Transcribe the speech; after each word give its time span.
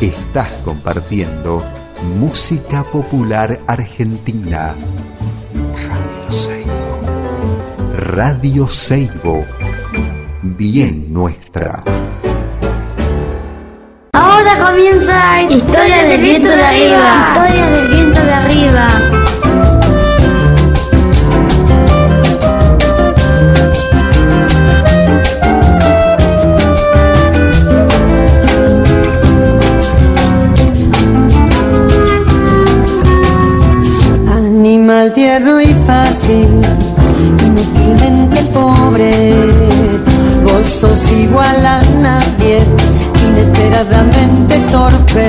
Estás 0.00 0.48
compartiendo 0.64 1.62
música 2.18 2.82
popular 2.84 3.60
argentina. 3.66 4.74
Radio 5.76 6.30
Seibo. 6.30 7.00
Radio 8.14 8.68
Seibo. 8.68 9.44
Bien 10.40 11.12
nuestra. 11.12 11.82
Ahora 14.14 14.70
comienza 14.70 15.42
Historia 15.42 16.04
del 16.04 16.22
viento 16.22 16.48
de 16.48 16.64
arriba. 16.64 17.34
Historia 17.34 17.66
del 17.66 17.88
viento 17.88 18.20
de 18.22 18.32
arriba. 18.32 18.88
Inesperadamente 43.80 44.58
torpe. 44.70 45.26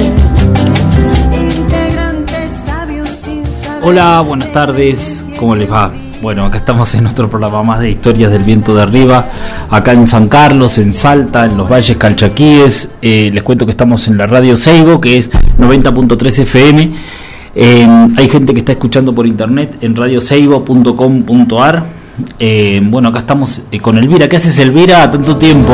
Integrante 1.31 2.49
sabio 2.65 3.05
sin 3.07 3.43
saber. 3.63 3.81
Hola, 3.81 4.21
buenas 4.21 4.51
tardes, 4.51 5.25
¿cómo 5.39 5.55
les 5.55 5.71
va? 5.71 5.91
Bueno, 6.21 6.45
acá 6.45 6.57
estamos 6.57 6.93
en 6.93 7.03
nuestro 7.03 7.29
programa 7.29 7.63
más 7.63 7.79
de 7.79 7.89
historias 7.89 8.31
del 8.31 8.43
viento 8.43 8.75
de 8.75 8.83
arriba, 8.83 9.25
acá 9.69 9.93
en 9.93 10.05
San 10.05 10.27
Carlos, 10.27 10.77
en 10.77 10.93
Salta, 10.93 11.45
en 11.45 11.57
los 11.57 11.67
valles 11.69 11.97
calchaquíes. 11.97 12.91
Eh, 13.01 13.31
les 13.33 13.41
cuento 13.41 13.65
que 13.65 13.71
estamos 13.71 14.07
en 14.07 14.17
la 14.17 14.27
radio 14.27 14.55
Seibo, 14.55 15.01
que 15.01 15.17
es 15.17 15.31
90.3 15.31 16.39
FM. 16.39 16.93
Eh, 17.55 17.87
hay 18.17 18.29
gente 18.29 18.53
que 18.53 18.59
está 18.59 18.73
escuchando 18.73 19.15
por 19.15 19.25
internet 19.25 19.77
en 19.81 19.95
radioseibo.com.ar. 19.95 21.83
Eh, 22.37 22.81
bueno, 22.83 23.09
acá 23.09 23.19
estamos 23.19 23.63
con 23.81 23.97
Elvira. 23.97 24.29
¿Qué 24.29 24.35
haces, 24.35 24.59
Elvira? 24.59 25.09
Tanto 25.09 25.37
tiempo. 25.37 25.73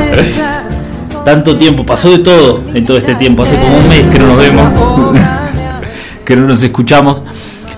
Tanto 1.24 1.56
tiempo, 1.56 1.86
pasó 1.86 2.10
de 2.10 2.18
todo 2.18 2.62
en 2.74 2.84
todo 2.84 2.96
este 2.96 3.14
tiempo. 3.14 3.42
Hace 3.42 3.56
como 3.56 3.78
un 3.78 3.88
mes 3.88 4.02
que 4.10 4.18
no 4.18 4.26
nos 4.26 4.36
vemos, 4.36 4.72
que 6.24 6.36
no 6.36 6.46
nos 6.46 6.62
escuchamos. 6.62 7.22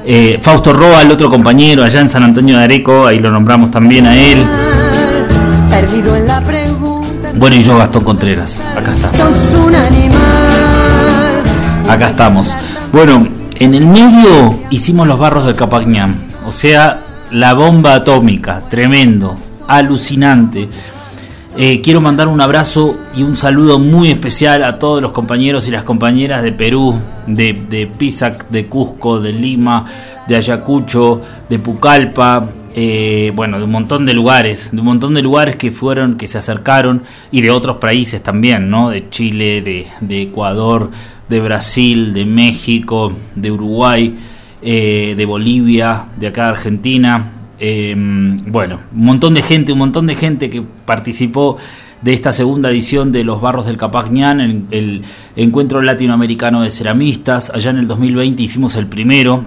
Eh, 0.06 0.38
Fausto 0.40 0.72
Roa, 0.72 1.02
el 1.02 1.10
otro 1.10 1.30
compañero 1.30 1.82
allá 1.82 2.00
en 2.00 2.08
San 2.08 2.22
Antonio 2.22 2.58
de 2.58 2.64
Areco, 2.64 3.06
ahí 3.06 3.18
lo 3.18 3.30
nombramos 3.30 3.70
también 3.70 4.06
a 4.06 4.16
él. 4.16 4.44
Bueno, 7.36 7.56
y 7.56 7.62
yo, 7.62 7.76
Gastón 7.78 8.04
Contreras, 8.04 8.62
acá 8.76 8.92
animal. 9.86 11.42
Acá 11.88 12.06
estamos. 12.06 12.54
Bueno, 12.92 13.26
en 13.58 13.74
el 13.74 13.86
medio 13.86 14.60
hicimos 14.70 15.06
los 15.06 15.18
barros 15.18 15.46
del 15.46 15.56
Capagñán, 15.56 16.16
o 16.46 16.52
sea, 16.52 17.00
la 17.30 17.54
bomba 17.54 17.94
atómica, 17.94 18.60
tremendo, 18.68 19.36
alucinante. 19.66 20.68
Eh, 21.56 21.80
quiero 21.82 22.00
mandar 22.00 22.26
un 22.26 22.40
abrazo 22.40 22.98
y 23.16 23.22
un 23.22 23.36
saludo 23.36 23.78
muy 23.78 24.10
especial 24.10 24.64
a 24.64 24.80
todos 24.80 25.00
los 25.00 25.12
compañeros 25.12 25.68
y 25.68 25.70
las 25.70 25.84
compañeras 25.84 26.42
de 26.42 26.50
Perú, 26.50 26.98
de, 27.28 27.88
Pisac, 27.96 28.48
de 28.48 28.66
Cusco, 28.66 29.20
de 29.20 29.32
Lima, 29.32 29.84
de 30.26 30.34
Ayacucho, 30.34 31.20
de 31.48 31.60
Pucallpa, 31.60 32.44
eh, 32.74 33.30
bueno, 33.36 33.58
de 33.58 33.64
un 33.64 33.70
montón 33.70 34.04
de 34.04 34.14
lugares, 34.14 34.72
de 34.72 34.80
un 34.80 34.86
montón 34.86 35.14
de 35.14 35.22
lugares 35.22 35.54
que 35.54 35.70
fueron, 35.70 36.16
que 36.16 36.26
se 36.26 36.38
acercaron 36.38 37.04
y 37.30 37.40
de 37.40 37.52
otros 37.52 37.76
países 37.76 38.20
también, 38.20 38.68
¿no? 38.68 38.90
De 38.90 39.08
Chile, 39.08 39.62
de, 39.62 39.86
de 40.00 40.22
Ecuador, 40.22 40.90
de 41.28 41.38
Brasil, 41.38 42.12
de 42.12 42.24
México, 42.24 43.12
de 43.36 43.52
Uruguay, 43.52 44.16
eh, 44.60 45.14
de 45.16 45.24
Bolivia, 45.24 46.06
de 46.16 46.26
acá 46.26 46.44
de 46.44 46.48
Argentina. 46.48 47.33
Eh, 47.58 47.94
bueno, 48.46 48.80
un 48.94 49.04
montón 49.04 49.34
de 49.34 49.42
gente, 49.42 49.72
un 49.72 49.78
montón 49.78 50.06
de 50.06 50.14
gente 50.14 50.50
que 50.50 50.62
participó 50.84 51.56
de 52.02 52.12
esta 52.12 52.32
segunda 52.32 52.70
edición 52.70 53.12
de 53.12 53.24
Los 53.24 53.40
Barros 53.40 53.66
del 53.66 53.76
Capagñán, 53.76 54.40
el, 54.40 54.64
el 54.70 55.02
Encuentro 55.36 55.80
Latinoamericano 55.80 56.62
de 56.62 56.70
Ceramistas. 56.70 57.50
Allá 57.50 57.70
en 57.70 57.78
el 57.78 57.88
2020 57.88 58.42
hicimos 58.42 58.76
el 58.76 58.86
primero, 58.86 59.46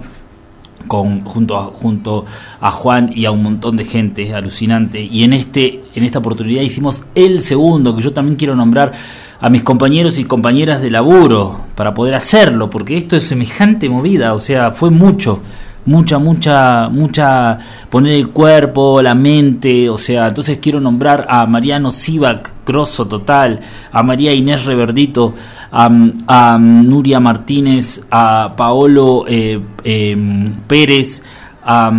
con, 0.88 1.20
junto, 1.20 1.56
a, 1.56 1.64
junto 1.66 2.24
a 2.60 2.70
Juan 2.70 3.10
y 3.14 3.26
a 3.26 3.30
un 3.30 3.42
montón 3.42 3.76
de 3.76 3.84
gente 3.84 4.34
alucinante. 4.34 5.00
Y 5.00 5.22
en, 5.22 5.34
este, 5.34 5.84
en 5.94 6.04
esta 6.04 6.18
oportunidad 6.18 6.62
hicimos 6.62 7.04
el 7.14 7.40
segundo, 7.40 7.94
que 7.94 8.02
yo 8.02 8.12
también 8.12 8.36
quiero 8.36 8.56
nombrar 8.56 8.92
a 9.40 9.50
mis 9.50 9.62
compañeros 9.62 10.18
y 10.18 10.24
compañeras 10.24 10.82
de 10.82 10.90
laburo 10.90 11.66
para 11.76 11.94
poder 11.94 12.14
hacerlo, 12.14 12.70
porque 12.70 12.96
esto 12.96 13.14
es 13.14 13.22
semejante 13.22 13.88
movida, 13.88 14.34
o 14.34 14.40
sea, 14.40 14.72
fue 14.72 14.90
mucho. 14.90 15.40
Mucha, 15.88 16.18
mucha, 16.18 16.90
mucha, 16.90 17.58
poner 17.88 18.12
el 18.12 18.28
cuerpo, 18.28 19.00
la 19.00 19.14
mente, 19.14 19.88
o 19.88 19.96
sea, 19.96 20.28
entonces 20.28 20.58
quiero 20.60 20.80
nombrar 20.80 21.24
a 21.30 21.46
Mariano 21.46 21.90
Sivac, 21.90 22.52
grosso 22.66 23.08
total, 23.08 23.60
a 23.90 24.02
María 24.02 24.34
Inés 24.34 24.66
Reverdito, 24.66 25.32
a, 25.72 26.58
Nuria 26.60 27.20
Martínez, 27.20 28.02
a 28.10 28.52
Paolo 28.54 29.24
eh, 29.26 29.60
eh, 29.82 30.50
Pérez, 30.66 31.22
a, 31.64 31.90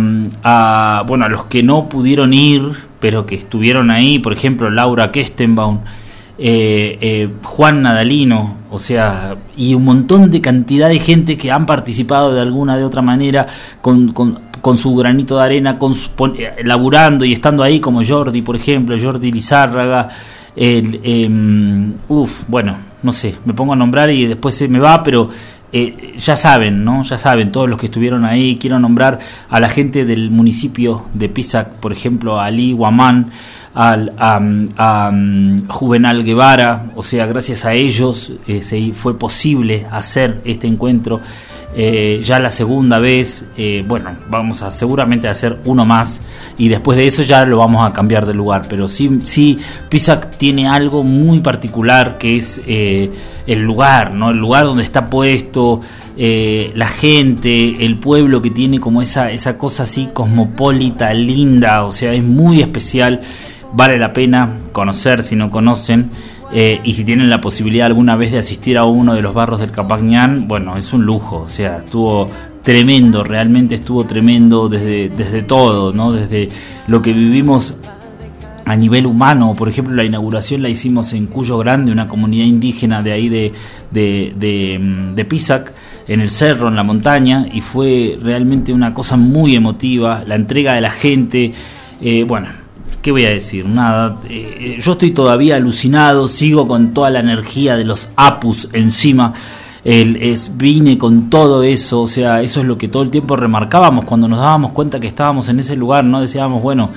a, 0.44 1.02
bueno, 1.08 1.24
a 1.24 1.28
los 1.28 1.46
que 1.46 1.64
no 1.64 1.88
pudieron 1.88 2.32
ir, 2.32 2.62
pero 3.00 3.26
que 3.26 3.34
estuvieron 3.34 3.90
ahí, 3.90 4.20
por 4.20 4.32
ejemplo, 4.32 4.70
Laura 4.70 5.10
Kestenbaum, 5.10 5.80
eh, 6.42 6.96
eh, 7.02 7.28
Juan 7.42 7.82
Nadalino, 7.82 8.56
o 8.70 8.78
sea, 8.78 9.36
y 9.58 9.74
un 9.74 9.84
montón 9.84 10.30
de 10.30 10.40
cantidad 10.40 10.88
de 10.88 10.98
gente 10.98 11.36
que 11.36 11.52
han 11.52 11.66
participado 11.66 12.34
de 12.34 12.40
alguna 12.40 12.78
de 12.78 12.84
otra 12.84 13.02
manera 13.02 13.46
con, 13.82 14.12
con, 14.12 14.38
con 14.62 14.78
su 14.78 14.94
granito 14.94 15.36
de 15.36 15.44
arena, 15.44 15.78
con 15.78 15.94
su, 15.94 16.10
pon, 16.12 16.34
eh, 16.38 16.62
laburando 16.64 17.26
y 17.26 17.34
estando 17.34 17.62
ahí, 17.62 17.78
como 17.78 18.02
Jordi, 18.02 18.40
por 18.40 18.56
ejemplo, 18.56 18.96
Jordi 19.00 19.30
Lizárraga. 19.30 20.08
El, 20.56 21.00
eh, 21.04 21.28
uf, 22.08 22.44
bueno, 22.48 22.74
no 23.02 23.12
sé, 23.12 23.34
me 23.44 23.52
pongo 23.52 23.74
a 23.74 23.76
nombrar 23.76 24.10
y 24.10 24.24
después 24.24 24.54
se 24.54 24.66
me 24.66 24.78
va, 24.78 25.02
pero 25.02 25.28
eh, 25.72 26.14
ya 26.18 26.34
saben, 26.36 26.84
¿no? 26.84 27.02
Ya 27.04 27.16
saben, 27.16 27.52
todos 27.52 27.68
los 27.68 27.78
que 27.78 27.86
estuvieron 27.86 28.24
ahí. 28.24 28.56
Quiero 28.56 28.78
nombrar 28.78 29.18
a 29.48 29.60
la 29.60 29.68
gente 29.68 30.04
del 30.04 30.30
municipio 30.30 31.06
de 31.12 31.28
Pisac, 31.28 31.74
por 31.74 31.92
ejemplo, 31.92 32.40
Ali 32.40 32.72
Guamán, 32.72 33.30
al, 33.74 34.12
a, 34.18 34.40
a, 34.76 35.12
Juvenal 35.68 36.24
Guevara, 36.24 36.90
o 36.96 37.02
sea, 37.02 37.26
gracias 37.26 37.64
a 37.64 37.74
ellos 37.74 38.32
eh, 38.46 38.62
se 38.62 38.92
fue 38.94 39.18
posible 39.18 39.86
hacer 39.90 40.40
este 40.44 40.66
encuentro. 40.66 41.20
Eh, 41.72 42.20
ya 42.24 42.40
la 42.40 42.50
segunda 42.50 42.98
vez, 42.98 43.46
eh, 43.56 43.84
bueno, 43.86 44.10
vamos 44.28 44.60
a 44.62 44.72
seguramente 44.72 45.28
hacer 45.28 45.60
uno 45.66 45.84
más 45.84 46.20
y 46.58 46.68
después 46.68 46.98
de 46.98 47.06
eso 47.06 47.22
ya 47.22 47.46
lo 47.46 47.58
vamos 47.58 47.88
a 47.88 47.92
cambiar 47.92 48.26
de 48.26 48.34
lugar, 48.34 48.66
pero 48.68 48.88
sí, 48.88 49.20
sí 49.22 49.56
Pisac 49.88 50.36
tiene 50.36 50.66
algo 50.66 51.04
muy 51.04 51.38
particular 51.38 52.18
que 52.18 52.36
es 52.38 52.60
el 52.66 53.62
lugar, 53.62 54.12
¿no? 54.12 54.30
El 54.30 54.38
lugar 54.38 54.64
donde 54.64 54.82
está 54.82 55.08
puesto, 55.08 55.80
la 56.16 56.88
gente, 56.88 57.86
el 57.86 57.98
pueblo 57.98 58.42
que 58.42 58.50
tiene 58.50 58.80
como 58.80 59.00
esa, 59.00 59.30
esa 59.30 59.56
cosa 59.56 59.84
así 59.84 60.08
cosmopolita, 60.12 61.14
linda, 61.14 61.84
o 61.84 61.92
sea, 61.92 62.12
es 62.12 62.24
muy 62.24 62.62
especial, 62.62 63.20
vale 63.72 63.98
la 63.98 64.12
pena 64.12 64.58
conocer 64.72 65.22
si 65.22 65.36
no 65.36 65.50
conocen. 65.50 66.10
Eh, 66.52 66.80
y 66.82 66.94
si 66.94 67.04
tienen 67.04 67.30
la 67.30 67.40
posibilidad 67.40 67.86
alguna 67.86 68.16
vez 68.16 68.32
de 68.32 68.38
asistir 68.38 68.76
a 68.76 68.84
uno 68.84 69.14
de 69.14 69.22
los 69.22 69.32
barros 69.32 69.60
del 69.60 69.70
Capagñán, 69.70 70.48
bueno, 70.48 70.76
es 70.76 70.92
un 70.92 71.04
lujo, 71.04 71.42
o 71.42 71.48
sea, 71.48 71.76
estuvo 71.76 72.28
tremendo, 72.62 73.22
realmente 73.22 73.76
estuvo 73.76 74.04
tremendo 74.04 74.68
desde, 74.68 75.10
desde 75.10 75.42
todo, 75.42 75.92
¿no? 75.92 76.10
Desde 76.12 76.48
lo 76.88 77.00
que 77.02 77.12
vivimos 77.12 77.76
a 78.64 78.76
nivel 78.76 79.06
humano, 79.06 79.54
por 79.56 79.68
ejemplo, 79.68 79.94
la 79.94 80.04
inauguración 80.04 80.62
la 80.62 80.68
hicimos 80.68 81.12
en 81.12 81.26
Cuyo 81.26 81.58
Grande, 81.58 81.92
una 81.92 82.08
comunidad 82.08 82.46
indígena 82.46 83.02
de 83.02 83.12
ahí 83.12 83.28
de, 83.28 83.52
de, 83.90 84.34
de, 84.36 85.12
de 85.14 85.24
Pisac, 85.24 85.72
en 86.06 86.20
el 86.20 86.30
cerro, 86.30 86.68
en 86.68 86.76
la 86.76 86.82
montaña, 86.82 87.46
y 87.52 87.60
fue 87.60 88.18
realmente 88.20 88.72
una 88.72 88.92
cosa 88.92 89.16
muy 89.16 89.54
emotiva, 89.54 90.24
la 90.26 90.34
entrega 90.34 90.74
de 90.74 90.80
la 90.80 90.90
gente, 90.90 91.52
eh, 92.00 92.24
bueno, 92.24 92.48
¿qué 93.02 93.10
voy 93.10 93.24
a 93.24 93.30
decir? 93.30 93.66
Nada, 93.66 94.18
eh, 94.28 94.78
yo 94.80 94.92
estoy 94.92 95.10
todavía 95.12 95.56
alucinado, 95.56 96.28
sigo 96.28 96.66
con 96.66 96.92
toda 96.92 97.10
la 97.10 97.20
energía 97.20 97.76
de 97.76 97.84
los 97.84 98.08
apus 98.16 98.68
encima. 98.72 99.32
El, 99.82 100.36
vine 100.56 100.98
con 100.98 101.30
todo 101.30 101.62
eso, 101.62 102.02
o 102.02 102.08
sea, 102.08 102.42
eso 102.42 102.60
es 102.60 102.66
lo 102.66 102.76
que 102.76 102.88
todo 102.88 103.02
el 103.02 103.10
tiempo 103.10 103.34
remarcábamos 103.34 104.04
cuando 104.04 104.28
nos 104.28 104.38
dábamos 104.38 104.72
cuenta 104.72 105.00
que 105.00 105.06
estábamos 105.06 105.48
en 105.48 105.58
ese 105.58 105.74
lugar, 105.74 106.04
¿no? 106.04 106.20
Decíamos, 106.20 106.62
bueno, 106.62 106.90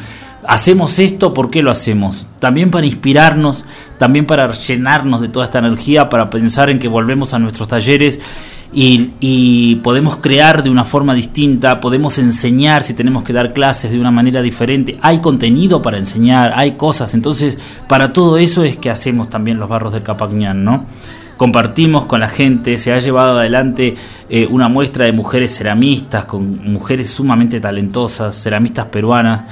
hacemos 0.45 0.99
esto, 0.99 1.33
¿por 1.33 1.49
qué 1.49 1.63
lo 1.63 1.71
hacemos? 1.71 2.25
También 2.39 2.71
para 2.71 2.85
inspirarnos, 2.85 3.63
también 3.97 4.25
para 4.25 4.51
llenarnos 4.51 5.21
de 5.21 5.29
toda 5.29 5.45
esta 5.45 5.59
energía, 5.59 6.09
para 6.09 6.29
pensar 6.29 6.69
en 6.69 6.79
que 6.79 6.89
volvemos 6.89 7.33
a 7.33 7.39
nuestros 7.39 7.69
talleres 7.69 8.19
y, 8.73 9.11
y 9.19 9.75
podemos 9.77 10.17
crear 10.17 10.63
de 10.63 10.69
una 10.69 10.83
forma 10.83 11.13
distinta, 11.13 11.79
podemos 11.79 12.17
enseñar 12.17 12.83
si 12.83 12.93
tenemos 12.93 13.23
que 13.23 13.33
dar 13.33 13.53
clases 13.53 13.91
de 13.91 13.99
una 13.99 14.11
manera 14.11 14.41
diferente, 14.41 14.97
hay 15.01 15.19
contenido 15.19 15.81
para 15.81 15.97
enseñar, 15.97 16.53
hay 16.55 16.71
cosas, 16.71 17.13
entonces 17.13 17.57
para 17.87 18.13
todo 18.13 18.37
eso 18.37 18.63
es 18.63 18.77
que 18.77 18.89
hacemos 18.89 19.29
también 19.29 19.59
los 19.59 19.69
barros 19.69 19.93
del 19.93 20.03
Capacñán, 20.03 20.63
¿no? 20.63 20.85
compartimos 21.37 22.05
con 22.05 22.21
la 22.21 22.27
gente, 22.27 22.77
se 22.77 22.93
ha 22.93 22.99
llevado 22.99 23.39
adelante 23.39 23.95
eh, 24.29 24.47
una 24.49 24.69
muestra 24.69 25.05
de 25.05 25.11
mujeres 25.11 25.55
ceramistas, 25.55 26.25
con 26.25 26.71
mujeres 26.71 27.09
sumamente 27.09 27.59
talentosas, 27.59 28.41
ceramistas 28.41 28.85
peruanas. 28.85 29.43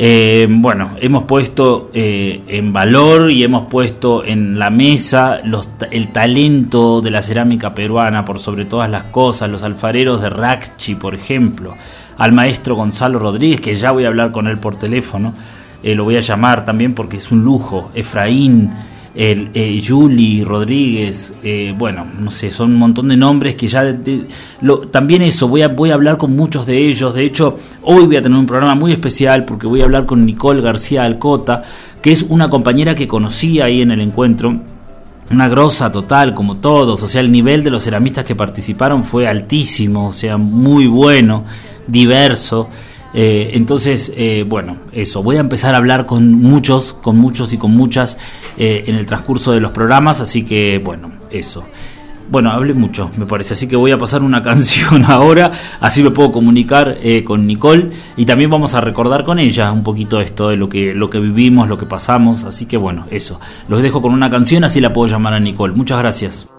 Eh, 0.00 0.46
bueno, 0.48 0.92
hemos 1.00 1.24
puesto 1.24 1.90
eh, 1.92 2.42
en 2.46 2.72
valor 2.72 3.32
y 3.32 3.42
hemos 3.42 3.66
puesto 3.66 4.24
en 4.24 4.56
la 4.56 4.70
mesa 4.70 5.40
los, 5.42 5.68
el 5.90 6.12
talento 6.12 7.00
de 7.00 7.10
la 7.10 7.20
cerámica 7.20 7.74
peruana 7.74 8.24
por 8.24 8.38
sobre 8.38 8.64
todas 8.64 8.88
las 8.88 9.04
cosas, 9.04 9.50
los 9.50 9.64
alfareros 9.64 10.22
de 10.22 10.30
Rachi, 10.30 10.94
por 10.94 11.16
ejemplo, 11.16 11.74
al 12.16 12.30
maestro 12.30 12.76
Gonzalo 12.76 13.18
Rodríguez, 13.18 13.60
que 13.60 13.74
ya 13.74 13.90
voy 13.90 14.04
a 14.04 14.08
hablar 14.08 14.30
con 14.30 14.46
él 14.46 14.58
por 14.58 14.76
teléfono, 14.76 15.34
lo 15.82 16.04
voy 16.04 16.16
a 16.16 16.20
llamar 16.20 16.64
también 16.64 16.94
porque 16.94 17.16
es 17.16 17.32
un 17.32 17.42
lujo, 17.42 17.90
Efraín, 17.92 18.72
el, 19.14 19.50
eh, 19.54 20.44
Rodríguez, 20.44 21.34
eh, 21.42 21.74
bueno, 21.76 22.06
no 22.18 22.30
sé, 22.30 22.50
son 22.50 22.72
un 22.72 22.78
montón 22.78 23.08
de 23.08 23.16
nombres 23.16 23.56
que 23.56 23.68
ya... 23.68 23.84
lo, 24.60 24.80
también 24.80 25.22
eso, 25.22 25.48
voy 25.48 25.62
a, 25.62 25.68
voy 25.68 25.90
a 25.90 25.94
hablar 25.94 26.18
con 26.18 26.36
muchos 26.36 26.66
de 26.66 26.88
ellos, 26.88 27.14
de 27.14 27.24
hecho, 27.24 27.58
hoy 27.82 28.06
voy 28.06 28.16
a 28.16 28.22
tener 28.22 28.38
un 28.38 28.46
programa 28.46 28.74
muy 28.74 28.92
especial 28.92 29.44
porque 29.44 29.66
voy 29.66 29.80
a 29.80 29.84
hablar 29.84 30.06
con 30.06 30.24
Nicole 30.24 30.60
García 30.60 31.04
Alcota, 31.04 31.62
que 32.02 32.12
es 32.12 32.24
una 32.28 32.48
compañera 32.48 32.94
que 32.94 33.08
conocí 33.08 33.60
ahí 33.60 33.82
en 33.82 33.90
el 33.90 34.00
encuentro, 34.00 34.60
una 35.30 35.48
grosa 35.48 35.92
total, 35.92 36.32
como 36.32 36.56
todos, 36.56 37.02
o 37.02 37.08
sea, 37.08 37.20
el 37.20 37.30
nivel 37.30 37.62
de 37.62 37.70
los 37.70 37.84
ceramistas 37.84 38.24
que 38.24 38.34
participaron 38.34 39.04
fue 39.04 39.26
altísimo, 39.26 40.08
o 40.08 40.12
sea, 40.12 40.36
muy 40.36 40.86
bueno, 40.86 41.44
diverso. 41.86 42.68
Eh, 43.14 43.52
entonces, 43.54 44.12
eh, 44.16 44.44
bueno, 44.46 44.76
eso, 44.92 45.22
voy 45.22 45.36
a 45.36 45.40
empezar 45.40 45.74
a 45.74 45.78
hablar 45.78 46.06
con 46.06 46.32
muchos, 46.32 46.92
con 46.92 47.16
muchos 47.16 47.52
y 47.52 47.58
con 47.58 47.72
muchas 47.72 48.18
eh, 48.56 48.84
en 48.86 48.96
el 48.96 49.06
transcurso 49.06 49.52
de 49.52 49.60
los 49.60 49.72
programas, 49.72 50.20
así 50.20 50.44
que, 50.44 50.78
bueno, 50.78 51.12
eso. 51.30 51.64
Bueno, 52.30 52.50
hablé 52.50 52.74
mucho, 52.74 53.10
me 53.16 53.24
parece, 53.24 53.54
así 53.54 53.66
que 53.66 53.76
voy 53.76 53.90
a 53.90 53.96
pasar 53.96 54.22
una 54.22 54.42
canción 54.42 55.06
ahora, 55.06 55.50
así 55.80 56.02
me 56.02 56.10
puedo 56.10 56.30
comunicar 56.30 56.98
con 57.24 57.46
Nicole 57.46 57.88
y 58.18 58.26
también 58.26 58.50
vamos 58.50 58.74
a 58.74 58.82
recordar 58.82 59.24
con 59.24 59.38
ella 59.38 59.72
un 59.72 59.82
poquito 59.82 60.20
esto 60.20 60.50
de 60.50 60.56
lo 60.56 60.68
que, 60.68 60.92
lo 60.92 61.08
que 61.08 61.20
vivimos, 61.20 61.70
lo 61.70 61.78
que 61.78 61.86
pasamos, 61.86 62.44
así 62.44 62.66
que 62.66 62.76
bueno, 62.76 63.06
eso. 63.10 63.40
Los 63.68 63.80
dejo 63.80 64.02
con 64.02 64.12
una 64.12 64.28
canción, 64.28 64.62
así 64.64 64.78
la 64.82 64.92
puedo 64.92 65.08
llamar 65.08 65.32
a 65.32 65.40
Nicole. 65.40 65.72
Muchas 65.72 65.98
gracias. 65.98 66.57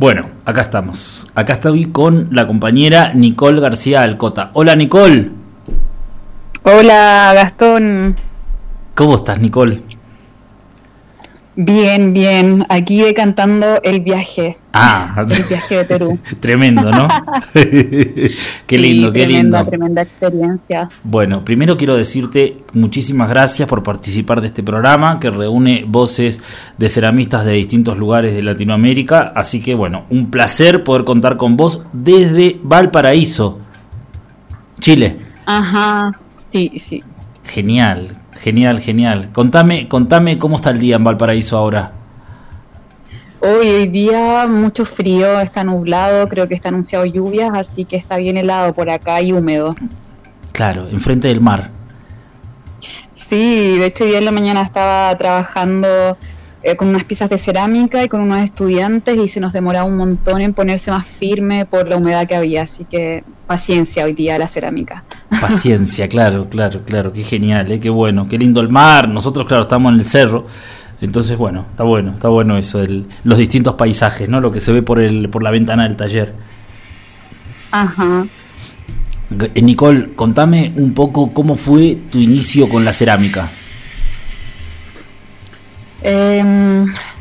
Bueno, 0.00 0.30
acá 0.46 0.62
estamos. 0.62 1.26
Acá 1.34 1.52
estoy 1.52 1.92
con 1.92 2.28
la 2.30 2.46
compañera 2.46 3.12
Nicole 3.12 3.60
García 3.60 4.00
Alcota. 4.00 4.50
Hola 4.54 4.74
Nicole. 4.74 5.30
Hola 6.62 7.32
Gastón. 7.34 8.16
¿Cómo 8.94 9.16
estás 9.16 9.38
Nicole? 9.42 9.82
Bien, 11.56 12.12
bien. 12.12 12.64
Aquí 12.68 13.02
cantando 13.12 13.82
el 13.82 14.00
viaje. 14.00 14.56
Ah, 14.72 15.26
el 15.28 15.44
viaje 15.44 15.78
de 15.78 15.84
Perú. 15.84 16.18
tremendo, 16.40 16.90
¿no? 16.90 17.08
qué 17.52 18.78
lindo, 18.78 19.08
Sí, 19.08 19.12
qué 19.12 19.24
tremenda, 19.24 19.58
lindo. 19.58 19.64
Tremenda 19.66 20.02
experiencia. 20.02 20.88
Bueno, 21.02 21.44
primero 21.44 21.76
quiero 21.76 21.96
decirte 21.96 22.58
muchísimas 22.72 23.28
gracias 23.28 23.68
por 23.68 23.82
participar 23.82 24.40
de 24.40 24.46
este 24.46 24.62
programa 24.62 25.18
que 25.18 25.30
reúne 25.30 25.84
voces 25.86 26.40
de 26.78 26.88
ceramistas 26.88 27.44
de 27.44 27.52
distintos 27.52 27.98
lugares 27.98 28.32
de 28.32 28.42
Latinoamérica. 28.42 29.32
Así 29.34 29.60
que 29.60 29.74
bueno, 29.74 30.04
un 30.08 30.30
placer 30.30 30.84
poder 30.84 31.04
contar 31.04 31.36
con 31.36 31.56
vos 31.56 31.84
desde 31.92 32.60
Valparaíso, 32.62 33.58
Chile. 34.78 35.16
Ajá. 35.46 36.16
Sí, 36.48 36.72
sí. 36.78 37.02
Genial, 37.52 38.16
genial, 38.32 38.78
genial. 38.78 39.32
Contame, 39.32 39.88
contame 39.88 40.38
cómo 40.38 40.56
está 40.56 40.70
el 40.70 40.78
día 40.78 40.94
en 40.96 41.02
Valparaíso 41.02 41.56
ahora. 41.56 41.90
Hoy, 43.40 43.68
hoy 43.68 43.86
día 43.88 44.46
mucho 44.46 44.84
frío, 44.84 45.40
está 45.40 45.64
nublado, 45.64 46.28
creo 46.28 46.46
que 46.46 46.54
está 46.54 46.68
anunciado 46.68 47.04
lluvias, 47.06 47.50
así 47.52 47.84
que 47.84 47.96
está 47.96 48.18
bien 48.18 48.36
helado 48.36 48.72
por 48.72 48.88
acá 48.88 49.20
y 49.20 49.32
húmedo. 49.32 49.74
Claro, 50.52 50.88
enfrente 50.90 51.26
del 51.26 51.40
mar. 51.40 51.70
Sí, 53.14 53.78
de 53.78 53.86
hecho, 53.86 54.04
hoy 54.04 54.14
en 54.14 54.26
la 54.26 54.32
mañana 54.32 54.62
estaba 54.62 55.16
trabajando 55.18 56.16
eh, 56.62 56.76
con 56.76 56.88
unas 56.88 57.04
piezas 57.04 57.30
de 57.30 57.38
cerámica 57.38 58.04
y 58.04 58.08
con 58.08 58.20
unos 58.20 58.40
estudiantes 58.40 59.18
y 59.18 59.28
se 59.28 59.40
nos 59.40 59.52
demoraba 59.52 59.86
un 59.86 59.96
montón 59.96 60.40
en 60.40 60.52
ponerse 60.52 60.90
más 60.90 61.06
firme 61.08 61.64
por 61.66 61.88
la 61.88 61.96
humedad 61.96 62.26
que 62.26 62.36
había, 62.36 62.62
así 62.62 62.84
que 62.84 63.24
paciencia 63.46 64.04
hoy 64.04 64.12
día 64.12 64.38
la 64.38 64.46
cerámica. 64.48 65.04
Paciencia, 65.40 66.08
claro, 66.08 66.48
claro, 66.48 66.82
claro, 66.84 67.12
qué 67.12 67.22
genial, 67.22 67.70
¿eh? 67.72 67.80
qué 67.80 67.90
bueno, 67.90 68.26
qué 68.28 68.36
lindo 68.38 68.60
el 68.60 68.68
mar. 68.68 69.08
Nosotros, 69.08 69.46
claro, 69.46 69.62
estamos 69.62 69.92
en 69.92 69.98
el 70.00 70.04
cerro, 70.04 70.46
entonces, 71.00 71.36
bueno, 71.38 71.64
está 71.70 71.82
bueno, 71.84 72.12
está 72.14 72.28
bueno 72.28 72.58
eso, 72.58 72.82
el- 72.82 73.06
los 73.24 73.38
distintos 73.38 73.74
paisajes, 73.74 74.28
¿no? 74.28 74.40
Lo 74.40 74.52
que 74.52 74.60
se 74.60 74.70
ve 74.70 74.82
por, 74.82 75.00
el, 75.00 75.30
por 75.30 75.42
la 75.42 75.50
ventana 75.50 75.84
del 75.84 75.96
taller. 75.96 76.34
Ajá. 77.70 78.26
Eh, 79.54 79.62
Nicole, 79.62 80.10
contame 80.14 80.72
un 80.76 80.92
poco 80.92 81.32
cómo 81.32 81.54
fue 81.56 81.96
tu 82.10 82.18
inicio 82.18 82.68
con 82.68 82.84
la 82.84 82.92
cerámica. 82.92 83.48
Eh, 86.02 86.42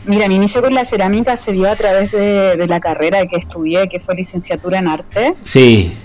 mira, 0.05 0.27
mi 0.27 0.35
inicio 0.35 0.61
con 0.61 0.73
la 0.73 0.85
cerámica 0.85 1.35
se 1.35 1.51
dio 1.51 1.69
a 1.69 1.75
través 1.75 2.11
de, 2.11 2.55
de 2.55 2.67
la 2.67 2.79
carrera 2.79 3.25
que 3.27 3.35
estudié, 3.37 3.89
que 3.89 3.99
fue 3.99 4.15
licenciatura 4.15 4.79
en 4.79 4.87
arte. 4.87 5.33
Sí, 5.43 5.97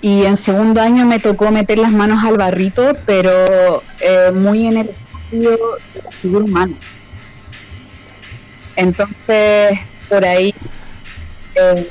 Y 0.00 0.24
en 0.24 0.36
segundo 0.36 0.80
año 0.80 1.06
me 1.06 1.18
tocó 1.18 1.50
meter 1.50 1.78
las 1.78 1.90
manos 1.90 2.22
al 2.24 2.36
barrito, 2.36 2.92
pero 3.06 3.82
eh, 4.00 4.30
muy 4.32 4.66
en 4.68 4.76
el 4.78 4.90
estudio 4.90 5.58
de 5.94 6.02
la 6.02 6.10
figura 6.12 6.44
humana. 6.44 6.74
Entonces, 8.76 9.78
por 10.08 10.24
ahí 10.24 10.54
eh, 11.54 11.88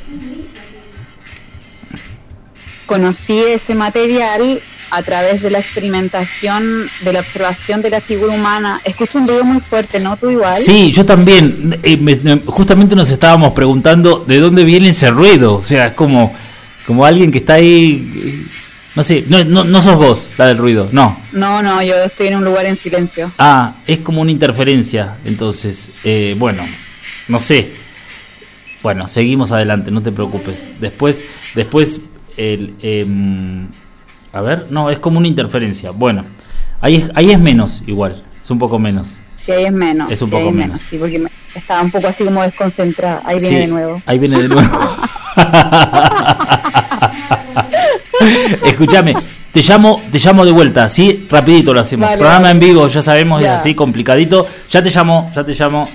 conocí 2.86 3.38
ese 3.40 3.76
material 3.76 4.62
a 4.92 5.02
través 5.02 5.42
de 5.42 5.50
la 5.50 5.60
experimentación, 5.60 6.86
de 7.02 7.14
la 7.14 7.20
observación 7.20 7.82
de 7.82 7.90
la 7.90 8.00
figura 8.02 8.34
humana. 8.34 8.80
Escucho 8.86 9.18
un 9.18 9.28
ruido 9.28 9.44
muy 9.44 9.60
fuerte, 9.60 10.00
¿no? 10.00 10.16
¿Tú 10.18 10.30
igual? 10.30 10.54
sí, 10.62 10.92
yo 10.92 11.06
también. 11.06 11.80
eh, 11.84 11.98
me- 11.98 12.16
me- 12.18 12.42
justamente 12.46 12.96
nos 12.96 13.10
estábamos 13.10 13.54
preguntando 13.54 14.24
de 14.28 14.40
dónde 14.40 14.64
viene 14.64 14.90
ese 14.90 15.10
ruido. 15.10 15.56
O 15.56 15.64
sea, 15.64 15.88
es 15.88 15.94
como, 15.94 16.34
como 16.86 17.06
alguien 17.06 17.32
que 17.32 17.40
está 17.40 17.56
ahí. 17.56 18.12
eh, 18.24 18.46
No 18.96 19.04
sé, 19.04 19.26
no, 19.28 19.44
no, 19.44 19.64
no 19.66 19.82
sos 19.82 19.96
vos 19.96 20.30
la 20.38 20.46
del 20.48 20.58
ruido, 20.58 20.88
no. 20.94 21.20
No, 21.34 21.62
no, 21.62 21.82
yo 21.84 21.96
estoy 21.96 22.28
en 22.28 22.38
un 22.38 22.46
lugar 22.46 22.66
en 22.66 22.78
silencio. 22.78 23.30
Ah, 23.38 23.74
es 23.88 24.00
como 24.00 24.22
una 24.22 24.32
interferencia. 24.32 25.18
Entonces, 25.26 25.90
eh, 26.06 26.34
bueno, 26.38 26.64
no 27.28 27.40
sé. 27.40 27.72
Bueno, 28.84 29.08
seguimos 29.08 29.52
adelante, 29.52 29.90
no 29.92 30.02
te 30.02 30.12
preocupes. 30.12 30.70
Después, 30.80 31.26
después, 31.56 32.02
el, 32.38 32.76
em, 32.82 33.68
a 34.34 34.42
ver, 34.42 34.68
no, 34.70 34.90
es 34.90 35.00
como 35.00 35.20
una 35.20 35.28
interferencia. 35.28 35.92
Bueno, 35.92 36.26
ahí 36.82 36.96
es, 36.96 37.12
ahí 37.16 37.32
es 37.32 37.40
menos, 37.40 37.84
igual, 37.88 38.24
es 38.44 38.50
un 38.50 38.60
poco 38.60 38.80
menos. 38.80 39.18
Si 39.34 39.52
ahí 39.52 39.66
es 39.66 39.74
menos. 39.74 40.12
Es 40.12 40.22
un 40.22 40.30
sí, 40.30 40.36
poco 40.36 40.52
menos. 40.52 40.82
Sí, 40.82 40.98
porque 40.98 41.20
me- 41.20 41.30
estaba 41.54 41.82
un 41.82 41.92
poco 41.92 42.08
así 42.08 42.24
como 42.26 42.42
desconcentrada. 42.42 43.22
Ahí 43.26 43.38
viene 43.40 43.50
Sí, 43.50 43.56
de 43.62 43.68
nuevo. 43.68 44.02
Ahí 44.06 44.20
viene 44.20 44.42
de 44.42 44.48
nuevo. 44.50 44.70
Escúchame, 48.66 49.16
te 49.52 49.62
llamo, 49.62 50.02
te 50.12 50.20
llamo 50.20 50.46
de 50.46 50.52
vuelta, 50.52 50.90
sí, 50.90 51.28
rapidito 51.30 51.74
lo 51.74 51.82
hacemos. 51.82 52.08
Vale, 52.08 52.18
Programa 52.18 52.42
vale. 52.44 52.52
en 52.52 52.60
vivo, 52.60 52.88
ya 52.88 53.02
sabemos, 53.02 53.42
Ya. 53.42 53.54
es 53.54 53.60
así 53.62 53.76
complicadito. 53.76 54.46
Ya 54.70 54.84
te 54.84 54.90
llamo, 54.90 55.32
ya 55.36 55.46
te 55.46 55.54
llamo. 55.54 55.88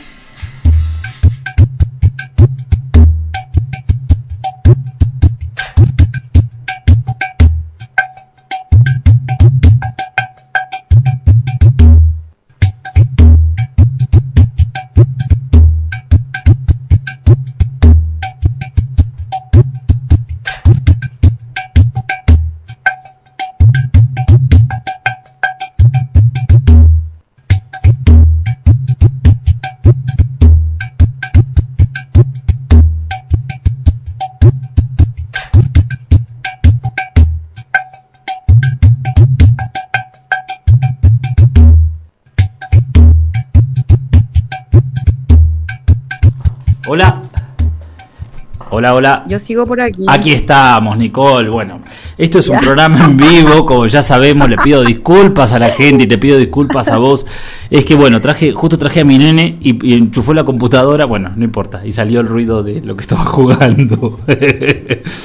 Hola, 48.81 48.95
hola. 48.95 49.25
Yo 49.29 49.39
sigo 49.39 49.67
por 49.67 49.79
aquí. 49.83 50.07
Aquí 50.09 50.33
estamos, 50.33 50.97
Nicole. 50.97 51.51
Bueno, 51.51 51.81
esto 52.17 52.39
es 52.39 52.49
un 52.49 52.59
programa 52.61 53.05
en 53.05 53.15
vivo, 53.19 53.67
como 53.67 53.87
ya 53.87 54.03
sabemos, 54.03 54.49
le 54.49 54.57
pido 54.57 54.83
disculpas 54.83 55.53
a 55.53 55.59
la 55.59 55.69
gente 55.69 56.05
y 56.05 56.07
te 56.07 56.17
pido 56.17 56.39
disculpas 56.39 56.89
a 56.89 56.97
vos. 56.97 57.27
Es 57.69 57.85
que 57.85 57.95
bueno, 57.95 58.23
traje, 58.23 58.53
justo 58.53 58.79
traje 58.79 59.01
a 59.01 59.05
mi 59.05 59.19
nene 59.19 59.59
y, 59.61 59.87
y 59.87 59.93
enchufó 59.99 60.33
la 60.33 60.45
computadora, 60.45 61.05
bueno, 61.05 61.31
no 61.37 61.45
importa, 61.45 61.83
y 61.85 61.93
salió 61.93 62.21
el 62.21 62.27
ruido 62.27 62.63
de 62.63 62.81
lo 62.81 62.97
que 62.97 63.03
estaba 63.03 63.23
jugando. 63.27 64.19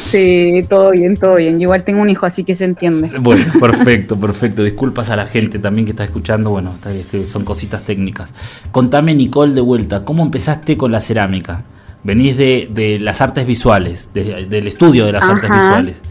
Sí, 0.05 0.65
todo 0.69 0.91
bien, 0.91 1.17
todo 1.17 1.35
bien. 1.35 1.55
Yo 1.59 1.63
igual 1.63 1.83
tengo 1.83 2.01
un 2.01 2.09
hijo, 2.09 2.25
así 2.25 2.43
que 2.43 2.55
se 2.55 2.63
entiende. 2.65 3.11
Bueno, 3.19 3.45
perfecto, 3.59 4.17
perfecto. 4.17 4.63
Disculpas 4.63 5.09
a 5.09 5.15
la 5.15 5.25
gente 5.25 5.59
también 5.59 5.85
que 5.85 5.91
está 5.91 6.03
escuchando. 6.03 6.51
Bueno, 6.51 6.71
está- 6.73 6.93
este, 6.93 7.25
son 7.25 7.43
cositas 7.43 7.83
técnicas. 7.83 8.33
Contame, 8.71 9.13
Nicole, 9.15 9.53
de 9.53 9.61
vuelta, 9.61 10.05
¿cómo 10.05 10.23
empezaste 10.23 10.77
con 10.77 10.91
la 10.91 11.01
cerámica? 11.01 11.63
Venís 12.05 12.37
de, 12.37 12.69
de 12.71 12.99
las 12.99 13.19
artes 13.19 13.45
visuales, 13.45 14.11
de- 14.13 14.45
del 14.45 14.67
estudio 14.67 15.05
de 15.07 15.11
las 15.11 15.23
artes 15.27 15.49
visuales. 15.49 16.01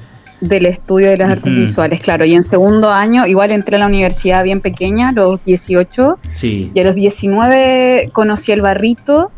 Del 0.41 0.67
estudio 0.67 1.09
de 1.09 1.17
las 1.17 1.31
artes 1.31 1.55
visuales, 1.55 2.01
claro. 2.03 2.25
Y 2.27 2.35
en 2.35 2.43
segundo 2.43 2.91
año, 2.91 3.27
igual 3.27 3.51
entré 3.53 3.77
a 3.77 3.79
la 3.79 3.87
universidad 3.87 4.45
bien 4.45 4.61
pequeña, 4.61 5.11
a 5.11 5.13
los 5.13 5.43
18, 5.45 6.19
Sí, 6.29 6.71
y 6.75 6.81
a 6.81 6.85
los 6.85 6.97
19 6.97 8.11
conocí 8.13 8.53
el 8.53 8.61
barrito, 8.61 9.31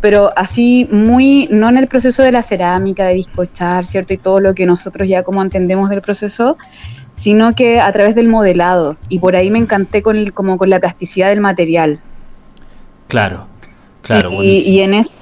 pero 0.00 0.30
así 0.36 0.86
muy, 0.92 1.48
no 1.50 1.68
en 1.70 1.78
el 1.78 1.88
proceso 1.88 2.22
de 2.22 2.30
la 2.30 2.42
cerámica, 2.42 3.06
de 3.06 3.14
bizcochar, 3.14 3.84
¿cierto? 3.86 4.12
Y 4.12 4.18
todo 4.18 4.38
lo 4.38 4.54
que 4.54 4.66
nosotros 4.66 5.08
ya 5.08 5.22
como 5.24 5.42
entendemos 5.42 5.88
del 5.90 6.02
proceso, 6.02 6.58
sino 7.14 7.54
que 7.54 7.80
a 7.80 7.90
través 7.90 8.14
del 8.14 8.28
modelado. 8.28 8.96
Y 9.08 9.18
por 9.18 9.34
ahí 9.34 9.50
me 9.50 9.58
encanté 9.58 10.02
con, 10.02 10.16
el, 10.16 10.32
como 10.34 10.58
con 10.58 10.68
la 10.70 10.78
plasticidad 10.78 11.28
del 11.30 11.40
material. 11.40 12.00
claro, 13.08 13.46
claro, 14.02 14.30
y, 14.32 14.34
buenísimo. 14.36 14.74
y 14.76 14.80
en 14.80 14.94
ese, 14.94 15.14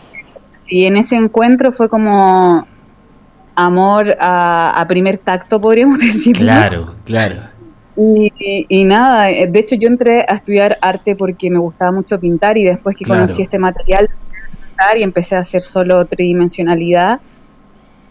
y 0.71 0.87
en 0.87 0.97
ese 0.97 1.17
encuentro 1.17 1.73
fue 1.73 1.89
como 1.89 2.67
amor 3.57 4.17
a, 4.21 4.81
a 4.81 4.87
primer 4.87 5.19
tacto, 5.19 5.61
podríamos 5.61 5.99
decir. 6.00 6.37
Claro, 6.37 6.97
claro. 7.05 7.43
Y, 7.97 8.29
y- 8.39 8.67
y 8.69 8.85
nada, 8.85 9.31
eh, 9.31 9.47
de 9.49 9.59
hecho 9.59 9.77
yo 9.77 9.89
entré 9.89 10.21
a 10.29 10.35
estudiar 10.37 10.79
arte 10.81 11.17
porque 11.17 11.50
me 11.50 11.59
gustaba 11.59 11.93
mucho 11.93 12.19
pintar 12.19 12.57
y 12.57 12.65
después 12.65 12.97
que 12.97 13.05
Claro. 13.05 13.21
conocí 13.21 13.43
este 13.43 13.59
material 13.59 14.07
pintar 14.61 14.99
y 14.99 15.03
empecé 15.03 15.37
a 15.37 15.41
hacer 15.41 15.61
solo 15.61 16.07
tridimensionalidad. 16.07 17.19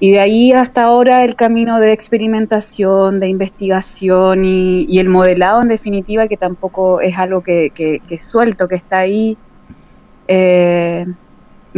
Y 0.02 0.12
de 0.12 0.20
ahí 0.22 0.52
hasta 0.54 0.84
ahora 0.84 1.26
el 1.26 1.36
camino 1.36 1.80
de 1.80 1.92
experimentación, 1.92 3.20
de 3.20 3.28
investigación 3.28 4.46
y, 4.46 4.86
y 4.88 5.00
el 5.00 5.10
modelado 5.10 5.62
en 5.62 5.68
definitiva, 5.70 6.28
que 6.28 6.38
tampoco 6.38 7.02
es 7.02 7.18
algo 7.18 7.42
que, 7.44 7.72
que, 7.76 8.00
que 8.08 8.18
suelto, 8.20 8.68
que 8.68 8.76
está 8.76 9.00
ahí, 9.00 9.36
eh, 10.28 11.06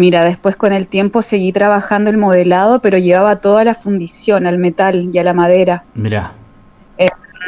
Mira, 0.02 0.24
después 0.24 0.56
con 0.56 0.74
el 0.74 0.88
tiempo 0.88 1.22
seguí 1.22 1.52
trabajando 1.52 2.10
el 2.10 2.18
modelado, 2.18 2.82
pero 2.82 2.98
llevaba 2.98 3.36
toda 3.36 3.64
la 3.64 3.76
fundición 3.76 4.48
al 4.48 4.58
metal 4.58 5.12
y 5.14 5.20
a 5.20 5.24
la 5.24 5.34
madera. 5.34 5.84
Mira. 5.94 6.32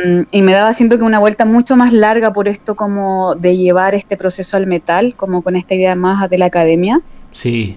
Mm, 0.06 0.22
y 0.30 0.42
me 0.44 0.54
daba 0.54 0.72
siento 0.74 1.00
que 1.00 1.04
una 1.04 1.18
vuelta 1.18 1.46
mucho 1.46 1.76
más 1.76 1.92
larga 1.94 2.32
por 2.32 2.48
esto 2.48 2.76
como 2.76 3.34
de 3.34 3.58
llevar 3.58 3.96
este 3.96 4.18
proceso 4.18 4.56
al 4.56 4.68
metal, 4.68 5.16
como 5.16 5.42
con 5.42 5.56
esta 5.56 5.74
idea 5.74 5.96
más 5.96 6.30
de 6.30 6.38
la 6.38 6.46
academia. 6.46 7.02
Sí. 7.32 7.76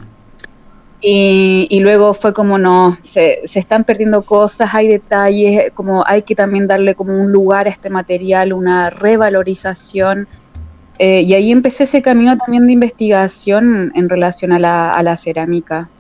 Y, 1.01 1.69
y 1.71 1.81
luego 1.81 2.13
fue 2.13 2.35
como 2.35 2.59
no, 2.59 2.99
se, 3.01 3.41
se 3.45 3.59
están 3.59 3.85
perdiendo 3.85 4.25
cosas, 4.27 4.75
hay 4.75 4.89
detalles, 4.89 5.73
como 5.73 6.05
hay 6.07 6.21
que 6.21 6.35
también 6.35 6.67
darle 6.67 6.95
como 6.95 7.19
un 7.19 7.33
lugar 7.33 7.67
a 7.67 7.71
este 7.71 7.89
material, 7.89 8.53
una 8.53 8.91
revalorización. 8.91 10.29
Eh, 10.99 11.23
y 11.23 11.35
ahí 11.35 11.51
empecé 11.53 11.85
ese 11.85 12.03
camino 12.03 12.37
también 12.37 12.67
de 12.67 12.73
investigación 12.73 13.93
en 13.95 14.09
relación 14.09 14.53
a 14.53 14.59
la, 14.59 14.95
a 14.95 15.03
la 15.03 15.17
cerámica. 15.17 15.91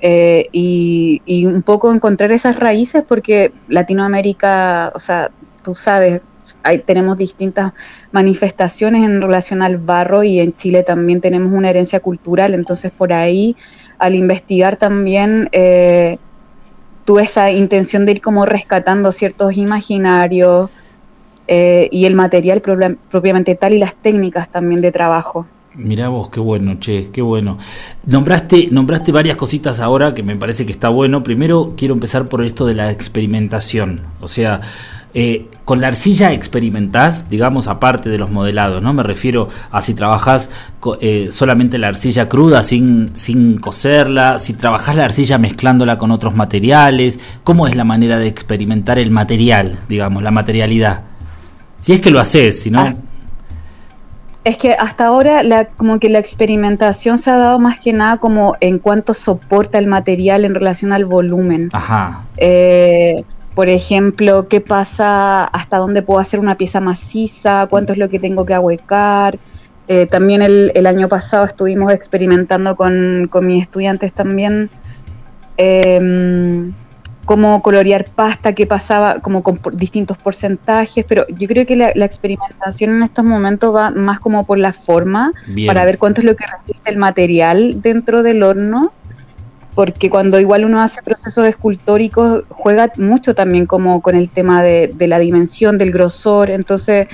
Eh, 0.00 0.46
y, 0.52 1.22
y 1.26 1.46
un 1.46 1.62
poco 1.62 1.92
encontrar 1.92 2.30
esas 2.30 2.56
raíces 2.56 3.02
porque 3.06 3.52
Latinoamérica, 3.66 4.92
o 4.94 5.00
sea, 5.00 5.32
tú 5.64 5.74
sabes, 5.74 6.22
hay, 6.62 6.78
tenemos 6.78 7.16
distintas 7.16 7.72
manifestaciones 8.12 9.04
en 9.04 9.20
relación 9.20 9.62
al 9.62 9.78
barro 9.78 10.22
y 10.22 10.40
en 10.40 10.54
Chile 10.54 10.82
también 10.82 11.20
tenemos 11.20 11.52
una 11.52 11.70
herencia 11.70 12.00
cultural, 12.00 12.54
entonces 12.54 12.92
por 12.92 13.12
ahí 13.12 13.56
al 13.98 14.14
investigar 14.14 14.76
también 14.76 15.48
eh, 15.52 16.18
tuve 17.04 17.22
esa 17.22 17.50
intención 17.50 18.06
de 18.06 18.12
ir 18.12 18.20
como 18.20 18.46
rescatando 18.46 19.12
ciertos 19.12 19.56
imaginarios 19.56 20.70
eh, 21.48 21.88
y 21.90 22.04
el 22.04 22.14
material 22.14 22.62
propiam- 22.62 22.98
propiamente 23.10 23.54
tal 23.56 23.72
y 23.72 23.78
las 23.78 23.96
técnicas 23.96 24.50
también 24.50 24.80
de 24.80 24.92
trabajo. 24.92 25.46
Mirá 25.74 26.08
vos, 26.08 26.28
qué 26.30 26.40
bueno, 26.40 26.78
che, 26.80 27.10
qué 27.12 27.22
bueno. 27.22 27.56
Nombraste, 28.04 28.68
nombraste 28.70 29.12
varias 29.12 29.36
cositas 29.36 29.78
ahora 29.78 30.12
que 30.12 30.24
me 30.24 30.34
parece 30.34 30.66
que 30.66 30.72
está 30.72 30.88
bueno. 30.88 31.22
Primero 31.22 31.74
quiero 31.76 31.94
empezar 31.94 32.28
por 32.28 32.44
esto 32.44 32.66
de 32.66 32.74
la 32.74 32.90
experimentación. 32.90 34.02
O 34.20 34.26
sea, 34.26 34.60
eh, 35.14 35.46
con 35.64 35.80
la 35.80 35.86
arcilla 35.86 36.32
experimentás, 36.32 37.30
digamos, 37.30 37.68
aparte 37.68 38.08
de 38.08 38.18
los 38.18 38.30
modelados, 38.30 38.82
¿no? 38.82 38.92
Me 38.92 39.04
refiero 39.04 39.48
a 39.70 39.80
si 39.80 39.94
trabajás 39.94 40.50
eh, 41.00 41.28
solamente 41.30 41.78
la 41.78 41.88
arcilla 41.88 42.28
cruda 42.28 42.64
sin, 42.64 43.10
sin 43.14 43.58
cocerla, 43.58 44.40
si 44.40 44.54
trabajás 44.54 44.96
la 44.96 45.04
arcilla 45.04 45.38
mezclándola 45.38 45.96
con 45.96 46.10
otros 46.10 46.34
materiales. 46.34 47.20
¿Cómo 47.44 47.68
es 47.68 47.76
la 47.76 47.84
manera 47.84 48.18
de 48.18 48.26
experimentar 48.26 48.98
el 48.98 49.12
material, 49.12 49.78
digamos, 49.88 50.24
la 50.24 50.32
materialidad? 50.32 51.02
Si 51.78 51.92
es 51.92 52.00
que 52.00 52.10
lo 52.10 52.20
haces, 52.20 52.62
si 52.62 52.70
no... 52.70 52.80
Ah, 52.80 52.94
Es 54.44 54.56
que 54.56 54.72
hasta 54.72 55.06
ahora 55.06 55.42
la, 55.42 55.66
como 55.66 55.98
que 55.98 56.08
la 56.08 56.18
experimentación 56.18 57.18
se 57.18 57.30
ha 57.30 57.36
dado 57.36 57.58
más 57.58 57.78
que 57.78 57.92
nada 57.92 58.16
como 58.18 58.56
en 58.60 58.78
cuánto 58.78 59.12
soporta 59.12 59.78
el 59.78 59.86
material 59.86 60.44
en 60.44 60.54
relación 60.54 60.92
al 60.92 61.04
volumen. 61.04 61.68
Ajá, 61.72 62.24
Eh, 62.36 63.24
por 63.54 63.68
ejemplo, 63.68 64.46
qué 64.48 64.60
pasa, 64.60 65.44
hasta 65.44 65.78
dónde 65.78 66.02
puedo 66.02 66.20
hacer 66.20 66.38
una 66.40 66.56
pieza 66.56 66.80
maciza, 66.80 67.66
cuánto 67.68 67.92
es 67.92 67.98
lo 67.98 68.08
que 68.08 68.20
tengo 68.20 68.46
que 68.46 68.54
ahuecar. 68.54 69.38
Eh, 69.88 70.06
también 70.06 70.42
el, 70.42 70.70
el 70.74 70.86
año 70.86 71.08
pasado 71.08 71.44
estuvimos 71.44 71.92
experimentando 71.92 72.76
con, 72.76 73.26
con 73.30 73.46
mis 73.46 73.62
estudiantes 73.62 74.12
también. 74.12 74.70
Em, 75.56 76.72
cómo 77.28 77.60
colorear 77.60 78.06
pasta, 78.06 78.54
qué 78.54 78.66
pasaba, 78.66 79.20
como 79.20 79.42
con 79.42 79.60
distintos 79.74 80.16
porcentajes, 80.16 81.04
pero 81.06 81.26
yo 81.36 81.46
creo 81.46 81.66
que 81.66 81.76
la, 81.76 81.90
la 81.94 82.06
experimentación 82.06 82.90
en 82.96 83.02
estos 83.02 83.22
momentos 83.22 83.74
va 83.74 83.90
más 83.90 84.18
como 84.18 84.46
por 84.46 84.56
la 84.56 84.72
forma, 84.72 85.34
bien. 85.46 85.66
para 85.66 85.84
ver 85.84 85.98
cuánto 85.98 86.22
es 86.22 86.24
lo 86.24 86.34
que 86.36 86.46
resiste 86.46 86.88
el 86.90 86.96
material 86.96 87.82
dentro 87.82 88.22
del 88.22 88.42
horno, 88.42 88.92
porque 89.74 90.08
cuando 90.08 90.40
igual 90.40 90.64
uno 90.64 90.80
hace 90.80 91.02
procesos 91.02 91.44
escultóricos 91.46 92.44
juega 92.48 92.90
mucho 92.96 93.34
también 93.34 93.66
como 93.66 94.00
con 94.00 94.16
el 94.16 94.30
tema 94.30 94.62
de, 94.62 94.90
de 94.94 95.06
la 95.06 95.18
dimensión, 95.18 95.76
del 95.76 95.92
grosor, 95.92 96.48
entonces 96.48 97.08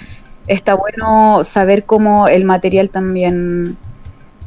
está 0.47 0.75
bueno 0.75 1.43
saber 1.43 1.87
cómo 1.87 2.29
el 2.29 2.45
material 2.45 2.89
también 2.89 3.77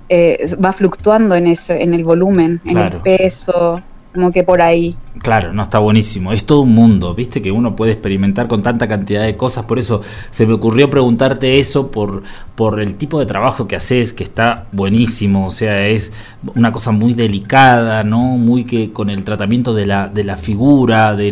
eh, 0.07 0.49
va 0.63 0.71
fluctuando 0.71 1.35
en 1.35 1.47
eso, 1.47 1.73
en 1.73 1.93
el 1.93 2.05
volumen, 2.05 2.61
Claro. 2.63 2.79
en 2.87 2.93
el 2.93 3.01
peso, 3.19 3.81
como 4.17 4.31
que 4.31 4.43
por 4.43 4.61
ahí. 4.61 4.97
Claro, 5.21 5.51
no 5.51 5.63
está 5.63 5.79
buenísimo. 5.79 6.31
Es 6.31 6.45
todo 6.45 6.61
un 6.61 6.73
mundo, 6.75 7.15
viste 7.15 7.41
que 7.41 7.51
uno 7.51 7.75
puede 7.75 7.91
experimentar 7.93 8.47
con 8.47 8.61
tanta 8.61 8.87
cantidad 8.87 9.23
de 9.23 9.35
cosas. 9.35 9.65
Por 9.65 9.79
eso 9.79 10.01
se 10.29 10.45
me 10.45 10.53
ocurrió 10.53 10.89
preguntarte 10.91 11.59
eso 11.59 11.89
por, 11.91 12.21
por 12.55 12.79
el 12.79 12.97
tipo 12.97 13.19
de 13.19 13.25
trabajo 13.25 13.67
que 13.67 13.75
haces, 13.75 14.13
que 14.13 14.23
está 14.23 14.67
buenísimo. 14.71 15.47
O 15.47 15.49
sea, 15.51 15.87
es 15.87 16.13
una 16.55 16.71
cosa 16.71 16.91
muy 16.91 17.13
delicada, 17.15 18.03
¿no? 18.03 18.19
Muy 18.19 18.63
que 18.63 18.93
con 18.93 19.09
el 19.09 19.23
tratamiento 19.23 19.73
de 19.73 19.87
la, 19.87 20.07
de 20.07 20.23
la 20.23 20.37
figura, 20.37 21.15
de, 21.15 21.31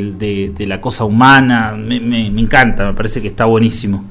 de 0.56 0.67
la 0.67 0.82
cosa 0.82 1.06
humana. 1.06 1.74
Me, 1.78 2.00
me- 2.00 2.32
me 2.32 2.41
encanta, 2.41 2.86
me 2.88 2.93
parece 2.95 3.21
que 3.21 3.28
está 3.28 3.45
buenísimo. 3.45 4.04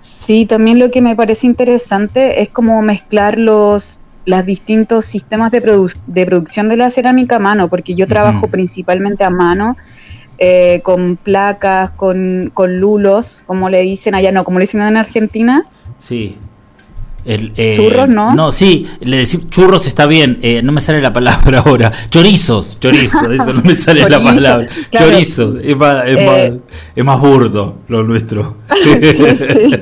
Sí, 0.00 0.44
también 0.44 0.78
lo 0.78 0.90
que 0.90 1.00
me 1.00 1.16
parece 1.16 1.46
interesante 1.46 2.42
es 2.42 2.50
como 2.50 2.82
mezclar 2.82 3.38
los 3.38 4.01
los 4.24 4.44
distintos 4.44 5.04
sistemas 5.04 5.50
de, 5.50 5.62
produ- 5.62 5.96
de 6.06 6.26
producción 6.26 6.68
de 6.68 6.76
la 6.76 6.90
cerámica 6.90 7.36
a 7.36 7.38
mano, 7.40 7.68
porque 7.68 7.94
yo 7.94 8.06
trabajo 8.06 8.46
principalmente 8.48 9.24
a 9.24 9.30
mano, 9.30 9.76
eh, 10.38 10.80
con 10.82 11.16
placas, 11.16 11.90
con, 11.90 12.50
con 12.54 12.78
lulos, 12.80 13.42
como 13.46 13.68
le 13.68 13.80
dicen 13.82 14.14
allá, 14.14 14.32
no, 14.32 14.44
como 14.44 14.58
le 14.58 14.64
dicen 14.64 14.80
en 14.82 14.96
Argentina. 14.96 15.64
Sí. 15.98 16.36
El, 17.24 17.52
eh, 17.56 17.74
Churros, 17.76 18.08
¿no? 18.08 18.34
No, 18.34 18.50
sí, 18.52 18.86
le 19.00 19.18
decimos 19.18 19.48
churros 19.50 19.86
está 19.86 20.06
bien, 20.06 20.38
eh, 20.42 20.60
no 20.62 20.72
me 20.72 20.80
sale 20.80 21.00
la 21.00 21.12
palabra 21.12 21.60
ahora. 21.66 21.92
Chorizos, 22.10 22.78
chorizo, 22.80 23.30
eso 23.32 23.52
no 23.52 23.62
me 23.62 23.74
sale 23.76 24.08
la 24.08 24.20
palabra. 24.20 24.66
claro. 24.90 25.10
Chorizo, 25.10 25.58
es 25.58 25.76
más, 25.76 26.04
es, 26.06 26.18
Eh. 26.18 26.26
más, 26.26 26.60
es 26.96 27.04
más 27.04 27.20
burdo 27.20 27.78
lo 27.88 28.02
nuestro. 28.02 28.56
Sí, 28.82 29.36
sí. 29.36 29.76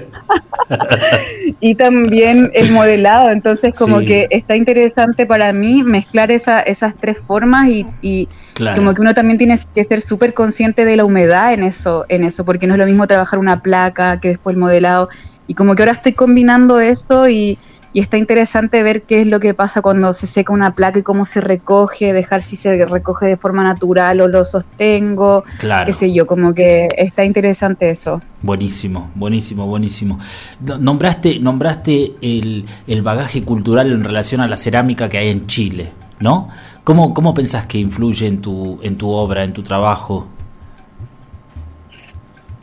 y 1.61 1.75
también 1.75 2.51
el 2.55 2.71
modelado, 2.73 3.31
entonces 3.31 3.75
como 3.77 4.01
Sí. 4.01 4.07
que 4.07 4.29
está 4.31 4.55
interesante 4.57 5.27
para 5.27 5.53
mí 5.53 5.83
mezclar 5.83 6.31
esa, 6.31 6.61
esas 6.61 6.95
tres 6.97 7.21
formas 7.21 7.69
y, 7.69 7.87
y 8.03 8.29
Claro. 8.55 8.77
como 8.77 8.95
que 8.95 9.01
uno 9.01 9.15
también 9.15 9.39
tiene 9.39 9.57
que 9.75 9.85
ser 9.85 10.01
súper 10.03 10.35
consciente 10.35 10.85
de 10.85 10.97
la 10.97 11.05
humedad 11.05 11.53
en 11.55 11.63
eso, 11.65 12.05
en 12.09 12.25
eso, 12.25 12.45
porque 12.45 12.67
no 12.67 12.75
es 12.75 12.79
lo 12.79 12.87
mismo 12.87 13.07
trabajar 13.07 13.39
una 13.39 13.63
placa 13.63 14.21
que 14.21 14.29
después 14.29 14.55
el 14.55 14.61
modelado. 14.61 15.09
Y 15.51 15.55
como 15.55 15.75
que 15.75 15.83
ahora 15.83 15.93
estoy 15.93 16.13
combinando 16.13 16.79
eso 16.79 17.29
y, 17.29 17.59
y 17.93 17.99
está 17.99 18.17
interesante 18.17 18.85
ver 18.85 19.03
qué 19.03 19.23
es 19.23 19.27
lo 19.27 19.41
que 19.41 19.53
pasa 19.53 19.83
cuando 19.83 20.13
se 20.13 20.29
seca 20.29 20.53
una 20.53 20.77
placa 20.77 21.01
y 21.01 21.03
cómo 21.03 21.25
se 21.25 21.41
recoge, 21.41 22.13
dejar 22.13 22.41
si 22.41 22.55
se 22.55 22.87
recoge 22.87 23.27
de 23.27 23.37
forma 23.37 23.65
natural 23.65 24.21
o 24.21 24.29
lo 24.29 24.45
sostengo, 24.45 25.43
Claro. 25.59 25.87
qué 25.87 25.93
sé 25.93 26.13
yo, 26.13 26.25
como 26.29 26.55
que 26.55 26.87
está 26.97 27.25
interesante 27.25 27.91
eso. 27.91 28.23
Buenísimo, 28.43 29.11
buenísimo, 29.17 29.67
buenísimo. 29.67 30.21
No- 30.65 30.79
Nombraste, 30.79 31.41
nombraste 31.41 32.13
el, 32.23 32.65
el 32.87 33.03
bagaje 33.03 33.43
cultural 33.43 33.91
en 33.91 34.05
relación 34.05 34.41
a 34.41 34.47
la 34.47 34.57
cerámica 34.57 35.09
que 35.09 35.19
hay 35.19 35.31
en 35.31 35.49
Chile, 35.49 35.91
¿no? 36.21 36.49
¿Cómo, 36.85 37.13
cómo 37.13 37.35
pensás 37.35 37.67
que 37.67 37.79
influye 37.79 38.29
en 38.29 38.41
tu, 38.41 38.79
en 38.85 38.97
tu 38.97 39.11
obra, 39.11 39.43
en 39.43 39.53
tu 39.53 39.65
trabajo? 39.65 40.29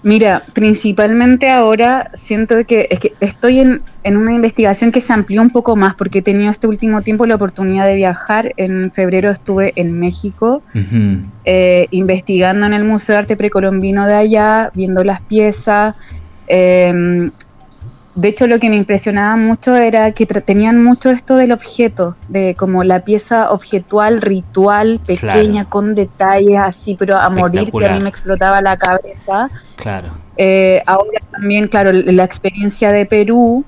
Mira, 0.07 0.43
principalmente 0.53 1.49
ahora 1.49 2.11
siento 2.13 2.55
que, 2.65 2.87
es 2.89 2.97
que 3.01 3.13
estoy 3.19 3.59
en, 3.59 3.81
en 4.05 4.15
una 4.15 4.31
investigación 4.31 4.93
que 4.93 5.01
se 5.01 5.11
amplió 5.11 5.41
un 5.41 5.49
poco 5.49 5.75
más 5.75 5.95
porque 5.95 6.19
he 6.19 6.21
tenido 6.21 6.49
este 6.49 6.65
último 6.65 7.01
tiempo 7.01 7.25
la 7.25 7.35
oportunidad 7.35 7.85
de 7.85 7.95
viajar. 7.95 8.53
En 8.55 8.93
febrero 8.93 9.29
estuve 9.29 9.73
en 9.75 9.99
México 9.99 10.63
eh, 11.43 11.87
investigando 11.91 12.65
en 12.65 12.71
el 12.71 12.85
Museo 12.85 13.15
de 13.15 13.19
Arte 13.19 13.35
Precolombino 13.35 14.07
de 14.07 14.13
allá, 14.13 14.71
viendo 14.73 15.03
las 15.03 15.19
piezas. 15.19 15.95
eh, 16.47 17.29
de 18.19 18.29
hecho, 18.29 18.47
lo 18.47 18.57
que 18.59 18.67
me 18.69 18.75
impresionaba 18.75 19.37
mucho 19.37 19.75
era 19.75 20.11
que 20.11 20.25
tenían 20.25 20.83
mucho 20.83 21.11
esto 21.11 21.35
del 21.35 21.51
objeto, 21.51 22.15
de 22.27 22.55
como 22.55 22.83
la 22.83 23.01
pieza 23.03 23.51
objetual, 23.51 24.19
ritual, 24.21 24.99
pequeña, 25.05 25.51
Claro. 25.61 25.69
con 25.69 25.93
detalles 25.93 26.57
así, 26.57 26.95
pero 26.97 27.15
a 27.17 27.29
morir, 27.29 27.71
que 27.71 27.85
a 27.85 27.93
mí 27.93 27.99
me 28.01 28.09
explotaba 28.09 28.59
la 28.61 28.75
cabeza. 28.75 29.49
Claro. 29.75 30.09
Eh, 30.35 30.81
ahora 30.87 31.19
también, 31.31 31.67
claro, 31.67 31.91
la 31.93 32.23
experiencia 32.23 32.91
de 32.91 33.05
Perú 33.05 33.63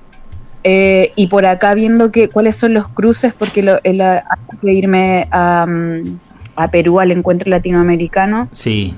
eh, 0.64 1.12
y 1.16 1.28
por 1.28 1.46
acá 1.46 1.72
viendo 1.74 2.10
que 2.10 2.28
cuáles 2.28 2.56
son 2.56 2.74
los 2.74 2.86
cruces, 2.88 3.32
porque 3.32 3.62
lo, 3.62 3.78
el- 3.84 4.00
antes 4.02 4.60
de 4.60 4.72
irme 4.72 5.28
a, 5.30 5.64
mm, 5.66 6.18
a 6.56 6.68
Perú 6.72 6.98
al 7.00 7.12
encuentro 7.12 7.48
latinoamericano, 7.50 8.48
Sí. 8.52 8.94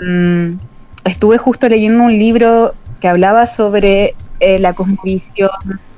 mm, 0.00 0.58
estuve 1.04 1.38
justo 1.38 1.68
leyendo 1.68 2.04
un 2.04 2.16
libro 2.18 2.74
que 3.00 3.08
hablaba 3.08 3.46
sobre 3.46 4.14
eh, 4.40 4.58
la 4.58 4.72
cosmovisión 4.72 5.50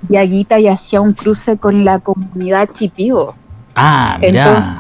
diaguita 0.02 0.58
y 0.58 0.68
hacía 0.68 1.00
un 1.00 1.12
cruce 1.12 1.56
con 1.58 1.84
la 1.84 1.98
comunidad 1.98 2.68
chipigo. 2.72 3.34
Ah, 3.74 4.18
mirá. 4.20 4.46
Entonces, 4.46 4.72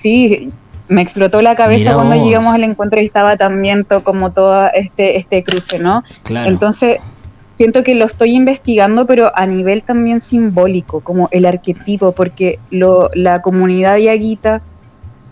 Sí, 0.00 0.50
me 0.88 1.00
explotó 1.00 1.40
la 1.40 1.54
cabeza 1.56 1.94
cuando 1.94 2.14
llegamos 2.14 2.54
al 2.54 2.64
encuentro 2.64 3.00
y 3.00 3.04
estaba 3.06 3.36
también 3.36 3.84
to- 3.84 4.04
como 4.04 4.32
todo 4.32 4.68
este, 4.74 5.16
este 5.16 5.42
cruce, 5.42 5.78
¿no? 5.78 6.02
claro. 6.24 6.50
Entonces, 6.50 6.98
siento 7.46 7.82
que 7.82 7.94
lo 7.94 8.04
estoy 8.04 8.32
investigando, 8.34 9.06
pero 9.06 9.32
a 9.34 9.46
nivel 9.46 9.82
también 9.82 10.20
simbólico, 10.20 11.00
como 11.00 11.28
el 11.32 11.46
arquetipo, 11.46 12.12
porque 12.12 12.58
lo, 12.70 13.08
la 13.14 13.40
comunidad 13.40 13.96
diaguita, 13.96 14.60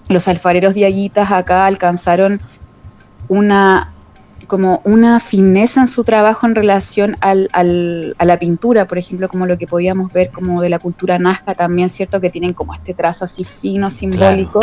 los 0.09 0.27
alfareros 0.27 0.73
diaguitas 0.75 1.31
acá 1.31 1.67
alcanzaron 1.67 2.41
una 3.29 3.92
como 4.53 4.83
una 4.85 5.19
fineza 5.19 5.81
en 5.81 5.87
su 5.87 6.05
trabajo 6.05 6.47
en 6.47 6.55
relación 6.55 7.17
al, 7.23 7.49
al, 7.55 8.15
a 8.19 8.27
la 8.27 8.39
pintura, 8.39 8.87
por 8.87 8.99
ejemplo, 8.99 9.27
como 9.27 9.47
lo 9.47 9.57
que 9.57 9.67
podíamos 9.67 10.13
ver 10.13 10.29
como 10.31 10.61
de 10.61 10.69
la 10.69 10.79
cultura 10.79 11.19
nazca 11.19 11.55
también, 11.55 11.89
¿cierto? 11.89 12.21
Que 12.21 12.29
tienen 12.29 12.53
como 12.53 12.75
este 12.75 12.93
trazo 12.93 13.25
así 13.25 13.45
fino, 13.45 13.91
simbólico. 13.91 14.61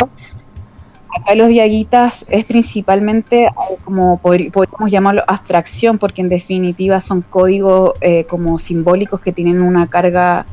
Acá 1.12 1.34
los 1.34 1.48
diaguitas 1.48 2.24
es 2.28 2.44
principalmente 2.44 3.46
eh, 3.46 3.50
como 3.82 4.20
podr- 4.22 4.52
podríamos 4.52 4.92
llamarlo 4.92 5.24
abstracción, 5.26 5.98
porque 5.98 6.20
en 6.20 6.28
definitiva 6.28 7.00
son 7.00 7.22
códigos 7.22 7.94
eh, 8.00 8.26
como 8.26 8.58
simbólicos 8.58 9.18
que 9.18 9.32
tienen 9.32 9.60
una 9.60 9.88
carga 9.88 10.46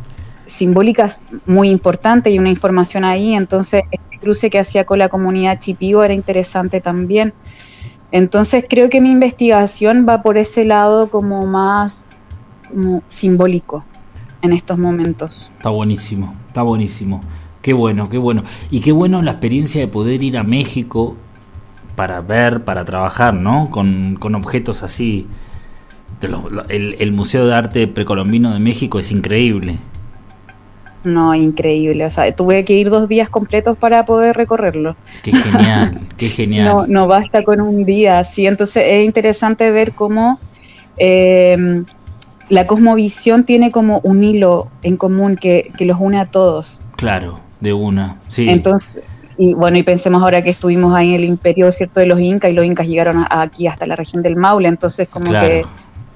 simbólica 0.48 1.12
muy 1.46 1.70
importante 1.70 2.32
y 2.32 2.40
una 2.40 2.50
información 2.50 3.06
ahí. 3.06 3.36
Entonces, 3.36 3.84
este 3.92 4.18
cruce 4.20 4.50
que 4.50 4.58
hacía 4.58 4.84
con 4.84 4.98
la 4.98 5.10
comunidad 5.10 5.60
chipío 5.60 6.04
era 6.04 6.16
interesante 6.16 6.82
también. 6.82 7.36
Entonces, 8.12 8.66
creo 8.70 8.90
que 8.90 9.02
mi 9.02 9.12
investigación 9.12 10.06
va 10.08 10.22
por 10.22 10.38
ese 10.38 10.66
lado 10.66 11.10
como 11.10 11.46
más 11.46 12.06
simbólico 13.08 13.84
en 14.42 14.54
estos 14.54 14.78
momentos. 14.78 15.52
Está 15.58 15.70
buenísimo, 15.70 16.36
está 16.48 16.62
buenísimo. 16.62 17.22
Qué 17.62 17.74
bueno, 17.74 18.10
qué 18.10 18.18
bueno. 18.18 18.44
Y 18.70 18.80
qué 18.82 18.92
bueno 18.92 19.22
la 19.22 19.32
experiencia 19.32 19.82
de 19.82 19.88
poder 19.88 20.24
ir 20.24 20.38
a 20.38 20.44
México 20.44 21.16
para 21.96 22.22
ver, 22.22 22.64
para 22.64 22.86
trabajar, 22.86 23.34
¿no? 23.34 23.70
Con, 23.72 24.16
con 24.20 24.36
objetos 24.36 24.84
así. 24.84 25.28
De 26.22 26.28
los- 26.30 26.50
lo- 26.52 26.68
el, 26.70 26.96
el 27.00 27.12
Museo 27.12 27.46
de 27.46 27.54
Arte 27.56 27.88
Precolombino 27.88 28.54
de 28.54 28.60
México 28.60 29.00
es 29.00 29.12
increíble. 29.12 29.80
No, 31.04 31.34
increíble. 31.36 32.06
O 32.06 32.10
sea, 32.10 32.36
tuve 32.36 32.66
que 32.66 32.74
ir 32.74 32.90
dos 32.90 33.08
días 33.08 33.30
completos 33.30 33.78
para 33.78 34.06
poder 34.06 34.36
recorrerlo. 34.36 34.96
Qué 35.24 35.32
genial, 35.32 36.00
qué 36.18 36.28
genial. 36.30 36.66
No, 36.66 36.88
no 36.88 37.08
basta 37.08 37.44
con 37.44 37.62
un 37.62 37.86
día, 37.86 38.24
sí. 38.24 38.46
Entonces 38.48 38.84
es 38.88 39.06
interesante 39.06 39.72
ver 39.72 39.94
cómo 39.94 40.40
eh, 40.98 41.84
la 42.50 42.66
cosmovisión 42.68 43.44
tiene 43.44 43.72
como 43.72 44.00
un 44.04 44.24
hilo 44.24 44.70
en 44.84 44.98
común 44.98 45.36
que, 45.36 45.72
que 45.78 45.86
los 45.86 45.98
une 46.00 46.20
a 46.20 46.26
todos. 46.26 46.84
Claro, 46.96 47.40
de 47.60 47.74
una. 47.74 48.18
Sí. 48.28 48.50
Entonces, 48.50 49.04
y 49.38 49.54
bueno, 49.54 49.78
y 49.78 49.84
pensemos 49.84 50.24
ahora 50.24 50.42
que 50.42 50.50
estuvimos 50.50 50.96
ahí 50.96 51.10
en 51.10 51.16
el 51.22 51.26
imperio, 51.26 51.72
¿cierto?, 51.72 52.00
de 52.00 52.08
los 52.08 52.20
incas 52.20 52.50
y 52.52 52.54
los 52.54 52.66
incas 52.66 52.88
llegaron 52.88 53.20
a- 53.20 53.42
aquí 53.42 53.68
hasta 53.68 53.86
la 53.86 53.96
región 53.96 54.24
del 54.24 54.36
Maule, 54.36 54.68
entonces 54.68 55.08
como 55.08 55.28
Claro. 55.30 55.48
que 55.48 55.66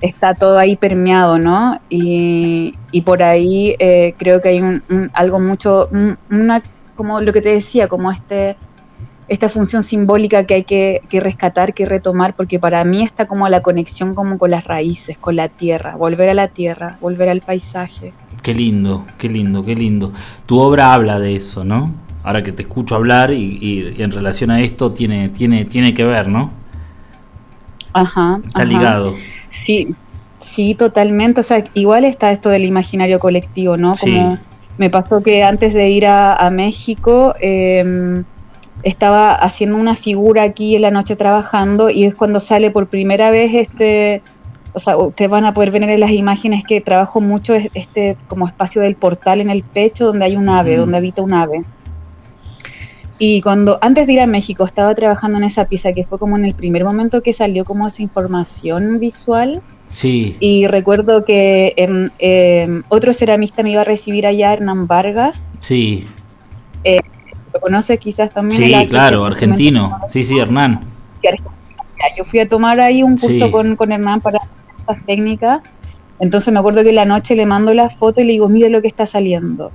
está 0.01 0.33
todo 0.35 0.57
ahí 0.59 0.75
permeado, 0.75 1.37
¿no? 1.39 1.79
Y, 1.89 2.79
y 2.91 3.01
por 3.01 3.23
ahí 3.23 3.75
eh, 3.79 4.15
creo 4.17 4.41
que 4.41 4.49
hay 4.49 4.61
un, 4.61 4.83
un- 4.89 5.11
algo 5.13 5.39
mucho, 5.39 5.87
un- 5.91 6.17
una, 6.29 6.63
como 6.95 7.21
lo 7.21 7.31
que 7.33 7.41
te 7.41 7.49
decía, 7.53 7.87
como 7.87 8.11
este 8.11 8.57
esta 9.27 9.47
función 9.47 9.81
simbólica 9.83 10.45
que 10.45 10.55
hay 10.55 10.63
que, 10.65 11.01
que 11.09 11.21
rescatar, 11.21 11.73
que 11.73 11.85
retomar, 11.85 12.35
porque 12.35 12.59
para 12.59 12.83
mí 12.83 13.01
está 13.03 13.27
como 13.27 13.47
la 13.47 13.61
conexión 13.61 14.13
como 14.13 14.37
con 14.37 14.51
las 14.51 14.65
raíces, 14.65 15.17
con 15.17 15.37
la 15.37 15.47
tierra, 15.47 15.95
volver 15.95 16.29
a 16.29 16.33
la 16.33 16.49
tierra, 16.49 16.97
volver 16.99 17.29
al 17.29 17.41
paisaje. 17.41 18.13
Qué 18.43 18.53
lindo, 18.53 19.05
qué 19.17 19.29
lindo, 19.29 19.63
qué 19.63 19.75
lindo. 19.75 20.11
Tu 20.45 20.59
obra 20.59 20.93
habla 20.93 21.19
de 21.19 21.35
eso, 21.35 21.63
¿no? 21.63 21.93
Ahora 22.23 22.43
que 22.43 22.51
te 22.51 22.63
escucho 22.63 22.95
hablar 22.95 23.31
y, 23.31 23.57
y- 23.61 23.95
y 23.97 24.01
en 24.03 24.11
relación 24.11 24.51
a 24.51 24.59
esto 24.61 24.91
tiene, 24.91 25.29
tiene, 25.29 25.63
tiene 25.65 25.93
que 25.93 26.03
ver, 26.03 26.27
¿no? 26.27 26.51
Ajá. 27.93 28.39
Está 28.45 28.63
ajá. 28.63 28.65
ligado. 28.65 29.15
Sí, 29.51 29.93
sí, 30.39 30.73
totalmente. 30.73 31.41
O 31.41 31.43
sea, 31.43 31.63
igual 31.75 32.05
está 32.05 32.31
esto 32.31 32.49
del 32.49 32.65
imaginario 32.65 33.19
colectivo, 33.19 33.77
¿no? 33.77 33.93
Sí. 33.95 34.09
Como 34.11 34.39
me 34.77 34.89
pasó 34.89 35.21
que 35.21 35.43
antes 35.43 35.73
de 35.75 35.89
ir 35.89 36.07
a, 36.07 36.33
a 36.33 36.49
México 36.49 37.35
eh, 37.39 38.23
estaba 38.83 39.35
haciendo 39.35 39.77
una 39.77 39.95
figura 39.95 40.41
aquí 40.43 40.75
en 40.75 40.81
la 40.81 40.89
noche 40.91 41.15
trabajando 41.15 41.89
y 41.91 42.05
es 42.05 42.15
cuando 42.15 42.39
sale 42.39 42.71
por 42.71 42.87
primera 42.87 43.29
vez 43.29 43.53
este, 43.53 44.23
o 44.73 44.79
sea, 44.79 44.97
ustedes 44.97 45.29
van 45.29 45.45
a 45.45 45.53
poder 45.53 45.69
ver 45.69 45.83
en 45.83 45.99
las 45.99 46.11
imágenes 46.11 46.63
que 46.63 46.81
trabajo 46.81 47.21
mucho 47.21 47.53
es- 47.53 47.69
este 47.75 48.17
como 48.27 48.47
espacio 48.47 48.81
del 48.81 48.95
portal 48.95 49.41
en 49.41 49.49
el 49.51 49.61
pecho 49.63 50.07
donde 50.07 50.25
hay 50.25 50.35
un 50.35 50.49
ave, 50.49 50.77
donde 50.77 50.97
habita 50.97 51.21
un 51.21 51.33
ave. 51.33 51.61
Y 53.23 53.39
cuando 53.41 53.77
antes 53.81 54.07
de 54.07 54.13
ir 54.13 54.19
a 54.21 54.25
México 54.25 54.65
estaba 54.65 54.95
trabajando 54.95 55.37
en 55.37 55.43
esa 55.43 55.65
pieza 55.65 55.93
que 55.93 56.03
fue 56.05 56.17
como 56.17 56.37
en 56.37 56.45
el 56.45 56.55
primer 56.55 56.83
momento 56.83 57.21
que 57.21 57.33
salió 57.33 57.65
como 57.65 57.85
esa 57.87 58.01
información 58.01 58.99
visual 58.99 59.61
Sí, 59.89 60.37
y 60.39 60.65
recuerdo 60.65 61.23
que 61.23 61.73
em, 61.77 62.81
otro 62.89 63.13
ceramista 63.13 63.61
me 63.61 63.71
iba 63.73 63.81
a 63.81 63.83
recibir 63.83 64.25
allá, 64.25 64.53
Hernán 64.53 64.87
Vargas, 64.87 65.43
sí, 65.59 66.07
lo 67.53 67.59
conoces 67.59 67.99
quizás 67.99 68.31
también. 68.33 68.59
sí, 68.59 68.89
claro, 68.89 69.25
argentino. 69.25 69.99
Sí, 70.07 70.23
sí, 70.23 70.39
Hernán. 70.39 70.79
Yo 72.17 72.23
fui 72.23 72.39
a 72.39 72.47
tomar 72.47 72.79
ahí 72.79 73.03
un 73.03 73.17
curso 73.17 73.45
Sí. 73.45 73.51
con, 73.51 73.75
con 73.75 73.91
Hernán 73.91 74.21
para 74.21 74.39
estas 74.79 75.05
técnicas. 75.05 75.61
Entonces 76.19 76.51
me 76.53 76.59
acuerdo 76.59 76.83
que 76.83 76.91
la 76.93 77.05
noche 77.05 77.35
le 77.35 77.45
mando 77.45 77.71
la 77.73 77.89
foto 77.91 78.21
y 78.21 78.23
le 78.23 78.31
digo, 78.33 78.49
mira 78.49 78.69
lo 78.69 78.81
que 78.81 78.87
está 78.87 79.05
saliendo. 79.05 79.71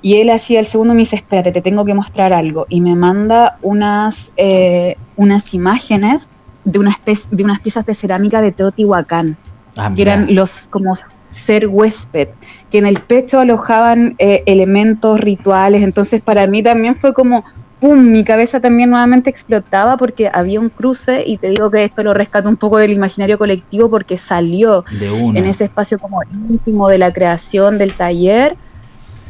Y 0.00 0.16
él 0.16 0.30
hacía 0.30 0.60
el 0.60 0.66
segundo 0.66 0.94
me 0.94 1.00
dice, 1.00 1.16
espérate, 1.16 1.52
te 1.52 1.60
tengo 1.60 1.84
que 1.84 1.94
mostrar 1.94 2.32
algo. 2.32 2.66
Y 2.68 2.80
me 2.80 2.94
manda 2.94 3.58
unas, 3.62 4.32
eh, 4.36 4.96
unas 5.16 5.54
imágenes 5.54 6.30
de, 6.64 6.78
una 6.78 6.90
especie, 6.90 7.28
de 7.32 7.44
unas 7.44 7.60
piezas 7.60 7.84
de 7.86 7.94
cerámica 7.94 8.40
de 8.40 8.52
Teotihuacán. 8.52 9.36
Ah, 9.76 9.92
que 9.94 10.02
eran 10.02 10.34
los 10.34 10.66
como 10.70 10.96
ser 11.30 11.68
huésped, 11.68 12.30
que 12.68 12.78
en 12.78 12.86
el 12.86 12.98
pecho 13.00 13.38
alojaban 13.38 14.16
eh, 14.18 14.42
elementos 14.46 15.20
rituales, 15.20 15.82
entonces 15.84 16.20
para 16.20 16.48
mí 16.48 16.64
también 16.64 16.96
fue 16.96 17.14
como, 17.14 17.44
¡pum!, 17.78 17.96
mi 17.96 18.24
cabeza 18.24 18.58
también 18.60 18.90
nuevamente 18.90 19.30
explotaba 19.30 19.96
porque 19.96 20.28
había 20.32 20.58
un 20.58 20.68
cruce 20.68 21.22
y 21.24 21.36
te 21.36 21.50
digo 21.50 21.70
que 21.70 21.84
esto 21.84 22.02
lo 22.02 22.12
rescato 22.12 22.48
un 22.48 22.56
poco 22.56 22.78
del 22.78 22.90
imaginario 22.90 23.38
colectivo 23.38 23.88
porque 23.88 24.16
salió 24.16 24.84
de 24.98 25.16
en 25.16 25.46
ese 25.46 25.66
espacio 25.66 26.00
como 26.00 26.22
íntimo 26.24 26.88
de 26.88 26.98
la 26.98 27.12
creación 27.12 27.78
del 27.78 27.92
taller, 27.92 28.56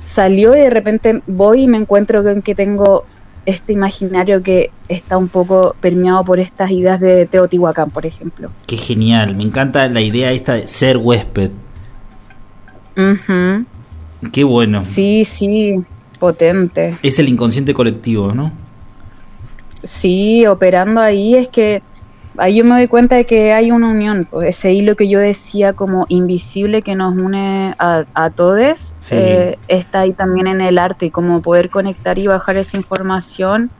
salió 0.02 0.56
y 0.56 0.60
de 0.60 0.70
repente 0.70 1.22
voy 1.26 1.62
y 1.62 1.68
me 1.68 1.78
encuentro 1.78 2.22
con 2.22 2.42
que 2.42 2.54
tengo 2.54 3.04
este 3.46 3.72
imaginario 3.72 4.42
que 4.42 4.70
está 4.88 5.16
un 5.16 5.28
poco 5.28 5.74
permeado 5.80 6.22
por 6.24 6.38
estas 6.38 6.70
ideas 6.70 7.00
de 7.00 7.24
Teotihuacán, 7.24 7.90
por 7.90 8.04
ejemplo. 8.04 8.50
Qué 8.66 8.76
genial. 8.76 9.34
Me 9.34 9.44
encanta 9.44 9.88
la 9.88 10.02
idea 10.02 10.32
esta 10.32 10.54
de 10.54 10.66
ser 10.66 10.98
huésped. 10.98 11.50
Qué 14.32 14.44
bueno. 14.44 14.82
Sí, 14.82 15.24
sí, 15.24 15.80
potente. 16.18 16.98
Es 17.02 17.18
el 17.18 17.28
inconsciente 17.28 17.72
colectivo, 17.72 18.32
¿no? 18.32 18.52
Sí, 19.82 20.44
operando 20.46 21.00
ahí 21.00 21.36
es 21.36 21.48
que 21.48 21.82
ahí 22.38 22.56
yo 22.56 22.64
me 22.64 22.76
doy 22.76 22.88
cuenta 22.88 23.16
de 23.16 23.26
que 23.26 23.52
hay 23.52 23.70
una 23.70 23.88
unión, 23.90 24.26
pues 24.30 24.48
ese 24.50 24.72
hilo 24.72 24.96
que 24.96 25.08
yo 25.08 25.18
decía 25.18 25.72
como 25.74 26.06
invisible 26.08 26.82
que 26.82 26.94
nos 26.94 27.14
une 27.16 27.74
a, 27.78 28.04
a 28.14 28.30
todos, 28.30 28.94
Sí. 29.00 29.14
eh, 29.16 29.58
está 29.68 30.00
ahí 30.00 30.12
también 30.12 30.46
en 30.46 30.60
el 30.60 30.78
arte 30.78 31.06
y 31.06 31.10
como 31.10 31.42
poder 31.42 31.68
conectar 31.70 32.18
y 32.18 32.26
bajar 32.26 32.56
esa 32.56 32.76
información 32.76 33.70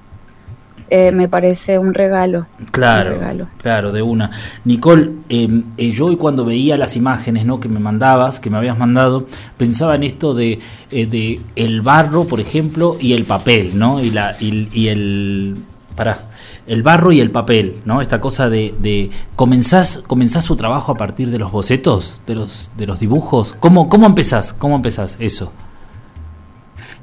eh, 0.91 1.13
me 1.13 1.29
parece 1.29 1.79
un 1.79 1.93
regalo. 1.93 2.47
Claro, 2.71 3.11
Un 3.17 3.21
regalo. 3.21 3.49
claro, 3.61 3.93
de 3.93 4.01
una. 4.01 4.31
Nicole, 4.65 5.11
eh, 5.29 5.63
eh, 5.77 5.91
yo 5.91 6.07
hoy 6.07 6.17
cuando 6.17 6.47
veía 6.47 6.79
las 6.79 6.97
imágenes 6.97 7.45
¿no? 7.45 7.61
que 7.61 7.69
me 7.69 7.79
mandabas, 7.79 8.41
que 8.41 8.49
me 8.49 8.57
habías 8.57 8.79
mandado, 8.79 9.27
pensaba 9.59 9.97
en 9.97 10.05
esto 10.05 10.33
de, 10.33 10.61
eh, 10.91 11.05
de 11.05 11.41
el 11.57 11.83
barro, 11.83 12.25
por 12.25 12.41
ejemplo, 12.41 12.97
y 12.99 13.13
el 13.13 13.25
papel, 13.25 13.79
¿no? 13.79 14.03
Y, 14.03 14.11
la, 14.11 14.35
y, 14.41 14.69
y 14.73 14.89
el... 14.89 15.57
Pará, 15.95 16.23
el 16.69 16.83
barro 16.83 17.11
y 17.13 17.21
el 17.21 17.31
papel, 17.31 17.81
¿no? 17.85 18.01
Esta 18.01 18.21
cosa 18.21 18.49
de, 18.49 18.75
de 18.81 19.11
comenzás, 19.37 20.03
comenzás 20.07 20.45
su 20.45 20.55
trabajo 20.55 20.93
a 20.93 20.97
partir 20.97 21.31
de 21.31 21.39
los 21.39 21.51
bocetos, 21.51 22.23
de 22.27 22.35
los, 22.37 22.71
de 22.77 22.87
los 22.87 23.01
dibujos. 23.01 23.57
¿Cómo, 23.59 23.89
¿Cómo 23.89 24.07
empezás? 24.07 24.53
¿Cómo 24.55 24.77
empezás 24.77 25.17
eso? 25.19 25.53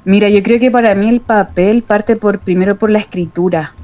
Mira, 0.04 0.28
yo 0.28 0.42
creo 0.42 0.60
que 0.60 0.70
para 0.70 0.94
mí 0.94 1.08
el 1.08 1.20
papel 1.20 1.82
parte 1.82 2.16
por 2.16 2.38
primero 2.38 2.76
por 2.76 2.90
la 2.90 2.98
escritura. 3.00 3.74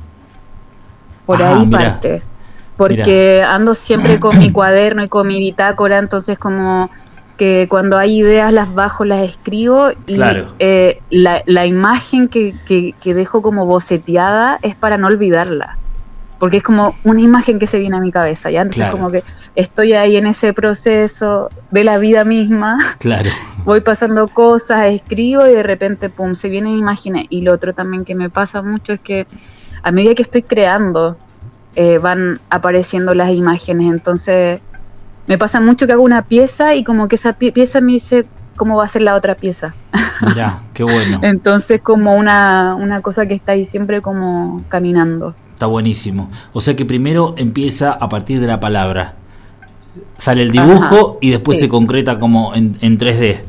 Por 1.26 1.42
Ah, 1.42 1.56
ahí 1.56 1.66
mira. 1.66 1.78
parte. 1.94 2.22
Porque 2.76 3.42
ando 3.46 3.74
siempre 3.74 4.18
con 4.20 4.38
mi 4.38 4.50
cuaderno 4.52 5.02
y 5.04 5.08
con 5.08 5.26
mi 5.26 5.38
bitácora, 5.38 5.98
entonces 5.98 6.38
como 6.38 6.90
que 7.36 7.66
cuando 7.68 7.98
hay 7.98 8.18
ideas 8.20 8.52
las 8.52 8.72
bajo, 8.74 9.04
las 9.04 9.22
escribo 9.28 9.90
y 10.06 10.16
Claro. 10.16 10.52
eh, 10.58 11.00
la, 11.10 11.42
la 11.46 11.66
imagen 11.66 12.28
que, 12.28 12.54
que, 12.66 12.94
que 13.00 13.14
dejo 13.14 13.42
como 13.42 13.66
boceteada 13.66 14.58
es 14.62 14.74
para 14.76 14.98
no 14.98 15.06
olvidarla. 15.08 15.76
Porque 16.38 16.56
es 16.56 16.62
como 16.64 16.96
una 17.04 17.20
imagen 17.20 17.58
que 17.60 17.66
se 17.68 17.78
viene 17.78 17.96
a 17.96 18.00
mi 18.00 18.10
cabeza, 18.10 18.50
¿ya? 18.50 18.62
Entonces 18.62 18.82
Claro. 18.82 18.96
como 18.98 19.10
que 19.12 19.22
estoy 19.54 19.92
ahí 19.92 20.16
en 20.16 20.26
ese 20.26 20.52
proceso 20.52 21.50
de 21.70 21.84
la 21.84 21.98
vida 21.98 22.24
misma 22.24 22.78
Claro. 22.98 23.30
voy 23.64 23.80
pasando 23.80 24.26
cosas, 24.28 24.86
escribo 24.86 25.46
y 25.46 25.52
de 25.52 25.62
repente, 25.62 26.08
pum, 26.10 26.34
se 26.34 26.48
vienen 26.48 26.76
imágenes. 26.76 27.26
Y 27.28 27.42
lo 27.42 27.52
otro 27.52 27.74
también 27.74 28.04
que 28.04 28.14
me 28.16 28.28
pasa 28.28 28.60
mucho 28.60 28.92
es 28.94 29.00
que 29.00 29.26
a 29.84 29.92
medida 29.92 30.14
que 30.14 30.22
estoy 30.22 30.42
creando, 30.42 31.16
eh, 31.76 31.98
van 31.98 32.40
apareciendo 32.50 33.14
las 33.14 33.30
imágenes. 33.30 33.90
Entonces, 33.90 34.60
me 35.26 35.38
pasa 35.38 35.60
mucho 35.60 35.86
que 35.86 35.92
hago 35.92 36.02
una 36.02 36.22
pieza 36.22 36.74
y 36.74 36.84
como 36.84 37.08
que 37.08 37.16
esa 37.16 37.38
pie- 37.38 37.52
pieza 37.52 37.80
me 37.80 37.92
dice 37.92 38.26
cómo 38.56 38.76
va 38.76 38.84
a 38.84 38.88
ser 38.88 39.02
la 39.02 39.14
otra 39.14 39.34
pieza. 39.34 39.74
Mirá, 40.26 40.60
qué 40.74 40.82
bueno. 40.84 41.20
Entonces 41.22 41.80
como 41.82 42.16
una, 42.16 42.74
una 42.78 43.00
cosa 43.00 43.26
que 43.26 43.34
está 43.34 43.52
ahí 43.52 43.64
siempre 43.64 44.02
como 44.02 44.62
caminando. 44.68 45.34
Está 45.54 45.66
buenísimo. 45.66 46.30
O 46.52 46.60
sea 46.60 46.74
que 46.76 46.84
primero 46.84 47.34
empieza 47.38 47.92
a 47.92 48.08
partir 48.08 48.40
de 48.40 48.46
la 48.46 48.58
palabra. 48.60 49.14
Sale 50.16 50.42
el 50.42 50.50
dibujo 50.52 50.84
Ajá, 51.12 51.18
y 51.20 51.30
después 51.30 51.58
sí. 51.58 51.64
se 51.64 51.68
concreta 51.68 52.18
como 52.18 52.54
en, 52.54 52.76
en 52.80 52.98
3D. 52.98 53.42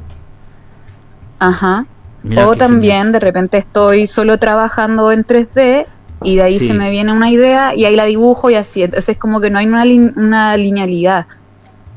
Ajá. 1.39 1.85
Mirá 2.23 2.47
o 2.47 2.55
también 2.55 2.93
genial. 2.97 3.11
de 3.13 3.19
repente 3.19 3.57
estoy 3.57 4.07
solo 4.07 4.37
trabajando 4.39 5.11
en 5.11 5.25
3D 5.25 5.85
y 6.23 6.37
de 6.37 6.41
ahí 6.41 6.57
Sí. 6.57 6.67
se 6.67 6.73
me 6.73 6.89
viene 6.89 7.11
una 7.11 7.29
idea 7.29 7.75
y 7.75 7.83
ahí 7.85 7.95
la 7.95 8.05
dibujo 8.05 8.49
y 8.49 8.55
así. 8.55 8.81
Entonces 8.83 9.09
es 9.09 9.17
como 9.17 9.41
que 9.41 9.49
no 9.49 9.59
hay 9.59 9.65
una, 9.67 9.83
una 10.15 10.55
linealidad. 10.57 11.25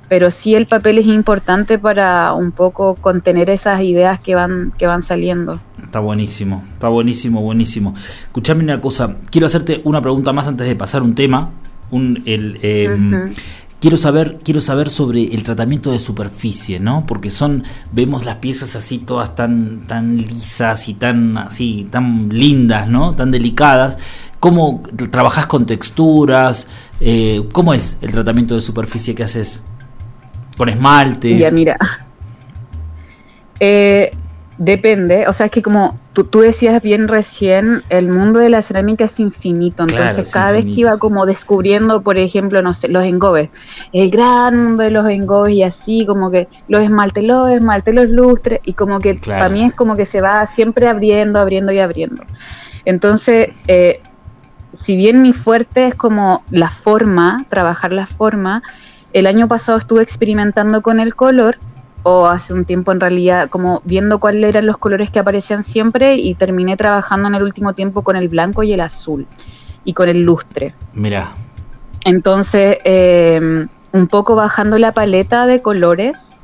Pero 0.09 0.31
sí 0.31 0.55
el 0.55 0.67
papel 0.67 0.99
es 0.99 1.07
importante 1.07 1.79
para 1.79 2.33
un 2.33 2.53
poco 2.53 2.95
contener 2.95 3.51
esas 3.51 3.83
ideas 3.83 4.21
que 4.21 4.35
van, 4.35 4.73
que 4.79 4.87
van 4.87 5.03
saliendo. 5.03 5.61
Está 5.83 6.01
buenísimo, 6.01 6.65
está 6.75 6.89
buenísimo, 6.89 7.41
buenísimo. 7.41 7.95
Escuchame 8.23 8.63
una 8.63 8.81
cosa, 8.81 9.17
quiero 9.31 9.47
hacerte 9.47 9.81
una 9.85 10.01
pregunta 10.01 10.33
más 10.33 10.47
antes 10.47 10.67
de 10.67 10.77
pasar 10.77 11.03
un 11.03 11.15
tema. 11.15 11.51
Un, 11.91 12.23
el, 12.27 12.59
eh, 12.63 12.89
Ujú. 12.89 13.33
Quiero 13.79 13.99
saber, 13.99 14.39
quiero 14.43 14.63
saber 14.63 14.89
sobre 14.89 15.35
el 15.35 15.43
tratamiento 15.43 15.93
de 15.93 15.99
superficie, 15.99 16.81
¿no? 16.81 17.05
Porque 17.07 17.31
son, 17.31 17.63
vemos 17.93 18.25
las 18.25 18.37
piezas 18.37 18.75
así 18.75 18.99
todas 18.99 19.37
tan, 19.37 19.83
tan 19.87 20.17
lisas 20.17 20.89
y 20.89 20.95
tan 20.95 21.37
así, 21.37 21.87
tan 21.91 22.31
lindas, 22.31 22.89
¿no? 22.89 23.15
Tan 23.15 23.31
delicadas. 23.31 23.99
¿Cómo 24.41 24.83
trabajas 25.11 25.47
con 25.47 25.67
texturas? 25.67 26.69
Eh, 27.01 27.47
¿Cómo 27.53 27.75
es 27.75 27.99
el 28.01 28.13
tratamiento 28.13 28.55
de 28.55 28.63
superficie 28.63 29.15
que 29.15 29.25
haces? 29.25 29.63
¿Con 30.57 30.69
esmaltes? 30.69 31.39
Ya, 31.39 31.51
mira. 31.51 31.77
Eh, 33.61 34.13
depende, 34.59 35.27
o 35.29 35.33
sea, 35.33 35.47
es 35.47 35.53
que 35.53 35.63
como 35.63 35.99
tú, 36.13 36.25
tú 36.25 36.41
decías 36.41 36.83
bien 36.83 37.09
recién, 37.09 37.83
el 37.91 38.09
mundo 38.09 38.39
de 38.39 38.49
la 38.49 38.63
cerámica 38.63 39.05
es 39.05 39.21
infinito, 39.21 39.87
Claro, 39.87 40.03
entonces 40.03 40.27
es 40.29 40.33
cada 40.33 40.53
vez 40.53 40.65
que 40.65 40.81
iba 40.81 40.97
como 40.99 41.27
descubriendo, 41.27 42.03
por 42.03 42.17
ejemplo, 42.17 42.63
no 42.63 42.73
sé, 42.73 42.89
los 42.89 43.05
engobes, 43.05 43.51
el 43.93 44.11
gran 44.11 44.65
mundo 44.65 44.83
de 44.83 44.91
los 44.91 45.07
engobes 45.07 45.55
y 45.55 45.63
así, 45.63 46.07
como 46.07 46.31
que 46.31 46.49
los 46.69 46.83
esmaltes, 46.83 47.25
los 47.25 47.51
esmaltes, 47.51 47.95
los 47.95 48.09
lustres, 48.09 48.61
y 48.65 48.73
como 48.73 49.01
que 49.01 49.19
Claro. 49.19 49.41
para 49.41 49.55
mí 49.55 49.65
es 49.65 49.75
como 49.75 49.97
que 49.97 50.07
se 50.07 50.21
va 50.21 50.45
siempre 50.47 50.89
abriendo, 50.89 51.39
abriendo 51.39 51.73
y 51.73 51.79
abriendo. 51.79 52.25
Entonces, 52.87 53.49
eh, 53.69 54.01
si 54.73 54.97
bien 54.97 55.21
mi 55.23 55.33
fuerte 55.33 55.89
es 55.89 55.95
como 55.95 56.45
la 56.51 56.71
forma, 56.71 57.45
trabajar 57.49 57.93
la 57.93 58.07
forma, 58.07 58.63
el 59.17 59.27
año 59.27 59.49
pasado 59.49 59.79
estuve 59.79 60.03
experimentando 60.03 60.83
con 60.83 61.01
el 61.01 61.15
color, 61.15 61.57
o 62.03 62.27
hace 62.27 62.53
un 62.53 62.67
tiempo 62.67 62.93
en 62.93 63.01
realidad, 63.01 63.49
como 63.49 63.81
viendo 63.87 64.21
cuáles 64.21 64.51
eran 64.51 64.67
los 64.67 64.77
colores 64.77 65.09
que 65.09 65.19
aparecían 65.19 65.63
siempre 65.63 66.17
y 66.17 66.35
terminé 66.35 66.77
trabajando 66.77 67.27
en 67.27 67.35
el 67.35 67.43
último 67.43 67.73
tiempo 67.73 68.03
con 68.03 68.17
el 68.17 68.29
blanco 68.29 68.63
y 68.63 68.75
el 68.75 68.81
azul 68.81 69.27
y 69.85 69.95
con 69.95 70.11
el 70.11 70.21
lustre. 70.21 70.75
Mirá, 70.93 71.33
Entonces, 72.05 72.77
eh, 72.85 73.67
un 73.93 74.07
poco 74.09 74.37
bajando 74.37 74.79
la 74.79 74.93
paleta 74.93 75.47
de 75.47 75.63
colores. 75.63 76.37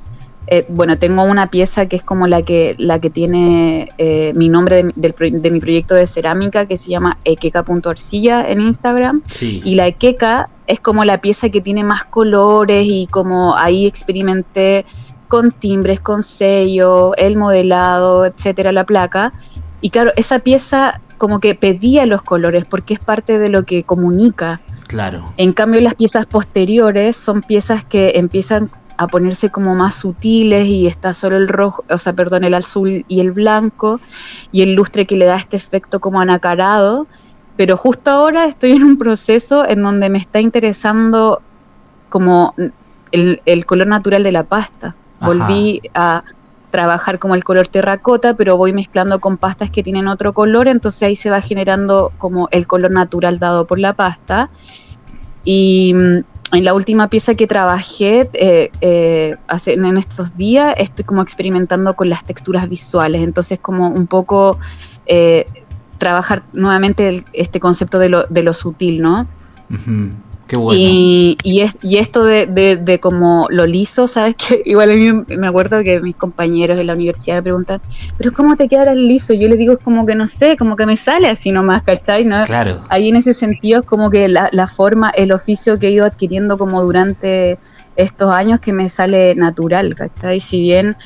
Eh, 0.49 0.67
bueno, 0.69 0.99
tengo 0.99 1.23
una 1.25 1.49
pieza 1.51 1.87
que 1.87 1.97
es 1.97 2.03
como 2.03 2.27
la 2.27 2.43
que, 2.43 2.75
la 2.79 2.99
que 2.99 3.11
tiene 3.11 3.91
eh, 3.99 4.33
mi 4.35 4.49
nombre 4.49 4.77
de, 4.77 4.85
mi- 4.85 4.93
del 4.97 5.15
de 5.41 5.51
mi 5.51 5.61
proyecto 5.61 5.95
de 5.95 6.07
cerámica 6.07 6.67
que 6.67 6.77
se 6.77 6.91
llama 6.91 7.19
ekeka.arcilla 7.25 8.49
en 8.49 8.61
Instagram. 8.61 9.23
sí. 9.29 9.61
Y 9.65 9.75
la 9.77 9.87
Ekeka 9.87 10.49
es 10.67 10.81
como 10.81 11.05
la 11.05 11.21
pieza 11.21 11.49
que 11.51 11.61
tiene 11.61 11.85
más 11.85 12.05
colores 12.05 12.87
y 12.89 13.07
como 13.07 13.57
ahí 13.57 13.87
experimenté 13.87 14.85
con 15.29 15.51
timbres, 15.53 16.01
con 16.01 16.23
sello, 16.23 17.15
el 17.17 17.37
modelado, 17.37 18.27
etcétera, 18.27 18.73
la 18.73 18.85
placa. 18.85 19.33
Y 19.81 19.91
claro, 19.91 20.13
esa 20.17 20.41
pieza 20.41 21.01
como 21.19 21.41
que 21.41 21.55
pedía 21.55 22.05
los 22.07 22.23
colores 22.23 22.65
porque 22.65 22.95
es 22.95 23.01
parte 23.01 23.39
de 23.39 23.49
lo 23.49 23.65
que 23.65 23.85
comunica. 23.85 24.61
Claro, 24.89 25.33
En 25.39 25.53
cambio, 25.55 25.81
las 25.81 25.95
piezas 25.95 26.27
posteriores 26.27 27.17
son 27.17 27.41
piezas 27.41 27.83
que 27.85 28.13
empiezan 28.17 28.71
a 29.03 29.09
ponerse 29.09 29.51
como 29.51 29.75
más 29.75 29.95
sutiles 29.95 30.67
y 30.67 30.87
está 30.87 31.15
solo 31.15 31.37
el 31.37 31.49
rojo, 31.49 31.85
o 31.89 31.99
sea, 31.99 32.13
perdón, 32.13 32.45
el 32.45 32.55
azul 32.55 33.05
y 33.09 33.21
el 33.21 33.33
blanco 33.33 34.01
y 34.51 34.63
el 34.63 34.75
lustre 34.75 35.07
que 35.07 35.17
le 35.17 35.27
da 35.27 35.37
este 35.37 35.57
efecto 35.57 36.01
como 36.01 36.21
anacarado. 36.21 37.07
Pero 37.57 37.77
justo 37.77 38.11
ahora 38.11 38.47
estoy 38.47 38.73
en 38.73 38.83
un 38.83 38.99
proceso 38.99 39.69
en 39.69 39.83
donde 39.83 40.09
me 40.09 40.19
está 40.19 40.41
interesando 40.41 41.43
como 42.09 42.55
el, 43.13 43.43
el 43.45 43.67
color 43.67 43.87
natural 43.87 44.23
de 44.23 44.33
la 44.33 44.45
pasta. 44.45 44.97
Ajá. 45.21 45.27
Volví 45.27 45.83
a 45.95 46.25
trabajar 46.73 47.21
como 47.21 47.37
el 47.37 47.45
color 47.45 47.69
terracota, 47.69 48.35
pero 48.35 48.57
voy 48.57 48.73
mezclando 48.73 49.21
con 49.21 49.37
pastas 49.37 49.71
que 49.71 49.85
tienen 49.85 50.09
otro 50.09 50.33
color, 50.33 50.67
entonces 50.67 51.03
ahí 51.05 51.15
se 51.15 51.31
va 51.31 51.41
generando 51.41 52.11
como 52.19 52.49
el 52.51 52.67
color 52.67 52.91
natural 52.91 53.39
dado 53.39 53.67
por 53.67 53.79
la 53.79 53.93
pasta. 53.93 54.51
Y 55.45 55.93
mm, 55.95 56.19
en 56.53 56.65
la 56.65 56.75
última 56.75 57.09
pieza 57.09 57.35
que 57.35 57.47
trabajé 57.47 58.29
eh, 58.35 58.71
eh, 58.81 59.37
hace, 59.49 59.73
en 59.73 59.97
estos 59.97 60.37
días 60.37 60.75
estoy 60.77 61.05
como 61.05 61.23
experimentando 61.23 61.95
con 61.95 62.11
las 62.11 62.25
texturas 62.25 62.69
visuales, 62.69 63.23
entonces 63.23 63.59
como 63.59 63.89
un 63.89 64.07
poco 64.07 64.59
eh, 65.07 65.47
trabajar 65.99 66.43
nuevamente 66.53 67.25
este 67.33 67.59
concepto 67.59 67.99
de 67.99 68.11
lo, 68.11 68.25
de 68.25 68.43
lo 68.43 68.53
sutil, 68.53 69.01
¿no? 69.01 69.27
Ujú, 69.71 70.11
qué 70.53 70.59
bueno. 70.59 70.79
Y, 70.79 71.39
y, 71.45 71.61
es- 71.63 71.79
y 71.81 71.97
esto 71.97 72.25
de, 72.25 72.47
de, 72.47 72.77
de 72.77 73.01
como 73.01 73.47
lo 73.49 73.65
liso, 73.67 74.07
¿sabes? 74.07 74.37
que 74.37 74.61
Igual 74.67 74.91
a 74.91 74.95
mí 74.95 75.13
me 75.37 75.47
acuerdo 75.49 75.83
que 75.83 75.99
mis 76.01 76.15
compañeros 76.17 76.77
de 76.77 76.85
la 76.85 76.93
universidad 76.93 77.37
me 77.37 77.43
preguntan, 77.45 77.81
¿pero 78.19 78.33
cómo 78.33 78.55
te 78.57 78.69
quedará 78.69 78.93
el 78.93 79.09
liso? 79.09 79.33
Yo 79.33 79.49
les 79.49 79.59
digo, 79.59 79.73
es 79.73 79.79
como 79.79 80.05
que 80.05 80.15
no 80.15 80.27
sé, 80.27 80.59
como 80.59 80.77
que 80.77 80.85
me 80.85 80.99
sale 80.99 81.29
así 81.29 81.53
nomás, 81.53 81.83
¿cachai? 81.83 82.25
¿No? 82.27 82.45
Claro, 82.45 82.83
Ahí 82.91 83.09
en 83.09 83.17
ese 83.17 83.33
sentido 83.33 83.81
es 83.81 83.87
como 83.87 84.11
que 84.11 84.29
la, 84.29 84.51
la 84.53 84.67
forma, 84.67 85.09
el 85.11 85.33
oficio 85.33 85.79
que 85.79 85.89
he 85.89 85.91
ido 85.93 86.05
adquiriendo 86.05 86.59
como 86.59 86.83
durante 86.83 87.59
estos 87.97 88.31
años 88.33 88.61
que 88.61 88.73
me 88.75 88.89
sale 88.91 89.35
natural, 89.35 89.95
¿cachai? 89.95 90.41
Si 90.41 90.61
bien 90.61 90.97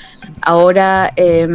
ahora 0.42 1.12
eh, 1.16 1.46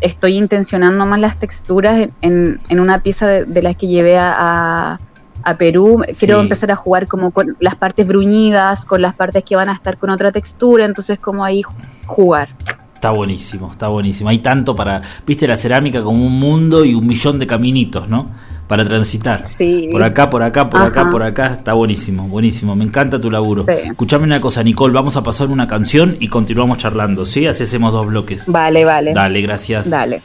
estoy 0.00 0.36
intencionando 0.36 1.04
más 1.06 1.20
las 1.20 1.38
texturas 1.38 1.98
en, 2.00 2.12
en- 2.22 2.60
en 2.68 2.80
una 2.80 3.02
pieza 3.02 3.26
de, 3.28 3.44
de 3.44 3.62
las 3.62 3.76
que 3.76 3.86
llevé 3.88 4.18
a, 4.18 4.98
a- 5.42 5.56
Perú, 5.58 6.02
Sí. 6.08 6.26
quiero 6.26 6.40
empezar 6.40 6.70
a 6.70 6.76
jugar 6.76 7.06
como 7.06 7.30
con 7.30 7.56
las 7.60 7.74
partes 7.76 8.06
bruñidas, 8.06 8.84
con 8.84 9.02
las 9.02 9.14
partes 9.14 9.44
que 9.44 9.56
van 9.56 9.68
a 9.68 9.72
estar 9.74 9.98
con 9.98 10.10
otra 10.10 10.30
textura, 10.30 10.84
entonces 10.86 11.18
como 11.18 11.44
ahí 11.44 11.62
ju- 11.62 11.72
jugar. 12.06 12.48
está 12.94 13.10
buenísimo, 13.12 13.70
está 13.70 13.88
buenísimo. 13.88 14.28
Hay 14.28 14.40
tanto 14.40 14.76
para, 14.76 15.00
viste 15.26 15.48
la 15.48 15.56
cerámica 15.56 16.02
como 16.02 16.22
un 16.26 16.38
mundo 16.38 16.84
y 16.84 16.94
un 16.94 17.06
millón 17.06 17.38
de 17.38 17.46
caminitos, 17.46 18.08
¿no? 18.08 18.28
Para 18.68 18.84
transitar. 18.84 19.44
Sí. 19.46 19.88
Por 19.90 20.02
acá, 20.02 20.28
por 20.30 20.42
acá, 20.42 20.68
por 20.70 20.82
acá, 20.82 21.08
por 21.10 21.22
acá. 21.22 21.46
Está 21.54 21.72
buenísimo, 21.72 22.28
buenísimo. 22.28 22.76
Me 22.76 22.84
encanta 22.84 23.18
tu 23.20 23.28
laburo. 23.30 23.64
Sí. 23.64 23.72
Escuchame 23.90 24.24
una 24.24 24.40
cosa, 24.40 24.62
Nicole. 24.62 24.92
Vamos 24.94 25.16
a 25.16 25.22
pasar 25.22 25.48
una 25.48 25.66
canción 25.66 26.16
y 26.20 26.28
continuamos 26.28 26.78
charlando, 26.78 27.24
¿sí? 27.26 27.46
Así 27.46 27.62
hacemos 27.64 27.92
dos 27.92 28.06
bloques. 28.06 28.44
Vale, 28.46 28.84
vale. 28.84 29.12
Dale, 29.14 29.40
gracias. 29.40 29.88
Dale. 29.90 30.20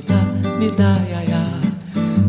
Me 0.00 0.06
dá, 0.06 0.50
me 0.58 0.70
dá 0.70 0.96
iaiá. 1.10 1.44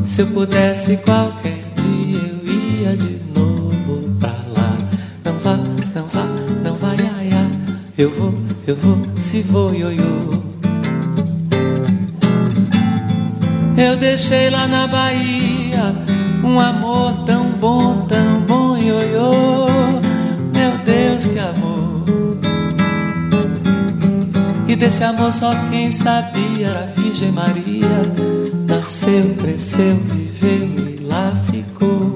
Se 0.04 0.22
eu 0.22 0.28
pudesse 0.28 0.98
qualquer 0.98 1.64
dia 1.76 2.18
eu 2.18 2.54
ia 2.54 2.98
de 2.98 3.22
novo 3.34 4.10
pra 4.20 4.30
lá. 4.30 4.78
Não 5.24 5.40
vá, 5.40 5.58
não 5.96 6.06
vá, 6.08 6.26
não 6.64 6.76
vá 6.76 6.94
iaiá. 6.96 7.48
Eu 7.98 8.10
vou, 8.10 8.34
eu 8.68 8.76
vou, 8.76 8.98
se 9.20 9.42
vou 9.42 9.74
ioiô. 9.74 10.42
Eu 13.78 13.96
deixei 13.98 14.50
lá 14.50 14.68
na 14.68 14.88
Bahia 14.88 15.96
um 16.44 16.60
amor 16.60 17.26
tão 17.26 17.52
bom, 17.52 18.06
tão 18.08 18.42
bom, 18.42 18.78
ioiô. 18.78 19.66
Meu 20.54 20.78
Deus, 20.84 21.28
que 21.28 21.40
amor. 21.40 22.04
E 24.68 24.76
desse 24.76 25.04
amor 25.04 25.32
só 25.32 25.54
quem 25.70 25.92
sabia 25.92 26.68
era 26.68 26.80
a 26.80 26.86
Virgem 26.86 27.32
Maria. 27.32 27.61
Tá 28.68 28.76
nasceu, 28.76 29.36
cresceu, 29.36 29.96
viveu 29.96 30.98
e 31.00 31.04
lá 31.04 31.34
ficou. 31.52 32.16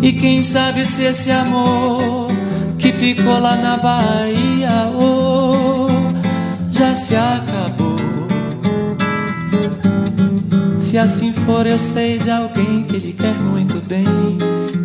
E 0.00 0.12
quem 0.12 0.42
sabe 0.42 0.86
se 0.86 1.02
esse 1.02 1.30
amor 1.30 2.28
que 2.78 2.92
ficou 2.92 3.38
lá 3.40 3.56
na 3.56 3.76
Bahia 3.76 4.90
oh, 4.94 5.88
já 6.70 6.94
se 6.94 7.16
acabou. 7.16 7.96
Se 10.78 10.96
assim 10.96 11.32
for, 11.32 11.66
eu 11.66 11.78
sei 11.78 12.18
de 12.18 12.30
alguém 12.30 12.84
que 12.84 12.98
lhe 12.98 13.12
quer 13.12 13.34
muito 13.34 13.76
bem. 13.86 14.06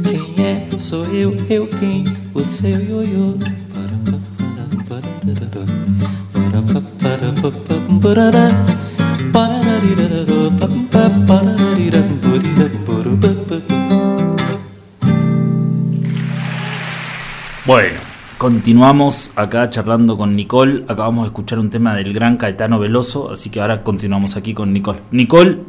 Quem 0.04 0.44
é? 0.44 0.68
Sou 0.78 1.06
eu, 1.13 1.38
eu 1.50 1.68
quem? 1.68 2.04
O 2.34 2.44
seu 2.44 2.78
ioiô. 2.78 3.62
Bueno, 17.65 17.99
continuamos 18.38 19.32
acá 19.36 19.69
charlando 19.69 20.15
con 20.15 20.38
Nicole. 20.38 20.86
Acabamos 20.88 21.25
de 21.25 21.27
escuchar 21.27 21.60
un 21.60 21.69
tema 21.69 21.93
del 21.95 22.13
gran 22.13 22.38
Caetano 22.38 22.79
Veloso, 22.79 23.32
así 23.32 23.49
que 23.49 23.60
ahora 23.60 23.84
continuamos 23.84 24.38
aquí 24.38 24.53
con 24.53 24.71
Nicole. 24.71 24.99
Nicole. 25.12 25.60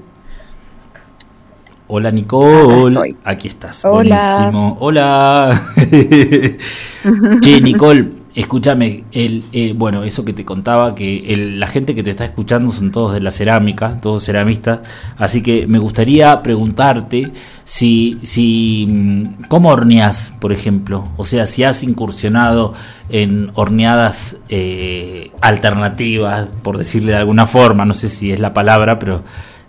Hola 1.89 2.11
Nicole, 2.13 3.17
aquí 3.25 3.49
estás, 3.49 3.85
Hola. 3.85 4.37
buenísimo. 4.39 4.77
Hola. 4.81 5.61
che, 7.43 7.61
Nicole, 7.61 8.24
escúchame, 8.35 9.05
el, 9.13 9.45
eh, 9.53 9.75
bueno, 9.77 10.03
eso 10.03 10.25
que 10.25 10.33
te 10.33 10.45
contaba, 10.45 10.95
que 10.95 11.33
el- 11.33 11.61
la 11.61 11.69
gente 11.69 11.95
que 11.95 12.03
te 12.03 12.11
está 12.11 12.25
escuchando 12.25 12.73
son 12.73 12.91
todos 12.91 13.13
de 13.15 13.21
la 13.21 13.31
cerámica, 13.31 13.93
todos 14.01 14.25
ceramistas, 14.25 14.81
así 15.17 15.41
que 15.43 15.67
me 15.69 15.79
gustaría 15.79 16.43
preguntarte 16.43 17.33
si, 17.63 18.19
si 18.23 18.87
mm, 18.91 19.45
¿cómo 19.49 19.69
horneas, 19.71 20.35
por 20.41 20.53
ejemplo? 20.53 21.09
O 21.17 21.25
sea, 21.25 21.47
si 21.47 21.63
has 21.63 21.83
incursionado 21.85 22.75
en 23.09 23.51
horneadas 23.55 24.39
eh, 24.49 25.31
alternativas, 25.41 26.51
por 26.63 26.77
decirle 26.79 27.13
de 27.13 27.19
alguna 27.19 27.47
forma, 27.47 27.85
no 27.85 27.95
sé 27.95 28.09
si 28.09 28.33
es 28.33 28.41
la 28.41 28.53
palabra, 28.53 28.99
pero 28.99 29.23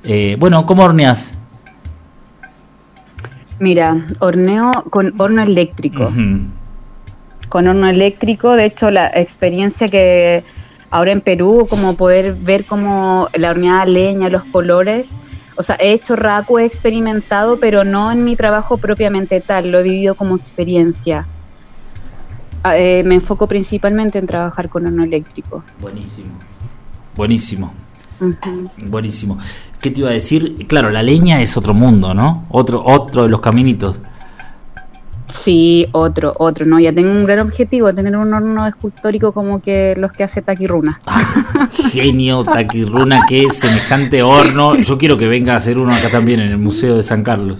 eh, 0.04 0.38
bueno, 0.40 0.66
¿cómo 0.66 0.84
horneas? 0.84 1.38
Mira, 3.60 4.06
horneo 4.20 4.72
con 4.90 5.14
horno 5.20 5.42
eléctrico. 5.44 6.12
Con 7.50 7.68
horno 7.68 7.88
eléctrico, 7.88 8.56
de 8.56 8.66
hecho, 8.66 8.92
la 8.92 9.08
experiencia 9.08 9.88
que 9.88 10.44
ahora 10.90 11.12
en 11.12 11.22
Perú, 11.22 11.68
como 11.70 11.96
poder 11.96 12.34
ver 12.34 12.66
como 12.66 13.28
la 13.34 13.52
horneada 13.52 13.86
leña, 13.86 14.30
los 14.30 14.44
colores. 14.44 15.16
O 15.58 15.64
sea, 15.64 15.76
he 15.80 15.92
hecho 15.92 16.16
raku, 16.16 16.60
he 16.60 16.66
experimentado, 16.66 17.58
pero 17.60 17.84
no 17.84 18.12
en 18.12 18.24
mi 18.24 18.36
trabajo 18.36 18.78
propiamente 18.78 19.40
tal, 19.42 19.72
lo 19.72 19.80
he 19.80 19.84
vivido 19.84 20.16
como 20.16 20.36
experiencia. 20.36 21.28
Ah, 22.64 22.78
eh, 22.78 23.04
me 23.06 23.16
enfoco 23.16 23.48
principalmente 23.48 24.20
en 24.20 24.26
trabajar 24.26 24.70
con 24.70 24.86
horno 24.86 25.04
eléctrico. 25.04 25.64
Buenísimo. 25.80 26.32
Buenísimo. 27.16 27.74
Buenísimo. 28.86 29.38
¿Qué 29.80 29.92
te 29.92 30.00
iba 30.00 30.10
a 30.10 30.14
decir? 30.14 30.66
Claro, 30.68 30.90
la 30.90 31.04
leña 31.04 31.42
es 31.42 31.58
otro 31.58 31.74
mundo, 31.74 32.14
¿no? 32.14 32.46
Otro, 32.50 32.84
otro 32.84 33.24
de 33.24 33.30
los 33.30 33.40
caminitos. 33.40 34.02
Sí, 35.28 35.88
otro, 35.92 36.34
otro, 36.38 36.66
no, 36.66 36.80
ya 36.80 36.94
tengo 36.94 37.10
un 37.10 37.26
gran 37.26 37.40
objetivo, 37.40 37.94
tener 37.94 38.16
un 38.16 38.34
horno 38.34 38.68
escultórico 38.68 39.32
como 39.32 39.62
que 39.62 39.96
los 39.98 40.12
que 40.12 40.24
hace 40.24 40.42
Takiruna. 40.42 41.02
Ah, 41.08 41.68
genio, 41.92 42.44
Taquirruna, 42.44 43.22
qué 43.28 43.50
semejante 43.50 44.22
horno. 44.22 44.76
Yo 44.76 44.98
quiero 44.98 45.18
que 45.18 45.28
venga 45.28 45.54
a 45.54 45.58
hacer 45.58 45.80
uno 45.80 45.94
acá 45.96 46.10
también 46.10 46.40
en 46.40 46.52
el 46.52 46.58
Museo 46.58 46.96
de 46.96 47.04
San 47.04 47.24
Carlos. 47.24 47.60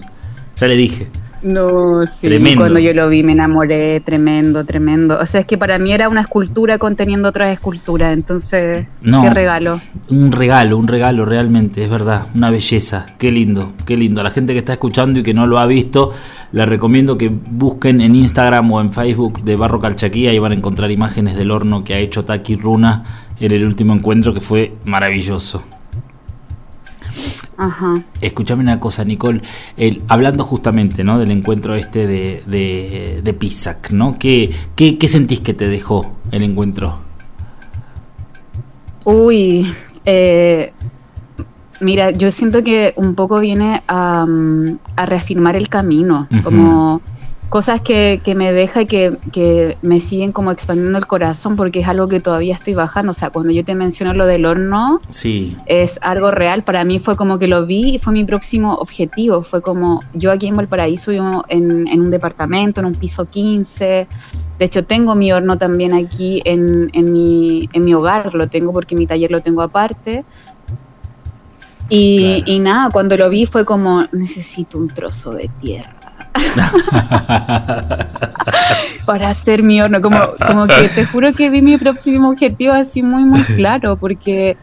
Ya 0.56 0.66
le 0.68 0.76
dije. 0.76 1.08
No, 1.42 2.06
sí, 2.06 2.28
Tremendo. 2.28 2.60
cuando 2.62 2.78
yo 2.80 2.92
lo 2.94 3.08
vi 3.08 3.22
me 3.22 3.32
enamoré, 3.32 4.00
tremendo, 4.00 4.64
tremendo. 4.64 5.18
O 5.20 5.26
sea, 5.26 5.40
es 5.40 5.46
que 5.46 5.58
para 5.58 5.78
mí 5.78 5.92
era 5.92 6.08
una 6.08 6.22
escultura 6.22 6.78
conteniendo 6.78 7.28
otras 7.28 7.52
esculturas, 7.52 8.12
entonces, 8.14 8.86
No. 9.02 9.22
qué 9.22 9.30
regalo. 9.30 9.80
Un 10.08 10.32
regalo, 10.32 10.78
un 10.78 10.88
regalo 10.88 11.24
realmente, 11.24 11.84
es 11.84 11.90
verdad, 11.90 12.26
una 12.34 12.50
belleza, 12.50 13.06
qué 13.18 13.30
lindo, 13.30 13.72
qué 13.84 13.96
lindo. 13.96 14.20
A 14.20 14.24
la 14.24 14.30
gente 14.30 14.52
que 14.54 14.58
está 14.60 14.72
escuchando 14.72 15.20
y 15.20 15.22
que 15.22 15.34
no 15.34 15.46
lo 15.46 15.58
ha 15.58 15.66
visto, 15.66 16.10
les 16.52 16.68
recomiendo 16.68 17.18
que 17.18 17.28
busquen 17.28 18.00
en 18.00 18.14
Instagram 18.16 18.70
o 18.72 18.80
en 18.80 18.92
Facebook 18.92 19.42
de 19.42 19.56
Barro 19.56 19.80
Calchaquía 19.80 20.32
y 20.32 20.38
van 20.38 20.52
a 20.52 20.54
encontrar 20.54 20.90
imágenes 20.90 21.36
del 21.36 21.50
horno 21.50 21.84
que 21.84 21.94
ha 21.94 21.98
hecho 21.98 22.24
Taki 22.24 22.56
Runa 22.56 23.04
en 23.38 23.52
el 23.52 23.64
último 23.64 23.92
encuentro 23.92 24.32
que 24.32 24.40
fue 24.40 24.72
maravilloso. 24.84 25.62
Ajá. 27.58 28.02
Escúchame 28.20 28.62
una 28.62 28.78
cosa, 28.78 29.04
Nicole, 29.04 29.40
el- 29.76 30.02
hablando 30.08 30.44
justamente 30.44 31.04
¿no? 31.04 31.18
del 31.18 31.30
encuentro 31.30 31.74
este 31.74 32.06
de, 32.06 32.42
de, 32.46 33.20
de 33.24 33.32
Pisac, 33.34 33.90
¿no? 33.92 34.16
¿Qué, 34.18 34.50
qué, 34.74 34.98
qué 34.98 35.08
sentís 35.08 35.40
que 35.40 35.54
te 35.54 35.66
dejó 35.68 36.12
el 36.30 36.42
encuentro? 36.42 36.98
Uy, 39.04 39.66
eh, 40.04 40.72
mira, 41.80 42.10
yo 42.10 42.30
siento 42.30 42.62
que 42.64 42.92
un 42.96 43.14
poco 43.14 43.38
viene 43.38 43.82
a, 43.86 44.26
mm, 44.26 44.78
a 44.96 45.06
reafirmar 45.06 45.56
el 45.56 45.68
camino, 45.68 46.26
como 46.42 47.00
cosas 47.48 47.80
que, 47.80 48.20
que 48.24 48.34
me 48.34 48.52
deja 48.52 48.82
y 48.82 48.86
que, 48.86 49.16
que 49.32 49.78
me 49.82 50.00
siguen 50.00 50.32
como 50.32 50.50
expandiendo 50.50 50.98
el 50.98 51.06
corazón 51.06 51.56
porque 51.56 51.80
es 51.80 51.88
algo 51.88 52.08
que 52.08 52.20
todavía 52.20 52.54
estoy 52.54 52.74
bajando. 52.74 53.10
O 53.10 53.14
sea, 53.14 53.30
cuando 53.30 53.52
yo 53.52 53.64
te 53.64 53.74
menciono 53.74 54.12
lo 54.14 54.26
del 54.26 54.46
horno, 54.46 55.00
Sí, 55.10 55.56
es 55.66 55.98
algo 56.02 56.30
real. 56.30 56.64
Para 56.64 56.84
mí 56.84 56.98
fue 56.98 57.16
como 57.16 57.38
que 57.38 57.46
lo 57.46 57.66
vi 57.66 57.94
y 57.94 57.98
fue 57.98 58.12
mi 58.12 58.24
próximo 58.24 58.74
objetivo. 58.74 59.42
Fue 59.42 59.62
como 59.62 60.02
yo 60.12 60.32
aquí 60.32 60.46
en 60.48 60.56
Valparaíso 60.56 61.10
vivo 61.12 61.44
en, 61.48 61.86
en 61.88 62.00
un 62.00 62.10
departamento, 62.10 62.80
en 62.80 62.86
un 62.86 62.94
piso 62.94 63.26
15. 63.26 64.06
De 64.58 64.64
hecho, 64.64 64.84
tengo 64.84 65.14
mi 65.14 65.32
horno 65.32 65.56
también 65.58 65.94
aquí 65.94 66.42
en, 66.44 66.90
en, 66.92 67.12
mi, 67.12 67.68
en 67.72 67.84
mi 67.84 67.94
hogar. 67.94 68.34
Lo 68.34 68.48
tengo 68.48 68.72
porque 68.72 68.96
mi 68.96 69.06
taller 69.06 69.30
lo 69.30 69.40
tengo 69.40 69.62
aparte. 69.62 70.24
Y, 71.88 72.18
Claro. 72.42 72.42
y 72.46 72.58
nada, 72.58 72.90
cuando 72.90 73.16
lo 73.16 73.30
vi 73.30 73.46
fue 73.46 73.64
como, 73.64 74.06
necesito 74.12 74.76
un 74.78 74.88
trozo 74.88 75.32
de 75.32 75.48
tierra. 75.60 75.95
para 79.06 79.30
hacer 79.30 79.62
mi 79.62 79.80
horno, 79.80 80.00
como, 80.00 80.18
como 80.46 80.66
que 80.66 80.88
te 80.88 81.04
juro 81.06 81.32
que 81.32 81.50
vi 81.50 81.62
mi 81.62 81.76
próximo 81.78 82.30
objetivo 82.30 82.72
así 82.72 83.02
muy, 83.02 83.24
muy 83.24 83.42
claro, 83.42 83.96
porque 83.96 84.56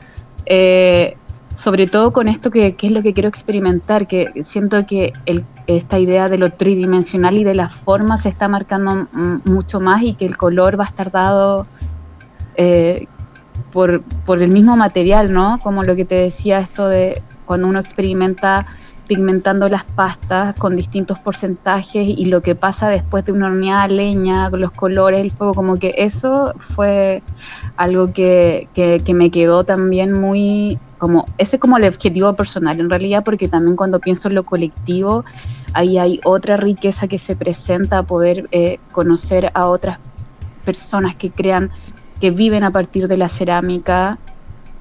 eh, 0.45 1.15
sobre 1.55 1.87
todo 1.87 2.11
con 2.11 2.27
esto 2.27 2.51
que, 2.51 2.75
que 2.75 2.87
es 2.87 2.93
lo 2.93 3.01
que 3.01 3.13
quiero 3.13 3.29
experimentar, 3.29 4.07
que 4.07 4.31
siento 4.41 4.85
que 4.85 5.13
el- 5.25 5.45
esta 5.67 5.97
idea 5.97 6.27
de 6.27 6.37
lo 6.37 6.49
tridimensional 6.51 7.37
y 7.37 7.45
de 7.45 7.55
la 7.55 7.69
forma 7.69 8.17
se 8.17 8.27
está 8.27 8.49
marcando 8.49 9.07
mucho 9.45 9.79
más 9.79 10.01
y 10.01 10.13
que 10.13 10.25
el 10.25 10.35
color 10.35 10.77
va 10.77 10.83
a 10.83 10.87
estar 10.87 11.09
dado 11.09 11.65
eh, 12.55 13.07
por, 13.71 14.01
por 14.25 14.43
el 14.43 14.49
mismo 14.49 14.75
material, 14.75 15.31
¿no? 15.31 15.59
Como 15.63 15.83
lo 15.83 15.95
que 15.95 16.03
te 16.03 16.15
decía 16.15 16.59
esto 16.59 16.89
de 16.89 17.21
cuando 17.45 17.67
uno 17.67 17.79
experimenta 17.79 18.65
pigmentando 19.13 19.69
las 19.69 19.83
pastas 19.83 20.55
con 20.55 20.75
distintos 20.75 21.19
porcentajes 21.19 22.03
y 22.07 22.25
lo 22.25 22.41
que 22.41 22.55
pasa 22.55 22.89
después 22.89 23.23
de 23.25 23.31
una 23.31 23.45
horneada 23.45 23.87
leña, 23.87 24.49
con 24.49 24.59
los 24.59 24.71
colores, 24.71 25.21
el 25.21 25.29
fuego, 25.29 25.53
como 25.53 25.77
que 25.77 25.93
eso 25.97 26.55
fue 26.57 27.21
algo 27.77 28.11
que, 28.11 28.67
que, 28.73 29.13
me 29.13 29.29
quedó 29.29 29.65
también 29.65 30.13
muy, 30.13 30.79
como, 30.97 31.27
ese 31.37 31.57
es 31.57 31.59
como 31.59 31.77
el 31.77 31.83
objetivo 31.83 32.33
personal 32.33 32.79
en 32.79 32.89
realidad, 32.89 33.23
porque 33.23 33.47
también 33.47 33.75
cuando 33.75 33.99
pienso 33.99 34.29
en 34.29 34.33
lo 34.33 34.45
colectivo, 34.45 35.25
ahí 35.73 35.99
hay 35.99 36.19
otra 36.23 36.57
riqueza 36.57 37.07
que 37.07 37.19
se 37.19 37.35
presenta 37.35 37.99
a 37.99 38.03
poder 38.03 38.47
eh, 38.49 38.79
conocer 38.91 39.51
a 39.53 39.67
otras 39.67 39.99
personas 40.65 41.13
que 41.15 41.29
crean, 41.29 41.69
que 42.19 42.31
viven 42.31 42.63
a 42.63 42.71
partir 42.71 43.07
de 43.07 43.17
la 43.17 43.29
cerámica, 43.29 44.17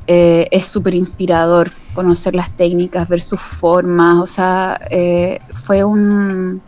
eh, 0.06 0.48
es 0.50 0.66
súper 0.66 0.94
inspirador 0.94 1.70
conocer 1.94 2.34
las 2.34 2.50
técnicas, 2.50 3.08
ver 3.08 3.20
sus 3.20 3.40
formas, 3.40 4.18
o 4.18 4.26
sea, 4.26 4.80
eh, 4.90 5.40
fue 5.54 5.84
un, 5.84 6.60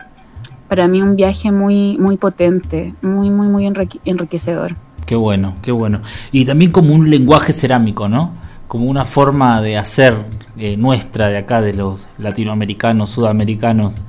para 0.69 0.87
mí 0.87 1.01
un 1.01 1.15
viaje 1.15 1.51
muy, 1.51 1.97
muy 1.99 2.17
potente, 2.17 2.93
muy, 3.01 3.29
muy, 3.29 3.47
muy 3.47 3.65
enrique- 3.65 3.99
enriquecedor. 4.05 4.75
qué 5.05 5.15
bueno, 5.15 5.55
qué 5.61 5.71
bueno. 5.71 6.01
Y 6.31 6.45
también 6.45 6.71
como 6.71 6.93
un 6.93 7.09
lenguaje 7.09 7.53
cerámico, 7.53 8.07
¿no? 8.07 8.31
Como 8.67 8.85
una 8.85 9.05
forma 9.05 9.61
de 9.61 9.77
hacer 9.77 10.15
eh, 10.57 10.77
nuestra 10.77 11.27
de 11.27 11.37
acá, 11.37 11.61
de 11.61 11.73
los 11.73 12.07
latinoamericanos, 12.17 13.11
sudamericanos. 13.11 14.01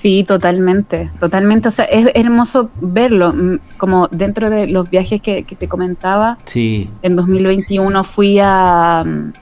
Sí, 0.00 0.24
totalmente, 0.24 1.10
totalmente, 1.20 1.68
o 1.68 1.70
sea, 1.70 1.84
es 1.84 2.06
hermoso 2.14 2.70
verlo, 2.80 3.34
mm, 3.34 3.58
como 3.76 4.08
dentro 4.10 4.48
de 4.48 4.66
los 4.66 4.88
viajes 4.88 5.20
que, 5.20 5.42
que 5.42 5.54
te 5.56 5.68
comentaba, 5.68 6.38
Sí, 6.46 6.88
en 7.02 7.16
2021 7.16 8.02
fui 8.02 8.38
a, 8.42 9.04
mm, 9.04 9.32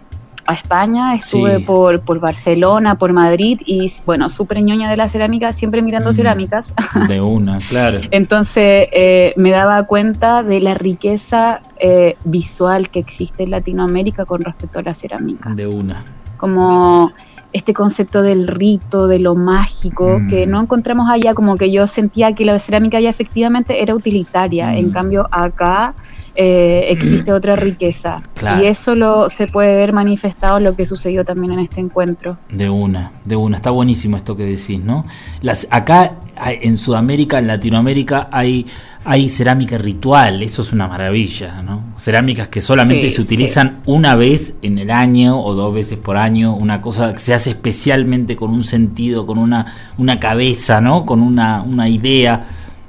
a 0.47 0.53
España, 0.55 1.15
estuve 1.15 1.59
Sí. 1.59 1.63
por, 1.65 2.01
por 2.01 2.19
Barcelona, 2.19 2.97
por 2.97 3.13
Madrid 3.13 3.61
y 3.67 3.93
bueno, 4.05 4.29
súper 4.31 4.61
ñoña 4.63 4.91
de 4.91 4.97
la 4.97 5.09
cerámica, 5.09 5.53
siempre 5.53 5.81
mirando 5.83 6.11
Mm. 6.11 6.15
cerámicas. 6.15 6.75
de 7.07 7.21
una, 7.21 7.59
claro. 7.69 8.01
Entonces 8.11 8.89
eh, 8.93 9.35
me 9.37 9.51
daba 9.51 9.85
cuenta 9.85 10.43
de 10.43 10.61
la 10.61 10.75
riqueza 10.75 11.61
eh, 11.79 12.17
visual 12.25 12.89
que 12.89 12.99
existe 12.99 13.45
en 13.45 13.51
Latinoamérica 13.53 14.25
con 14.25 14.43
respecto 14.43 14.81
a 14.81 14.83
la 14.83 14.95
cerámica. 14.95 15.51
De 15.55 15.67
una. 15.69 16.03
Como 16.39 17.13
este 17.53 17.73
concepto 17.73 18.23
del 18.23 18.47
rito, 18.47 19.07
de 19.07 19.19
lo 19.19 19.35
mágico, 19.35 20.19
Mm. 20.21 20.29
que 20.29 20.47
no 20.47 20.61
encontramos 20.61 21.09
allá, 21.11 21.35
como 21.35 21.57
que 21.57 21.71
yo 21.73 21.87
sentía 21.87 22.35
que 22.35 22.45
la 22.45 22.59
cerámica 22.59 22.99
allá 22.99 23.11
efectivamente 23.11 23.83
era 23.83 23.95
utilitaria, 23.95 24.69
Mm. 24.73 24.77
en 24.77 24.91
cambio 24.91 25.27
acá 25.31 25.95
eh, 26.41 26.93
existe 26.93 27.33
otra 27.33 27.57
riqueza. 27.57 28.23
Claro. 28.35 28.63
Y 28.63 28.69
eso 28.69 28.95
lo, 28.95 29.29
se 29.29 29.49
puede 29.49 29.75
ver 29.75 29.93
manifestado 29.93 30.59
en 30.59 30.65
lo 30.65 30.77
que 30.77 30.87
sucedió 30.87 31.25
también 31.25 31.55
en 31.55 31.59
este 31.59 31.81
encuentro. 31.81 32.39
De 32.49 32.71
una, 32.71 33.11
de 33.25 33.35
una. 33.35 33.57
Está 33.57 33.71
buenísimo 33.71 34.17
esto 34.17 34.37
que 34.37 34.45
decís, 34.45 34.79
¿no? 34.79 35.05
Las, 35.43 35.67
acá 35.69 36.13
en 36.47 36.77
Sudamérica, 36.77 37.41
en 37.41 37.49
Latinoamérica, 37.49 38.29
hay, 38.31 38.67
hay 39.05 39.29
cerámica 39.29 39.79
ritual. 39.79 40.45
Eso 40.45 40.63
es 40.63 40.73
una 40.73 40.87
maravilla, 40.87 41.61
¿no? 41.61 41.83
Cerámicas 41.99 42.47
que 42.47 42.61
solamente 42.61 43.11
Sí, 43.11 43.17
se 43.17 43.23
utilizan 43.23 43.81
una 43.85 44.15
vez 44.15 44.59
en 44.63 44.79
el 44.79 44.93
año 44.93 45.43
o 45.43 45.55
dos 45.55 45.75
veces 45.75 45.99
por 45.99 46.17
año. 46.17 46.55
Una 46.55 46.81
cosa 46.81 47.15
que 47.15 47.19
se 47.19 47.35
hace 47.35 47.51
especialmente 47.51 48.37
con 48.37 48.53
un 48.53 48.63
sentido, 48.63 49.27
con 49.27 49.39
una, 49.39 49.75
una 49.99 50.21
cabeza, 50.21 50.81
¿no? 50.81 51.05
Con 51.05 51.21
una, 51.21 51.63
una 51.63 51.89
idea. 51.89 52.47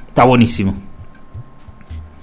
Está 0.07 0.23
buenísimo. 0.23 0.88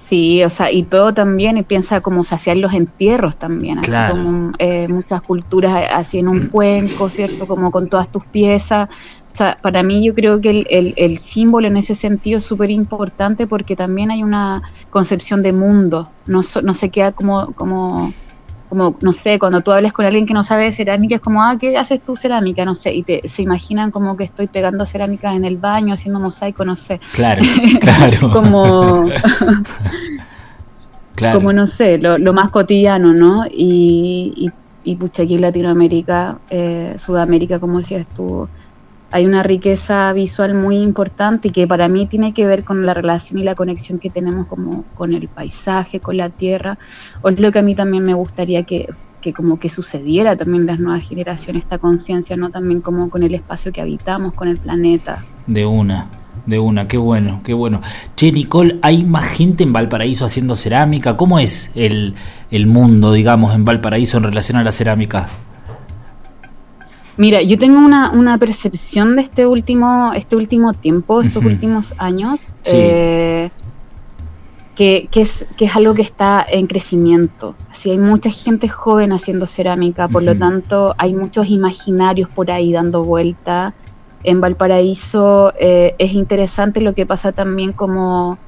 Sí, 0.08 0.44
o 0.44 0.50
sea, 0.50 0.70
y 0.70 0.84
todo 0.84 1.12
también, 1.14 1.56
y 1.56 1.64
piensa 1.64 2.00
cómo 2.00 2.22
se 2.22 2.36
hacían 2.36 2.60
los 2.60 2.72
entierros 2.74 3.36
también, 3.38 3.80
así 3.80 3.90
como 4.06 4.52
eh, 4.58 4.86
muchas 4.88 5.20
culturas 5.20 5.84
así 5.90 6.18
en 6.18 6.28
un 6.28 6.42
cuenco, 6.48 7.08
¿cierto? 7.08 7.48
Como 7.48 7.72
con 7.72 7.88
todas 7.88 8.12
tus 8.12 8.24
piezas. 8.26 8.88
O 8.88 9.34
sea, 9.34 9.58
para 9.60 9.82
mí 9.82 10.06
yo 10.06 10.14
creo 10.14 10.40
que 10.40 10.50
el, 10.50 10.66
el- 10.70 10.94
el 10.96 11.18
símbolo 11.18 11.66
en 11.66 11.76
ese 11.76 11.96
sentido 11.96 12.38
es 12.38 12.44
súper 12.44 12.70
importante 12.70 13.48
porque 13.48 13.74
también 13.74 14.12
hay 14.12 14.22
una 14.22 14.62
concepción 14.90 15.42
de 15.42 15.52
mundo, 15.52 16.14
no, 16.24 16.44
so- 16.44 16.62
no 16.62 16.72
se 16.72 16.90
queda 16.90 17.10
como, 17.12 17.52
como, 17.54 18.14
como, 18.68 18.96
no 19.00 19.12
sé, 19.12 19.38
cuando 19.38 19.60
tú 19.60 19.72
hablas 19.72 19.92
con 19.92 20.04
alguien 20.04 20.26
que 20.26 20.34
no 20.34 20.42
sabe 20.42 20.64
de 20.64 20.72
cerámica, 20.72 21.16
es 21.16 21.20
como, 21.20 21.42
ah, 21.42 21.56
¿qué 21.58 21.76
haces 21.76 22.00
tú 22.00 22.16
cerámica? 22.16 22.64
No 22.64 22.74
sé, 22.74 22.94
y 22.94 23.02
te, 23.02 23.22
se 23.26 23.42
imaginan 23.42 23.90
como 23.90 24.16
que 24.16 24.24
estoy 24.24 24.46
pegando 24.46 24.86
cerámica 24.86 25.34
en 25.34 25.44
el 25.44 25.56
baño, 25.56 25.94
haciendo 25.94 26.20
mosaico, 26.20 26.64
no 26.64 26.76
sé. 26.76 27.00
Claro, 27.12 27.42
claro. 27.80 28.32
Como... 28.32 29.04
claro. 31.14 31.38
como 31.38 31.52
no 31.52 31.66
sé, 31.66 31.98
lo, 31.98 32.18
lo 32.18 32.32
más 32.32 32.50
cotidiano, 32.50 33.12
¿no? 33.12 33.46
Y, 33.46 34.32
y, 34.36 34.90
y, 34.90 34.96
pucha, 34.96 35.22
aquí 35.22 35.36
en 35.36 35.42
Latinoamérica, 35.42 36.38
eh, 36.50 36.94
Sudamérica, 36.98 37.58
como 37.58 37.78
decías 37.78 38.06
tú, 38.14 38.48
hay 39.10 39.24
una 39.24 39.42
riqueza 39.42 40.12
visual 40.12 40.54
muy 40.54 40.78
importante 40.78 41.48
y 41.48 41.50
que 41.50 41.66
para 41.66 41.88
mí 41.88 42.06
tiene 42.06 42.34
que 42.34 42.46
ver 42.46 42.64
con 42.64 42.84
la 42.84 42.94
relación 42.94 43.38
y 43.38 43.44
la 43.44 43.54
conexión 43.54 43.98
que 43.98 44.10
tenemos 44.10 44.46
como 44.46 44.84
con 44.94 45.14
el 45.14 45.28
paisaje, 45.28 46.00
con 46.00 46.16
la 46.16 46.30
tierra, 46.30 46.78
o 47.22 47.28
es 47.28 47.38
lo 47.38 47.52
que 47.52 47.60
a 47.60 47.62
mí 47.62 47.74
también 47.74 48.04
me 48.04 48.14
gustaría 48.14 48.64
que, 48.64 48.88
que 49.20 49.32
como 49.32 49.58
que 49.58 49.70
sucediera 49.70 50.36
también 50.36 50.66
las 50.66 50.80
nuevas 50.80 51.08
generaciones, 51.08 51.62
esta 51.62 51.78
conciencia, 51.78 52.36
¿no? 52.36 52.50
También 52.50 52.80
como 52.80 53.08
con 53.08 53.22
el 53.22 53.34
espacio 53.34 53.72
que 53.72 53.80
habitamos, 53.80 54.34
con 54.34 54.48
el 54.48 54.58
planeta. 54.58 55.24
De 55.46 55.64
una, 55.64 56.08
de 56.44 56.58
una, 56.58 56.88
qué 56.88 56.98
bueno, 56.98 57.40
qué 57.44 57.54
bueno. 57.54 57.80
Che, 58.16 58.32
Nicole, 58.32 58.78
¿hay 58.82 59.04
más 59.04 59.24
gente 59.26 59.62
en 59.62 59.72
Valparaíso 59.72 60.24
haciendo 60.24 60.56
cerámica? 60.56 61.16
¿Cómo 61.16 61.38
es 61.38 61.70
el, 61.74 62.14
el 62.50 62.66
mundo, 62.66 63.12
digamos, 63.12 63.54
en 63.54 63.64
Valparaíso 63.64 64.18
en 64.18 64.24
relación 64.24 64.58
a 64.58 64.64
la 64.64 64.72
cerámica? 64.72 65.28
Mira, 67.18 67.40
yo 67.42 67.56
tengo 67.56 67.78
una, 67.78 68.10
una 68.10 68.36
percepción 68.38 69.16
de 69.16 69.22
este 69.22 69.46
último, 69.46 70.12
este 70.14 70.36
último 70.36 70.74
tiempo, 70.74 71.22
estos 71.22 71.36
Ujú. 71.42 71.48
últimos 71.48 71.94
años, 71.98 72.40
Sí. 72.62 72.72
eh, 72.76 73.50
que, 74.74 75.08
que 75.10 75.22
es, 75.22 75.46
que 75.56 75.64
es 75.64 75.74
algo 75.74 75.94
que 75.94 76.02
está 76.02 76.44
en 76.46 76.66
crecimiento. 76.66 77.56
Así, 77.70 77.90
hay 77.90 77.98
mucha 77.98 78.30
gente 78.30 78.68
joven 78.68 79.12
haciendo 79.12 79.46
cerámica, 79.46 80.08
por 80.08 80.22
lo 80.22 80.32
Ujú. 80.32 80.40
tanto 80.40 80.94
hay 80.98 81.14
muchos 81.14 81.48
imaginarios 81.48 82.28
por 82.28 82.50
ahí 82.50 82.72
dando 82.72 83.04
vuelta. 83.04 83.74
En 84.22 84.42
Valparaíso 84.42 85.54
eh, 85.58 85.94
es 85.98 86.12
interesante 86.12 86.82
lo 86.82 86.92
que 86.94 87.06
pasa 87.06 87.32
también 87.32 87.72
como 87.72 88.38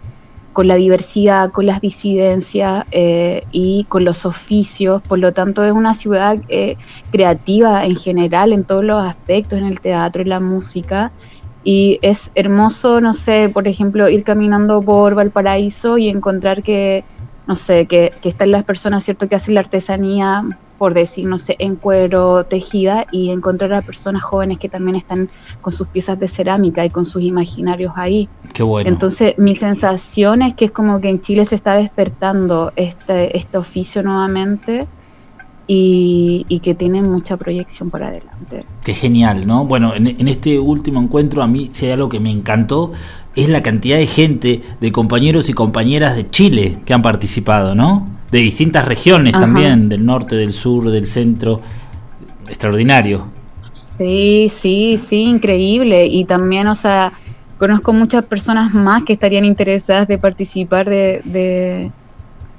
con 0.58 0.66
la 0.66 0.74
diversidad, 0.74 1.52
con 1.52 1.66
las 1.66 1.80
disidencias 1.80 2.84
eh, 2.90 3.44
y 3.52 3.84
con 3.84 4.04
los 4.04 4.26
oficios. 4.26 5.00
Por 5.02 5.20
lo 5.20 5.32
tanto, 5.32 5.62
es 5.62 5.70
una 5.70 5.94
ciudad 5.94 6.36
eh, 6.48 6.76
creativa 7.12 7.86
en 7.86 7.94
general, 7.94 8.52
en 8.52 8.64
todos 8.64 8.82
los 8.82 9.00
aspectos, 9.00 9.56
en 9.56 9.66
el 9.66 9.80
teatro, 9.80 10.20
en 10.22 10.30
la 10.30 10.40
música. 10.40 11.12
Y 11.62 12.00
es 12.02 12.32
hermoso, 12.34 13.00
no 13.00 13.12
sé, 13.12 13.48
por 13.54 13.68
ejemplo, 13.68 14.08
ir 14.08 14.24
caminando 14.24 14.82
por 14.82 15.14
Valparaíso 15.14 15.96
y 15.96 16.08
encontrar 16.08 16.64
que, 16.64 17.04
no 17.46 17.54
sé, 17.54 17.86
que, 17.86 18.12
que 18.20 18.28
están 18.28 18.50
las 18.50 18.64
personas, 18.64 19.04
¿cierto?, 19.04 19.28
que 19.28 19.36
hacen 19.36 19.54
la 19.54 19.60
artesanía, 19.60 20.44
por 20.78 20.94
decir, 20.94 21.26
no 21.26 21.38
sé, 21.38 21.56
en 21.58 21.74
cuero, 21.74 22.44
tejida, 22.44 23.04
y 23.10 23.30
encontrar 23.30 23.72
a 23.72 23.82
personas 23.82 24.22
jóvenes 24.22 24.58
que 24.58 24.68
también 24.68 24.96
están 24.96 25.28
con 25.60 25.72
sus 25.72 25.88
piezas 25.88 26.18
de 26.18 26.28
cerámica 26.28 26.84
y 26.84 26.90
con 26.90 27.04
sus 27.04 27.22
imaginarios 27.22 27.92
ahí. 27.96 28.28
Qué 28.54 28.62
bueno. 28.62 28.88
Entonces, 28.88 29.34
mi 29.38 29.56
sensación 29.56 30.42
es 30.42 30.54
que 30.54 30.66
es 30.66 30.70
como 30.70 31.00
que 31.00 31.08
en 31.08 31.20
Chile 31.20 31.44
se 31.44 31.56
está 31.56 31.74
despertando 31.74 32.72
este, 32.76 33.36
este 33.36 33.58
oficio 33.58 34.02
nuevamente 34.02 34.86
y, 35.66 36.46
y 36.48 36.60
que 36.60 36.74
tiene 36.74 37.02
mucha 37.02 37.36
proyección 37.36 37.90
para 37.90 38.08
adelante. 38.08 38.64
Qué 38.84 38.94
genial, 38.94 39.46
¿no? 39.46 39.64
Bueno, 39.64 39.94
en, 39.94 40.06
en 40.06 40.28
este 40.28 40.58
último 40.58 41.02
encuentro 41.02 41.42
a 41.42 41.46
mí, 41.46 41.68
si 41.72 41.86
hay 41.86 41.92
algo 41.92 42.08
que 42.08 42.20
me 42.20 42.30
encantó, 42.30 42.92
es 43.34 43.48
la 43.48 43.62
cantidad 43.62 43.98
de 43.98 44.06
gente, 44.06 44.62
de 44.80 44.92
compañeros 44.92 45.48
y 45.48 45.52
compañeras 45.52 46.16
de 46.16 46.30
Chile 46.30 46.78
que 46.84 46.94
han 46.94 47.02
participado, 47.02 47.74
¿no? 47.74 48.17
De 48.30 48.38
distintas 48.38 48.84
regiones 48.84 49.34
Ajá. 49.34 49.42
también, 49.42 49.88
del 49.88 50.04
norte, 50.04 50.36
del 50.36 50.52
sur, 50.52 50.90
del 50.90 51.06
centro. 51.06 51.60
Extraordinario. 52.46 53.26
Sí, 53.60 54.48
sí, 54.50 54.96
sí, 54.98 55.22
increíble. 55.24 56.06
Y 56.06 56.24
también, 56.24 56.68
o 56.68 56.74
sea, 56.74 57.12
conozco 57.58 57.92
muchas 57.92 58.24
personas 58.24 58.74
más 58.74 59.02
que 59.04 59.14
estarían 59.14 59.44
interesadas 59.44 60.06
de 60.08 60.18
participar 60.18 60.88
de, 60.88 61.20
de, 61.24 61.90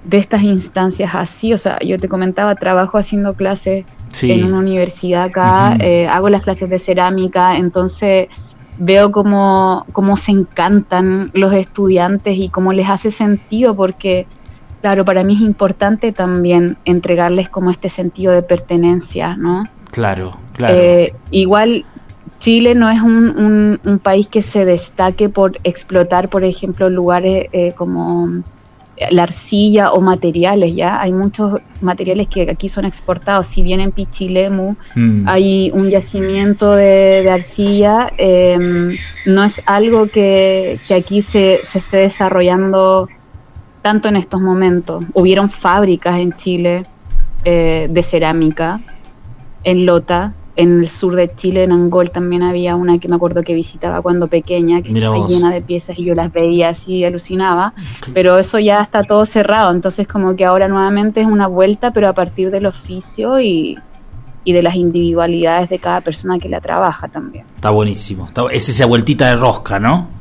de 0.04 0.18
estas 0.18 0.44
instancias 0.44 1.16
así. 1.16 1.54
O 1.54 1.58
sea, 1.58 1.80
yo 1.80 2.00
te 2.00 2.08
comentaba, 2.08 2.56
trabajo 2.56 2.98
haciendo 2.98 3.34
clases 3.34 3.86
Sí. 4.12 4.32
en 4.32 4.44
una 4.44 4.58
universidad 4.58 5.26
acá, 5.26 5.78
eh, 5.80 6.08
hago 6.08 6.30
las 6.30 6.44
clases 6.44 6.68
de 6.68 6.80
cerámica, 6.80 7.58
entonces 7.58 8.28
veo 8.80 9.12
cómo, 9.12 9.86
cómo 9.92 10.18
se 10.18 10.32
encantan 10.32 11.30
los 11.36 11.54
estudiantes 11.54 12.36
y 12.36 12.50
cómo 12.50 12.74
les 12.74 12.90
hace 12.90 13.12
sentido, 13.12 13.76
porque, 13.76 14.26
claro, 14.82 15.04
para 15.06 15.24
mí 15.24 15.34
es 15.36 15.42
importante 15.42 16.12
también 16.12 16.78
entregarles 16.86 17.50
como 17.50 17.72
este 17.72 17.90
sentido 17.90 18.34
de 18.34 18.42
pertenencia, 18.44 19.36
¿no? 19.36 19.68
Claro, 19.92 20.38
claro. 20.54 20.76
Eh, 20.78 21.14
igual 21.32 21.86
Chile 22.40 22.76
no 22.76 22.90
es 22.90 23.02
un, 23.02 23.30
un- 23.38 23.80
un 23.84 24.00
país 24.00 24.28
que 24.28 24.42
se 24.42 24.64
destaque 24.66 25.28
por 25.30 25.58
explotar, 25.64 26.30
por 26.30 26.44
ejemplo, 26.44 26.90
lugares 26.90 27.48
eh, 27.52 27.74
como 27.76 28.30
la 29.12 29.24
arcilla 29.24 29.92
o 29.94 30.02
materiales, 30.02 30.76
¿ya? 30.76 31.00
Hay 31.02 31.14
muchos 31.14 31.62
materiales 31.80 32.28
que 32.28 32.50
aquí 32.52 32.68
son 32.68 32.84
exportados, 32.84 33.48
si 33.48 33.62
bien 33.64 33.80
en 33.80 33.92
Pichilemu 33.94 34.76
Mm. 34.96 35.26
hay 35.28 35.72
un 35.74 35.90
yacimiento 35.90 36.76
de, 36.76 37.24
de 37.24 37.30
arcilla, 37.32 38.12
eh, 38.18 38.58
no 39.26 39.44
es 39.46 39.62
algo 39.66 40.08
que, 40.08 40.78
que 40.86 40.94
aquí 40.96 41.22
se, 41.22 41.62
se 41.64 41.78
esté 41.80 41.98
desarrollando 41.98 43.08
tanto 43.82 44.08
en 44.08 44.16
estos 44.16 44.42
momentos. 44.42 45.04
Hubieron 45.14 45.50
fábricas 45.50 46.20
en 46.20 46.34
Chile 46.34 46.86
eh, 47.46 47.88
de 47.90 48.04
cerámica, 48.04 48.82
en 49.64 49.86
Lota, 49.86 50.34
en 50.56 50.82
el 50.82 50.90
sur 50.90 51.16
de 51.16 51.34
Chile, 51.36 51.64
en 51.64 51.72
Angol 51.72 52.12
también 52.12 52.44
había 52.44 52.76
una 52.76 53.00
que 53.00 53.08
me 53.08 53.16
acuerdo 53.16 53.44
que 53.44 53.54
visitaba 53.54 54.02
cuando 54.02 54.28
pequeña, 54.28 54.82
que 54.82 54.90
Mira 54.92 55.06
estaba 55.08 55.20
vos. 55.20 55.30
llena 55.30 55.52
de 55.54 55.62
piezas 55.62 55.98
y 55.98 56.04
yo 56.04 56.16
las 56.16 56.34
veía 56.34 56.70
así 56.70 56.96
y 56.96 57.06
alucinaba, 57.06 57.74
pero 58.14 58.38
eso 58.38 58.60
ya 58.60 58.82
está 58.82 59.04
todo 59.04 59.26
cerrado, 59.26 59.72
entonces 59.72 60.06
como 60.06 60.36
que 60.36 60.44
ahora 60.44 60.68
nuevamente 60.68 61.22
es 61.22 61.28
una 61.28 61.48
vuelta, 61.48 61.94
pero 61.94 62.10
a 62.10 62.14
partir 62.14 62.52
del 62.52 62.66
oficio 62.66 63.40
y, 63.40 63.78
y 64.44 64.52
de 64.52 64.62
las 64.62 64.76
individualidades 64.76 65.70
de 65.70 65.80
cada 65.80 66.02
persona 66.02 66.40
que 66.40 66.50
la 66.50 66.60
trabaja 66.60 67.08
también. 67.08 67.46
Está 67.56 67.70
buenísimo. 67.70 68.28
Es 68.52 68.68
esa 68.68 68.86
vueltita 68.86 69.28
de 69.28 69.38
rosca, 69.38 69.80
¿no? 69.80 70.19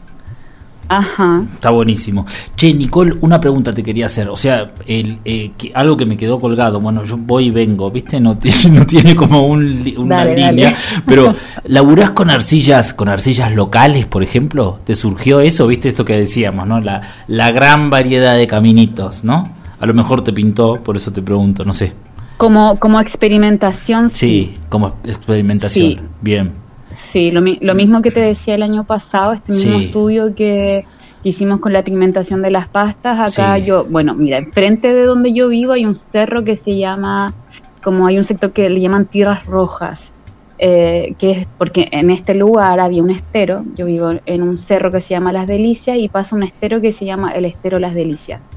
Ajá. 0.89 1.43
Está 1.55 1.70
buenísimo. 1.70 2.24
Che, 2.57 2.72
Nicole, 2.72 3.14
una 3.20 3.39
pregunta 3.39 3.72
te 3.72 3.82
quería 3.82 4.07
hacer. 4.07 4.28
O 4.30 4.36
sea, 4.36 4.72
el, 4.86 5.18
eh, 5.24 5.53
que- 5.59 5.70
algo 5.74 5.97
que 5.97 6.07
me 6.07 6.16
quedó 6.16 6.41
colgado. 6.41 6.80
Bueno, 6.80 7.05
yo 7.05 7.16
voy 7.18 7.47
y 7.47 7.51
vengo, 7.51 7.91
¿viste? 7.91 8.18
No, 8.20 8.39
no 8.72 8.86
tiene 8.86 9.14
como 9.14 9.47
un 9.47 9.84
una 9.99 10.16
Dale, 10.24 10.30
dale. 10.41 10.53
línea. 10.53 10.74
Pero, 11.07 11.34
¿laburás 11.64 12.11
con 12.11 12.30
arcillas, 12.30 12.95
con 12.95 13.09
arcillas 13.09 13.55
locales, 13.55 14.07
por 14.07 14.22
ejemplo? 14.22 14.80
¿Te 14.84 14.95
surgió 14.95 15.41
eso? 15.41 15.66
¿Viste 15.66 15.89
esto 15.89 16.05
que 16.05 16.16
decíamos, 16.16 16.66
no? 16.66 16.80
La, 16.80 17.03
la 17.26 17.51
gran 17.53 17.91
variedad 17.91 18.36
de 18.36 18.47
caminitos, 18.47 19.24
¿no? 19.24 19.53
A 19.80 19.86
lo 19.86 19.95
mejor 19.95 20.22
te 20.24 20.32
pintó, 20.32 20.82
por 20.82 20.97
eso 20.97 21.12
te 21.12 21.20
pregunto, 21.22 21.64
no 21.64 21.72
sé. 21.72 21.93
Como, 22.39 22.78
como 22.78 23.01
experimentación, 23.01 24.09
sí. 24.09 24.16
Sí, 24.55 24.55
como 24.68 24.95
experimentación. 25.05 25.89
Sí. 25.91 26.01
Bien. 26.22 26.53
Sí, 26.91 27.30
lo, 27.30 27.41
mi- 27.43 27.59
lo 27.61 27.74
mismo 27.74 28.01
que 28.03 28.11
te 28.11 28.20
decía 28.20 28.55
el 28.55 28.62
año 28.62 28.84
pasado, 28.84 29.32
este 29.34 29.53
mismo 29.55 29.78
Sí. 29.78 29.84
estudio 29.86 30.34
que 30.34 30.84
que 31.20 31.30
hicimos 31.30 31.59
con 31.59 31.72
la 31.72 31.82
pigmentación 31.82 32.43
de 32.43 32.53
las 32.53 32.68
pastas. 32.68 33.18
Acá 33.36 33.57
Sí. 33.59 33.64
yo, 33.64 33.84
bueno, 33.86 34.14
mira, 34.14 34.36
enfrente 34.39 34.95
de 34.95 35.03
donde 35.05 35.32
yo 35.34 35.49
vivo 35.49 35.72
hay 35.72 35.84
un 35.84 35.97
cerro 35.97 36.45
que 36.45 36.55
se 36.55 36.76
llama, 36.78 37.34
como 37.82 38.07
hay 38.07 38.18
un 38.18 38.22
sector 38.24 38.53
que 38.53 38.70
le 38.70 38.80
llaman 38.80 39.07
tierras 39.07 39.45
rojas. 39.45 40.12
eh, 40.61 41.14
que 41.20 41.30
es 41.30 41.47
porque 41.57 41.86
en 41.93 42.11
este 42.11 42.34
lugar 42.34 42.80
había 42.80 43.01
un 43.01 43.11
estero, 43.11 43.62
yo 43.76 43.86
vivo 43.86 44.11
en 44.26 44.43
un 44.43 44.59
cerro 44.59 44.91
que 44.91 45.01
se 45.01 45.11
llama 45.11 45.32
Las 45.32 45.47
Delicias 45.47 45.97
y 45.99 46.09
pasa 46.09 46.34
un 46.34 46.43
estero 46.43 46.80
que 46.80 46.91
se 46.91 47.05
llama 47.05 47.30
el 47.30 47.45
estero 47.45 47.78
Las 47.78 47.95
Delicias. 47.95 48.51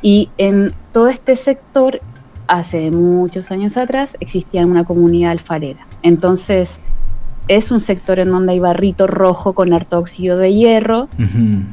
Y 0.00 0.30
en 0.36 0.74
todo 0.92 1.08
este 1.08 1.34
sector, 1.34 2.00
hace 2.46 2.92
muchos 2.92 3.50
años 3.50 3.76
atrás, 3.76 4.16
existía 4.20 4.64
una 4.64 4.84
comunidad 4.84 5.32
alfarera. 5.32 5.88
Entonces, 6.02 6.80
es 7.48 7.70
un 7.70 7.80
sector 7.80 8.18
en 8.20 8.30
donde 8.30 8.52
hay 8.52 8.58
barrito 8.60 9.06
rojo 9.06 9.54
con 9.54 9.72
harto 9.72 9.98
óxido 9.98 10.38
de 10.38 10.54
hierro, 10.54 11.08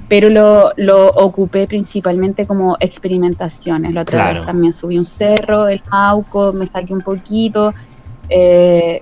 pero 0.09 0.29
lo, 0.29 0.71
lo 0.75 1.07
ocupé 1.09 1.67
principalmente 1.67 2.45
como 2.45 2.75
experimentaciones. 2.79 3.93
La 3.93 4.01
otra 4.01 4.19
Claro. 4.23 4.39
vez 4.39 4.45
también 4.45 4.73
subí 4.73 4.97
un 4.97 5.05
cerro, 5.05 5.67
el 5.67 5.81
Mauco, 5.91 6.53
me 6.53 6.65
saqué 6.65 6.93
un 6.93 7.01
poquito. 7.01 7.73
eh, 8.29 9.01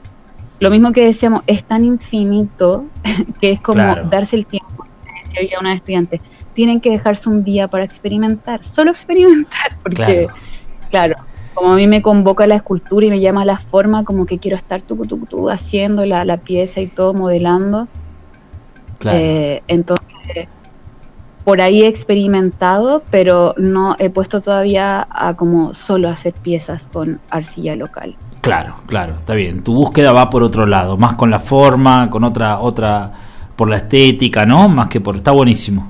lo 0.60 0.70
mismo 0.70 0.92
que 0.92 1.06
decíamos, 1.06 1.42
es 1.48 1.64
tan 1.66 1.86
infinito 1.86 2.92
que 3.40 3.52
es 3.52 3.62
como 3.62 3.76
Claro. 3.82 4.10
darse 4.10 4.36
el 4.36 4.46
tiempo. 4.46 4.84
Decía 5.34 5.58
una 5.60 5.74
estudiante, 5.76 6.22
tienen 6.54 6.82
que 6.82 6.90
dejarse 6.90 7.30
un 7.30 7.44
día 7.44 7.68
para 7.68 7.86
experimentar, 7.86 8.64
solo 8.64 8.92
experimentar, 8.92 9.78
porque, 9.84 10.28
Claro. 10.28 10.28
claro, 10.90 11.16
como 11.60 11.74
a 11.74 11.76
mí 11.76 11.88
me 11.88 12.02
convoca 12.02 12.48
la 12.48 12.56
escultura 12.56 13.06
y 13.06 13.10
me 13.10 13.20
llama 13.20 13.44
la 13.44 13.58
forma, 13.58 14.06
como 14.06 14.26
que 14.26 14.40
quiero 14.40 14.56
estar 14.56 14.82
tu, 14.82 14.96
tu, 15.06 15.18
tu, 15.26 15.50
haciendo 15.50 16.06
la, 16.06 16.24
la 16.24 16.38
pieza 16.38 16.80
y 16.80 16.88
todo, 16.88 17.14
modelando. 17.14 17.90
Claro. 18.98 19.20
Eh, 19.20 19.62
entonces, 19.68 20.48
por 21.44 21.62
ahí 21.62 21.84
he 21.84 21.88
experimentado, 21.88 23.04
pero 23.12 23.56
no 23.58 23.98
he 24.00 24.10
puesto 24.10 24.40
todavía 24.40 25.06
a 25.12 25.36
como 25.36 25.74
solo 25.74 26.08
hacer 26.08 26.34
piezas 26.34 26.88
con 26.88 27.20
arcilla 27.30 27.76
local. 27.76 28.16
Claro, 28.40 28.76
claro, 28.86 29.16
está 29.18 29.34
bien. 29.34 29.62
Tu 29.62 29.74
búsqueda 29.74 30.14
va 30.14 30.30
por 30.30 30.44
otro 30.44 30.66
lado, 30.66 30.96
más 30.96 31.16
con 31.16 31.30
la 31.30 31.40
forma, 31.40 32.10
con 32.10 32.24
otra, 32.24 32.60
otra, 32.60 33.12
por 33.58 33.70
la 33.70 33.76
estética, 33.76 34.46
¿no? 34.46 34.70
Más 34.70 34.88
que 34.88 35.02
por. 35.02 35.18
Está 35.18 35.32
buenísimo. 35.32 35.90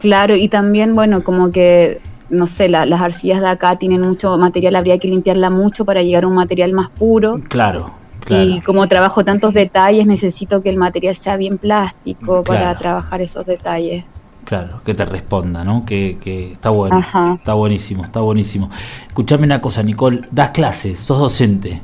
Claro, 0.00 0.34
y 0.34 0.48
también, 0.48 0.96
bueno, 0.96 1.22
como 1.22 1.52
que, 1.52 2.00
no 2.30 2.46
sé, 2.46 2.68
la- 2.68 2.86
las 2.86 3.00
arcillas 3.00 3.40
de 3.40 3.48
acá 3.48 3.76
tienen 3.76 4.02
mucho 4.02 4.36
material, 4.38 4.76
habría 4.76 4.98
que 4.98 5.08
limpiarla 5.08 5.50
mucho 5.50 5.84
para 5.84 6.02
llegar 6.02 6.24
a 6.24 6.28
un 6.28 6.34
material 6.34 6.72
más 6.72 6.90
puro. 6.90 7.40
Claro, 7.48 7.90
claro. 8.20 8.44
Y 8.44 8.60
como 8.60 8.86
trabajo 8.88 9.24
tantos 9.24 9.54
detalles, 9.54 10.06
necesito 10.06 10.62
que 10.62 10.68
el 10.70 10.76
material 10.76 11.16
sea 11.16 11.36
bien 11.36 11.58
plástico 11.58 12.44
para 12.44 12.76
trabajar 12.76 13.20
esos 13.22 13.46
detalles. 13.46 14.04
Claro, 14.44 14.80
que 14.82 14.94
te 14.94 15.04
responda, 15.04 15.62
¿no? 15.62 15.84
Que, 15.84 16.16
que 16.20 16.52
está 16.52 16.70
bueno. 16.70 16.96
Ajá. 16.96 17.34
Está 17.34 17.52
buenísimo, 17.54 18.02
está 18.04 18.20
buenísimo. 18.20 18.70
Escuchame 19.06 19.44
una 19.44 19.60
cosa, 19.60 19.82
Nicole. 19.82 20.22
Das 20.30 20.50
clases, 20.50 20.98
sos 21.00 21.18
docente. 21.18 21.82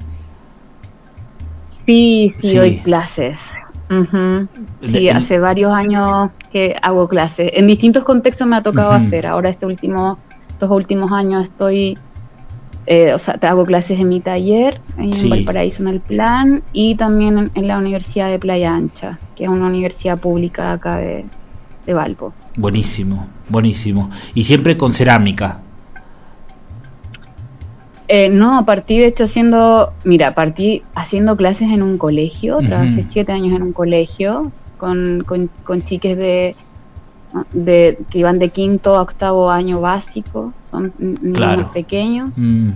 Sí, 1.68 2.30
sí, 2.34 2.49
Sí. 2.51 2.57
doy 2.57 2.76
clases. 2.78 3.51
Sí, 4.80 5.09
hace 5.11 5.38
varios 5.38 5.72
años 5.72 6.30
que 6.51 6.74
hago 6.80 7.07
clases. 7.07 7.51
En 7.55 7.66
distintos 7.66 8.03
contextos 8.03 8.47
me 8.47 8.57
ha 8.57 8.62
tocado 8.62 8.92
hacer. 8.92 9.26
Ahora 9.26 9.51
este 9.51 9.66
último, 9.66 10.18
estos 10.55 10.70
últimos 10.70 11.12
años 11.12 11.44
estoy, 11.44 11.98
eh, 12.86 13.12
o 13.12 13.18
sea, 13.18 13.34
te 13.38 13.46
hago 13.46 13.64
clases 13.66 13.98
en 14.00 14.09
mi 14.09 14.20
taller 14.20 14.80
ahí 14.96 15.12
Sí. 15.12 15.24
en 15.24 15.30
Valparaíso 15.30 15.82
en 15.82 15.88
el 15.88 16.00
Plan 16.00 16.62
y 16.72 16.94
también 16.94 17.38
en, 17.38 17.50
en 17.55 17.68
la 17.68 17.76
Universidad 17.78 18.30
de 18.30 18.38
Playa 18.38 18.74
Ancha, 18.74 19.18
que 19.36 19.44
es 19.44 19.50
una 19.50 19.66
universidad 19.66 20.18
pública 20.18 20.72
acá 20.72 20.96
de, 20.98 21.24
de 21.86 21.94
Valpo. 21.94 22.32
Buenísimo, 22.57 23.26
buenísimo. 23.48 24.11
Y 24.34 24.44
siempre 24.44 24.76
con 24.76 24.92
cerámica. 24.92 25.61
Eh, 28.07 28.28
no, 28.28 28.64
partí 28.66 28.98
de 28.98 29.07
hecho 29.07 29.24
haciendo, 29.24 29.92
mira, 30.05 30.34
partí 30.34 30.82
haciendo 30.94 31.36
clases 31.36 31.70
en 31.72 31.82
un 31.82 31.96
colegio, 31.98 32.59
trabajé 32.59 33.02
siete 33.02 33.32
años 33.32 33.57
en 33.57 33.62
un 33.62 33.72
colegio 33.72 34.52
con, 34.76 35.24
con, 35.26 35.48
con 35.64 35.82
chiques 35.82 36.16
de, 36.16 36.55
de 37.53 37.99
que 38.11 38.18
iban 38.20 38.39
de 38.39 38.49
quinto 38.51 38.97
a 38.97 39.03
octavo 39.03 39.51
año 39.51 39.80
básico, 39.80 40.53
son 40.62 40.93
niños 40.99 41.37
Claro. 41.37 41.70
pequeños. 41.72 42.37
Mm, 42.39 42.70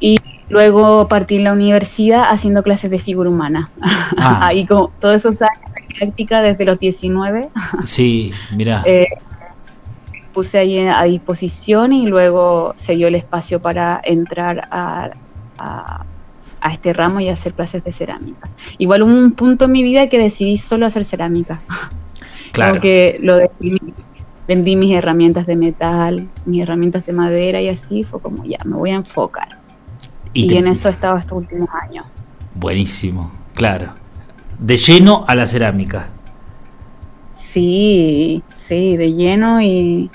Y 0.00 0.16
luego 0.48 1.08
partí 1.08 1.36
en 1.36 1.44
la 1.44 1.52
universidad 1.52 2.22
haciendo 2.30 2.62
clases 2.62 2.90
de 2.90 2.98
figura 2.98 3.28
humana. 3.30 3.70
Ah. 4.16 4.46
Ahí 4.48 4.64
como 4.66 4.88
todos 5.00 5.14
esos 5.16 5.42
años 5.42 5.72
de 5.74 5.94
práctica 5.96 6.40
desde 6.42 6.64
los 6.64 6.78
19 6.78 7.50
sí, 7.84 8.32
mira. 8.56 8.82
eh, 8.86 9.06
puse 10.32 10.58
ahí 10.58 10.78
a 10.78 11.02
disposición 11.04 11.92
y 11.92 12.06
luego 12.06 12.72
se 12.76 12.94
dio 12.96 13.08
el 13.08 13.14
espacio 13.16 13.60
para 13.60 14.00
entrar 14.04 14.68
a, 14.70 15.10
a- 15.58 16.04
a 16.60 16.72
este 16.72 16.92
ramo 16.92 17.20
y 17.20 17.28
hacer 17.28 17.54
clases 17.54 17.84
de 17.84 17.92
cerámica. 17.92 18.48
Igual 18.78 19.02
hubo 19.04 19.12
un 19.12 19.30
punto 19.32 19.66
en 19.66 19.72
mi 19.72 19.82
vida 19.84 20.08
que 20.08 20.18
decidí 20.18 20.56
solo 20.56 20.86
hacer 20.86 21.04
cerámica. 21.04 21.60
claro. 22.52 22.72
Como 22.72 22.82
que 22.82 23.18
lo 23.22 23.36
decidí, 23.36 23.78
vendí 24.46 24.76
mis 24.76 24.94
herramientas 24.94 25.46
de 25.46 25.56
metal, 25.56 26.28
mis 26.46 26.62
herramientas 26.62 27.04
de 27.06 27.12
madera 27.12 27.60
y 27.60 27.68
así 27.68 28.04
fue 28.04 28.20
como 28.20 28.44
ya, 28.44 28.58
me 28.64 28.76
voy 28.76 28.90
a 28.90 28.94
enfocar. 28.96 29.58
Y, 30.32 30.46
te- 30.46 30.58
en 30.58 30.68
eso 30.68 30.88
he 30.88 30.92
estado 30.92 31.16
estos 31.16 31.38
últimos 31.38 31.68
años. 31.82 32.06
Buenísimo, 32.54 33.30
claro. 33.54 33.94
De 34.58 34.76
lleno 34.76 35.24
a 35.28 35.34
la 35.34 35.46
cerámica. 35.46 36.08
Sí, 37.34 38.42
sí, 38.54 38.96
de 38.96 39.12
lleno 39.12 39.60
y, 39.62 40.10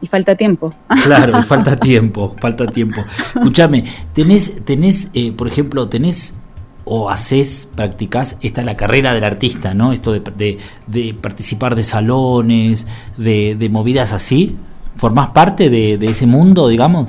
y 0.00 0.06
falta 0.06 0.34
tiempo. 0.36 0.74
Claro, 1.04 1.38
y 1.38 1.42
falta 1.44 1.76
tiempo, 1.76 2.34
falta 2.40 2.66
tiempo. 2.66 3.04
Escúchame, 3.34 3.84
tenés, 4.12 4.64
tenés, 4.64 5.10
eh, 5.14 5.32
por 5.32 5.46
ejemplo, 5.46 5.88
tenés 5.88 6.34
o 6.86 7.10
haces, 7.10 7.70
practicás, 7.76 8.38
esta 8.42 8.62
es 8.62 8.66
la 8.66 8.76
carrera 8.76 9.12
del 9.12 9.24
artista, 9.24 9.74
¿no? 9.74 9.92
Esto 9.92 10.12
de, 10.12 10.58
de- 10.86 11.14
participar 11.20 11.74
de 11.74 11.84
salones, 11.84 12.86
de, 13.18 13.56
de 13.58 13.68
movidas 13.68 14.12
así. 14.14 14.56
¿Formás 14.96 15.30
parte 15.30 15.68
de, 15.70 15.98
de 15.98 16.06
ese 16.06 16.26
mundo, 16.26 16.68
digamos? 16.68 17.08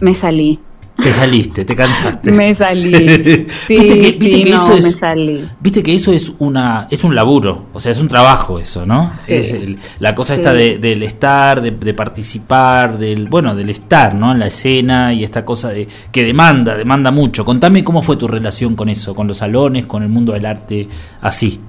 Me 0.00 0.14
salí, 0.14 0.67
Te 1.00 1.12
saliste, 1.12 1.64
te 1.64 1.76
cansaste. 1.76 2.32
me 2.32 2.52
salí. 2.54 2.92
Sí, 2.92 3.46
Viste 3.68 3.86
que- 3.86 3.94
viste 4.18 4.24
sí, 4.24 4.42
que 4.42 4.50
no, 4.50 4.56
eso 4.56 4.74
es- 4.74 4.84
me 4.84 4.90
salí. 4.90 5.48
Viste 5.60 5.82
que 5.82 5.94
eso 5.94 6.12
es 6.12 6.32
una 6.38 6.88
es 6.90 7.04
un 7.04 7.14
laburo, 7.14 7.66
o 7.72 7.78
sea, 7.78 7.92
es 7.92 8.00
un 8.00 8.08
trabajo 8.08 8.58
eso, 8.58 8.84
¿no? 8.84 9.08
Sí. 9.10 9.34
Es 9.34 9.52
el- 9.52 9.78
la 10.00 10.14
cosa 10.16 10.34
Sí. 10.34 10.40
esta 10.40 10.52
de- 10.52 10.78
del 10.78 11.04
estar, 11.04 11.62
de, 11.62 11.70
de 11.70 11.94
participar, 11.94 12.98
del 12.98 13.28
bueno, 13.28 13.54
del 13.54 13.70
estar, 13.70 14.14
¿no? 14.14 14.32
En 14.32 14.40
la 14.40 14.48
escena 14.48 15.14
y 15.14 15.22
esta 15.22 15.44
cosa 15.44 15.68
de 15.68 15.86
que 16.10 16.24
demanda, 16.24 16.74
demanda 16.76 17.12
mucho. 17.12 17.44
Contame 17.44 17.84
cómo 17.84 18.02
fue 18.02 18.16
tu 18.16 18.26
relación 18.26 18.74
con 18.74 18.88
eso, 18.88 19.14
con 19.14 19.28
los 19.28 19.38
salones, 19.38 19.86
con 19.86 20.02
el 20.02 20.08
mundo 20.08 20.32
del 20.32 20.46
arte, 20.46 20.88
así. 21.20 21.60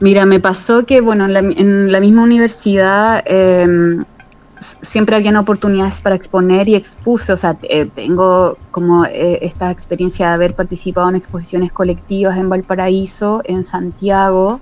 Mira, 0.00 0.26
me 0.26 0.38
pasó 0.38 0.86
que, 0.86 1.00
bueno, 1.00 1.24
en 1.24 1.32
la, 1.32 1.38
en 1.40 1.90
la 1.90 1.98
misma 2.00 2.22
universidad 2.22 3.22
eh, 3.26 3.66
siempre 4.80 5.16
habían 5.16 5.36
oportunidades 5.36 6.00
para 6.00 6.14
exponer 6.14 6.68
y 6.68 6.74
expuse, 6.74 7.32
o 7.32 7.36
sea, 7.36 7.56
eh, 7.62 7.86
tengo 7.86 8.56
como 8.70 9.04
eh, 9.04 9.38
esta 9.42 9.70
experiencia 9.70 10.28
de 10.28 10.34
haber 10.34 10.54
participado 10.54 11.08
en 11.08 11.16
exposiciones 11.16 11.72
colectivas 11.72 12.38
en 12.38 12.48
Valparaíso, 12.48 13.42
en 13.44 13.64
Santiago, 13.64 14.60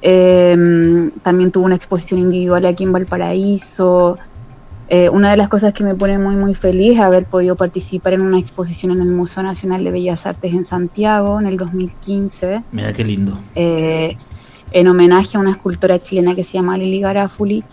eh, 0.00 1.10
también 1.22 1.50
tuve 1.50 1.64
una 1.64 1.74
exposición 1.74 2.20
individual 2.20 2.66
aquí 2.66 2.84
en 2.84 2.92
Valparaíso. 2.92 4.18
Eh, 4.90 5.10
una 5.10 5.30
de 5.30 5.36
las 5.36 5.48
cosas 5.48 5.74
que 5.74 5.84
me 5.84 5.94
pone 5.94 6.18
muy 6.18 6.34
muy 6.34 6.54
feliz 6.54 6.94
es 6.94 7.00
haber 7.00 7.26
podido 7.26 7.56
participar 7.56 8.14
en 8.14 8.22
una 8.22 8.38
exposición 8.38 8.92
en 8.92 9.02
el 9.02 9.08
Museo 9.08 9.42
Nacional 9.42 9.84
de 9.84 9.90
Bellas 9.90 10.24
Artes 10.24 10.54
en 10.54 10.64
Santiago 10.64 11.38
en 11.38 11.46
el 11.46 11.58
2015 11.58 12.62
Mira 12.72 12.94
qué 12.94 13.04
lindo. 13.04 13.38
eh, 13.54 14.16
en 14.70 14.88
homenaje 14.88 15.36
a 15.36 15.40
una 15.40 15.50
escultora 15.50 15.98
chilena 15.98 16.34
que 16.34 16.44
se 16.44 16.54
llama 16.54 16.78
Lili 16.78 17.00
Garafulich. 17.00 17.66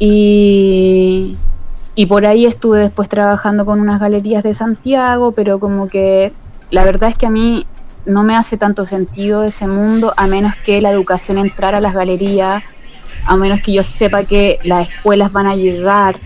Y, 0.00 1.36
y 1.94 2.06
por 2.06 2.26
ahí 2.26 2.46
estuve 2.46 2.80
después 2.80 3.08
trabajando 3.08 3.64
con 3.64 3.80
unas 3.80 4.00
galerías 4.00 4.42
de 4.42 4.54
Santiago, 4.54 5.32
pero 5.32 5.60
como 5.60 5.88
que 5.88 6.32
la 6.70 6.84
verdad 6.84 7.10
es 7.10 7.16
que 7.16 7.26
a 7.26 7.30
mí 7.30 7.66
no 8.06 8.22
me 8.22 8.36
hace 8.36 8.56
tanto 8.56 8.84
sentido 8.84 9.42
ese 9.42 9.68
mundo 9.68 10.12
a 10.16 10.26
menos 10.26 10.54
que 10.64 10.80
la 10.80 10.90
educación 10.90 11.38
entrara 11.38 11.78
a 11.78 11.80
las 11.80 11.94
galerías, 11.94 12.78
a 13.26 13.36
menos 13.36 13.60
que 13.62 13.72
yo 13.72 13.82
sepa 13.82 14.24
que 14.24 14.58
las 14.64 14.88
escuelas 14.88 15.32
van 15.32 15.46
a 15.46 15.54
llegar 15.54 16.16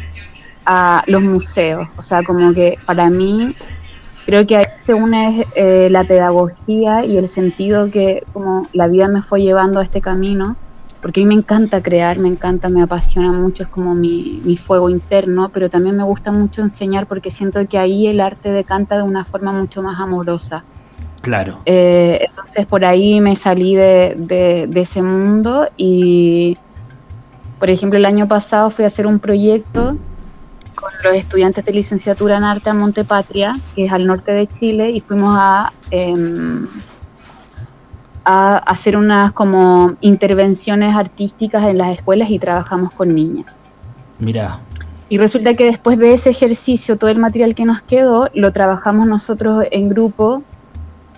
a 0.67 1.03
los 1.07 1.23
museos. 1.23 1.89
O 1.97 2.03
sea, 2.03 2.23
como 2.23 2.55
que 2.55 2.79
para 2.87 3.11
mí 3.11 3.55
creo 4.27 4.47
que 4.47 4.57
ahí 4.57 4.65
se 4.77 4.95
une 4.95 5.47
eh, 5.57 5.89
la 5.91 6.05
pedagogía 6.05 7.05
y 7.05 7.17
el 7.17 7.29
sentido 7.29 7.91
que 7.91 8.23
como 8.33 8.69
la 8.73 8.87
vida 8.87 9.09
me 9.09 9.23
fue 9.23 9.43
llevando 9.43 9.81
a 9.81 9.83
este 9.83 10.01
camino, 10.01 10.57
porque 11.05 11.21
a 11.21 11.25
mí 11.25 11.27
me 11.27 11.35
encanta 11.35 11.83
crear, 11.83 12.19
me 12.19 12.29
encanta, 12.29 12.71
me 12.71 12.81
apasiona 12.81 13.31
mucho, 13.31 13.65
es 13.65 13.69
como 13.69 13.95
mi, 13.95 14.41
mi 14.43 14.57
fuego 14.57 14.89
interno, 14.89 15.51
pero 15.51 15.69
también 15.69 15.95
me 15.99 16.03
gusta 16.03 16.33
mucho 16.33 16.63
enseñar 16.63 17.07
porque 17.07 17.31
siento 17.31 17.69
que 17.69 17.77
ahí 17.77 18.07
el 18.07 18.21
arte 18.23 18.51
decanta 18.53 18.97
de 18.97 19.03
una 19.03 19.27
forma 19.27 19.53
mucho 19.53 19.83
más 19.83 20.01
amorosa. 20.01 20.65
Claro. 21.21 21.61
Eh, 21.67 22.25
entonces 22.27 22.65
por 22.65 22.87
ahí 22.87 23.21
me 23.21 23.37
salí 23.37 23.75
de, 23.75 24.15
de- 24.17 24.67
de 24.67 24.81
ese 24.81 25.03
mundo 25.03 25.69
y, 25.77 26.57
por 27.59 27.69
ejemplo, 27.69 27.99
el 27.99 28.07
año 28.07 28.27
pasado 28.27 28.71
fui 28.71 28.85
a 28.85 28.87
hacer 28.87 29.07
un 29.07 29.19
proyecto 29.19 29.99
con 30.75 30.91
los 31.05 31.13
estudiantes 31.17 31.67
de 31.67 31.73
licenciatura 31.73 32.39
en 32.39 32.45
arte 32.45 32.71
a 32.71 32.75
Montepatria, 32.75 33.53
que 33.75 33.85
es 33.85 33.93
al 33.93 34.07
norte 34.07 34.33
de 34.33 34.47
Chile, 34.47 34.91
y 34.91 35.01
fuimos 35.03 35.37
a, 35.39 35.71
em, 35.91 36.67
a 38.25 38.59
hacer 38.59 38.97
unas 38.97 39.33
como 39.33 39.97
intervenciones 40.01 40.95
artísticas 40.95 41.65
en 41.65 41.79
las 41.79 41.97
escuelas 41.97 42.31
y 42.31 42.39
trabajamos 42.39 42.93
con 42.93 43.15
niñas. 43.15 43.61
Mira, 44.19 44.61
Y 45.09 45.19
resulta 45.19 45.55
que 45.55 45.65
después 45.65 45.99
de 45.99 46.15
ese 46.15 46.31
ejercicio, 46.31 46.97
todo 46.97 47.11
el 47.11 47.19
material 47.19 47.55
que 47.55 47.65
nos 47.65 47.83
quedó, 47.83 48.29
lo 48.35 48.53
trabajamos 48.53 49.07
nosotros 49.07 49.65
en 49.71 49.89
grupo 49.89 50.43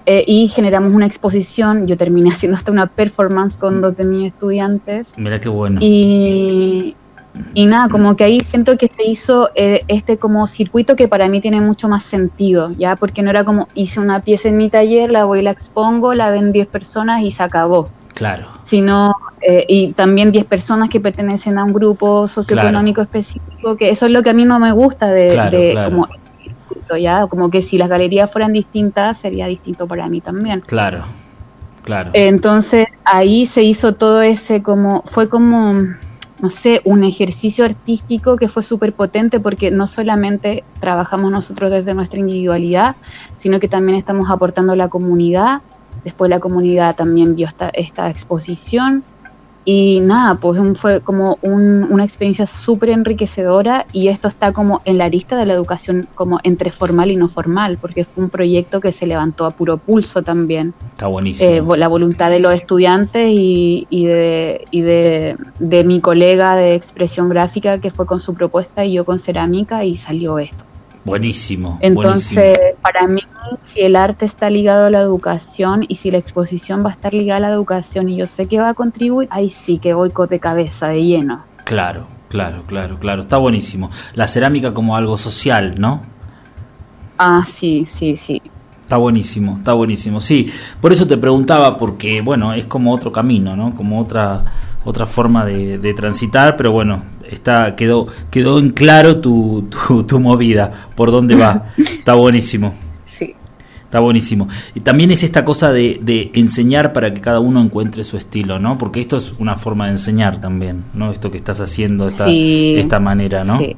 eh, 0.07 0.25
y 0.27 0.49
generamos 0.49 0.95
una 0.95 1.07
exposición. 1.07 1.87
Yo 1.87 1.97
terminé 1.97 2.31
haciendo 2.33 2.57
hasta 2.57 2.73
una 2.73 2.87
performance 2.87 3.57
con 3.57 3.81
dos 3.81 3.97
de 3.97 4.05
mis 4.05 4.29
estudiantes. 4.29 5.15
mira 5.17 5.41
qué 5.41 5.49
bueno. 5.49 5.79
Y, 5.83 6.97
y 7.55 7.67
nada, 7.67 7.89
como 7.89 8.17
que 8.17 8.25
ahí 8.25 8.41
siento 8.41 8.77
que 8.77 8.89
se 8.89 9.05
hizo 9.05 9.51
eh, 9.55 9.85
este 9.89 10.19
como 10.19 10.47
circuito 10.47 10.97
que 10.97 11.09
para 11.09 11.29
mí 11.29 11.41
tiene 11.41 11.61
mucho 11.61 11.89
más 11.89 12.03
sentido, 12.03 12.73
¿ya? 12.79 12.97
Porque 12.97 13.23
no 13.23 13.31
era 13.31 13.45
como 13.45 13.69
hice 13.75 14.01
una 14.01 14.21
pieza 14.21 14.49
en 14.49 14.57
mi 14.57 14.71
taller, 14.71 15.11
la 15.11 15.25
voy 15.25 15.41
y 15.41 15.43
la 15.43 15.51
expongo, 15.51 16.15
la 16.15 16.31
ven 16.31 16.53
10 16.53 16.67
personas 16.67 17.23
y 17.23 17.31
se 17.31 17.43
acabó. 17.43 17.89
Claro, 18.15 18.47
Sino, 18.65 19.15
eh, 19.43 19.67
y 19.69 19.93
también 19.93 20.33
10 20.33 20.47
personas 20.47 20.89
que 20.89 21.01
pertenecen 21.01 21.59
a 21.59 21.65
un 21.65 21.75
grupo 21.75 22.27
socioeconómico 22.27 23.03
específico, 23.03 23.77
que 23.77 23.91
eso 23.91 24.07
es 24.07 24.13
lo 24.13 24.23
que 24.23 24.31
a 24.31 24.33
mí 24.33 24.45
no 24.47 24.59
me 24.59 24.73
gusta 24.73 25.09
de, 25.09 25.29
Claro, 25.29 25.59
de 25.59 25.73
claro. 25.73 25.91
como, 25.91 26.09
¿ya? 26.99 27.27
como 27.27 27.51
que 27.51 27.61
si 27.61 27.77
las 27.77 27.91
galerías 27.91 28.33
fueran 28.33 28.55
distintas, 28.55 29.19
sería 29.19 29.47
distinto 29.47 29.87
para 29.87 30.09
mí 30.09 30.23
también. 30.23 30.61
claro, 30.61 31.05
claro. 31.83 32.11
Entonces 32.15 32.87
ahí 33.05 33.45
se 33.45 33.63
hizo 33.63 33.93
todo 33.95 34.23
ese 34.23 34.63
como, 34.63 35.03
fue 35.05 35.29
como, 35.29 35.83
no 36.39 36.51
sé, 36.51 36.83
un 36.85 37.05
ejercicio 37.05 37.65
artístico 37.65 38.37
que 38.37 38.49
fue 38.49 38.63
súper 38.63 38.93
potente 38.93 39.41
porque 39.41 39.71
no 39.71 39.87
solamente 39.87 40.65
trabajamos 40.81 41.31
nosotros 41.31 41.71
desde 41.71 41.95
nuestra 41.95 42.21
individualidad, 42.21 42.97
sino 43.39 43.59
que 43.59 43.69
también 43.69 43.97
estamos 43.97 44.31
aportando 44.31 44.75
a 44.75 44.77
la 44.77 44.89
comunidad. 44.89 45.63
Después 46.05 46.29
la 46.29 46.41
comunidad 46.41 46.95
también 46.95 47.35
vio 47.37 47.47
esta, 47.47 47.71
esta 47.71 48.11
exposición 48.11 49.03
y 49.69 49.99
nada, 50.01 50.37
pues 50.37 50.61
un- 50.61 50.77
fue 50.77 51.01
como 51.01 51.39
un- 51.43 51.89
una 51.91 52.05
experiencia 52.05 52.47
súper 52.47 52.91
enriquecedora 52.91 53.85
y 53.93 54.07
esto 54.09 54.29
está 54.29 54.53
como 54.53 54.81
en 54.85 54.97
la 54.97 55.09
lista 55.09 55.37
de 55.37 55.45
la 55.45 55.55
educación 55.55 56.07
como 56.15 56.39
entre 56.45 56.71
formal 56.71 57.11
y 57.11 57.17
no 57.17 57.27
formal, 57.29 57.77
porque 57.81 58.05
fue 58.05 58.23
un 58.23 58.31
proyecto 58.31 58.81
que 58.81 58.93
se 58.93 59.07
levantó 59.09 59.45
a 59.45 59.51
puro 59.51 59.77
pulso 59.77 60.23
también 60.23 60.73
Está 60.95 61.09
buenísimo. 61.09 61.75
eh, 61.75 61.79
la 61.79 61.89
voluntad 61.89 62.31
de 62.31 62.39
los 62.39 62.55
estudiantes 62.55 63.29
y, 63.33 63.89
y 63.91 64.05
de, 64.07 64.65
y 64.71 64.83
de, 64.83 65.37
de 65.59 65.83
mi 65.83 66.01
colega 66.01 66.55
de 66.55 66.77
expresión 66.77 67.29
gráfica 67.29 67.81
que 67.81 67.91
fue 67.91 68.07
con 68.07 68.21
su 68.21 68.35
propuesta 68.35 68.85
y 68.85 68.93
yo 68.93 69.05
con 69.05 69.19
cerámica 69.19 69.85
y 69.85 69.97
salió 69.97 70.39
esto. 70.39 70.65
Buenísimo. 71.07 71.79
Entonces, 71.81 72.35
buenísimo. 72.35 72.81
para 72.83 73.07
mí, 73.07 73.21
si 73.63 73.81
el 73.81 73.97
arte 73.97 74.27
está 74.27 74.51
ligado 74.51 74.87
a 74.87 74.91
la 74.91 75.01
educación 75.01 75.87
y 75.89 75.95
si 75.95 76.11
la 76.11 76.19
exposición 76.19 76.85
va 76.85 76.91
a 76.91 76.93
estar 76.93 77.15
ligada 77.15 77.39
a 77.39 77.49
la 77.49 77.55
educación 77.55 78.09
y 78.09 78.17
yo 78.17 78.27
sé 78.27 78.47
que 78.47 78.59
va 78.59 78.71
a 78.71 78.75
contribuir, 78.75 79.29
ahí 79.31 79.49
sí 79.49 79.79
que 79.79 79.95
voy 79.95 80.13
de 80.29 80.41
cabeza, 80.41 80.89
de 80.89 81.05
lleno. 81.05 81.45
Claro, 81.65 82.07
claro, 82.29 82.65
claro, 82.67 82.99
claro. 82.99 83.23
Está 83.23 83.39
buenísimo. 83.39 83.91
La 84.15 84.27
cerámica 84.27 84.75
como 84.75 84.97
algo 84.97 85.17
social, 85.17 85.77
¿no? 85.79 86.03
Ah, 87.19 87.43
sí, 87.47 87.87
sí, 87.87 88.17
sí. 88.17 88.43
Está 88.83 88.99
buenísimo, 88.99 89.57
está 89.59 89.73
buenísimo. 89.73 90.21
Sí, 90.21 90.53
por 90.81 90.93
eso 90.93 91.07
te 91.07 91.17
preguntaba, 91.17 91.77
porque 91.77 92.21
bueno, 92.21 92.53
es 92.53 92.67
como 92.67 92.93
otro 92.93 93.11
camino, 93.11 93.57
¿no? 93.57 93.75
Como 93.75 94.01
otra, 94.01 94.45
otra 94.85 95.07
forma 95.07 95.45
de, 95.45 95.79
de 95.79 95.95
transitar, 95.95 96.57
pero 96.57 96.73
bueno, 96.73 97.03
está, 97.31 97.77
quedó, 97.77 98.07
quedó 98.31 98.59
en 98.59 98.71
claro 98.71 99.21
tu, 99.21 99.69
tu, 99.71 100.05
tu 100.05 100.21
movida, 100.21 100.89
por 100.95 101.11
dónde 101.11 101.35
va. 101.37 101.67
Está 101.79 102.15
buenísimo. 102.15 102.75
Sí. 103.03 103.35
Está 103.85 104.01
buenísimo. 104.01 104.49
Y 104.75 104.81
también 104.81 105.11
es 105.13 105.23
esta 105.23 105.45
cosa 105.45 105.73
de, 105.73 106.01
de 106.03 106.31
enseñar 106.35 106.93
para 106.93 107.15
que 107.15 107.21
cada 107.21 107.39
uno 107.39 107.61
encuentre 107.61 108.03
su 108.03 108.17
estilo, 108.17 108.59
¿no? 108.59 108.77
Porque 108.77 109.01
esto 109.01 109.17
es 109.17 109.33
una 109.39 109.57
forma 109.57 109.85
de 109.87 109.93
enseñar 109.93 110.41
también, 110.41 110.85
¿no? 110.93 111.13
Esto 111.13 111.31
que 111.31 111.37
estás 111.37 111.61
haciendo, 111.61 112.07
esta, 112.09 112.25
Sí. 112.25 112.75
esta 112.77 112.99
manera, 112.99 113.45
¿no? 113.45 113.59
Sí. 113.59 113.77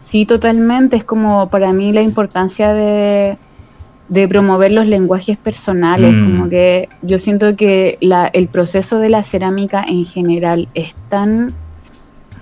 Sí, 0.00 0.26
totalmente. 0.26 0.96
Es 0.96 1.04
como 1.04 1.50
para 1.50 1.72
mí 1.72 1.92
la 1.92 2.00
importancia 2.02 2.72
de, 2.74 3.36
de 4.08 4.26
promover 4.26 4.72
los 4.72 4.88
lenguajes 4.88 5.36
personales. 5.36 6.12
Mm. 6.12 6.24
Como 6.24 6.48
que 6.50 6.88
yo 7.02 7.18
siento 7.18 7.54
que 7.54 7.96
la, 8.00 8.26
el 8.26 8.48
proceso 8.48 8.98
de 8.98 9.08
la 9.08 9.22
cerámica 9.22 9.84
en 9.86 10.04
general 10.04 10.68
es 10.74 10.96
tan 11.08 11.54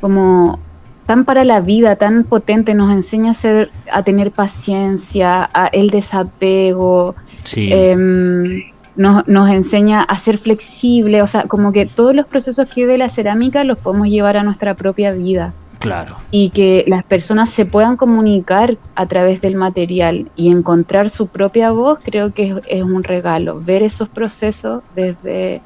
como 0.00 0.58
tan 1.06 1.24
para 1.24 1.44
la 1.44 1.60
vida, 1.60 1.96
tan 1.96 2.24
potente, 2.24 2.74
nos 2.74 2.92
enseña 2.92 3.30
a 3.30 3.34
ser, 3.34 3.70
a 3.90 4.02
tener 4.02 4.30
paciencia, 4.30 5.48
a 5.54 5.66
el 5.68 5.90
desapego, 5.90 7.14
Sí, 7.44 7.72
Em, 7.72 8.64
nos, 8.96 9.26
nos 9.26 9.48
enseña 9.48 10.02
a 10.02 10.18
ser 10.18 10.38
flexible, 10.38 11.22
o 11.22 11.26
sea, 11.26 11.44
como 11.44 11.72
que 11.72 11.86
todos 11.86 12.14
los 12.14 12.26
procesos 12.26 12.66
que 12.66 12.82
vive 12.82 12.98
la 12.98 13.08
cerámica 13.08 13.64
los 13.64 13.78
podemos 13.78 14.08
llevar 14.08 14.36
a 14.36 14.42
nuestra 14.42 14.74
propia 14.74 15.12
vida 15.12 15.54
claro. 15.78 16.16
y 16.30 16.50
que 16.50 16.84
las 16.88 17.04
personas 17.04 17.48
se 17.48 17.64
puedan 17.64 17.96
comunicar 17.96 18.76
a 18.96 19.06
través 19.06 19.40
del 19.40 19.54
material 19.54 20.30
y 20.36 20.50
encontrar 20.50 21.10
su 21.10 21.28
propia 21.28 21.70
voz, 21.70 22.00
creo 22.02 22.34
que 22.34 22.50
es, 22.50 22.56
es 22.66 22.82
un 22.82 23.04
regalo. 23.04 23.60
Ver 23.60 23.82
esos 23.82 24.08
procesos 24.08 24.82
desde, 24.94 25.62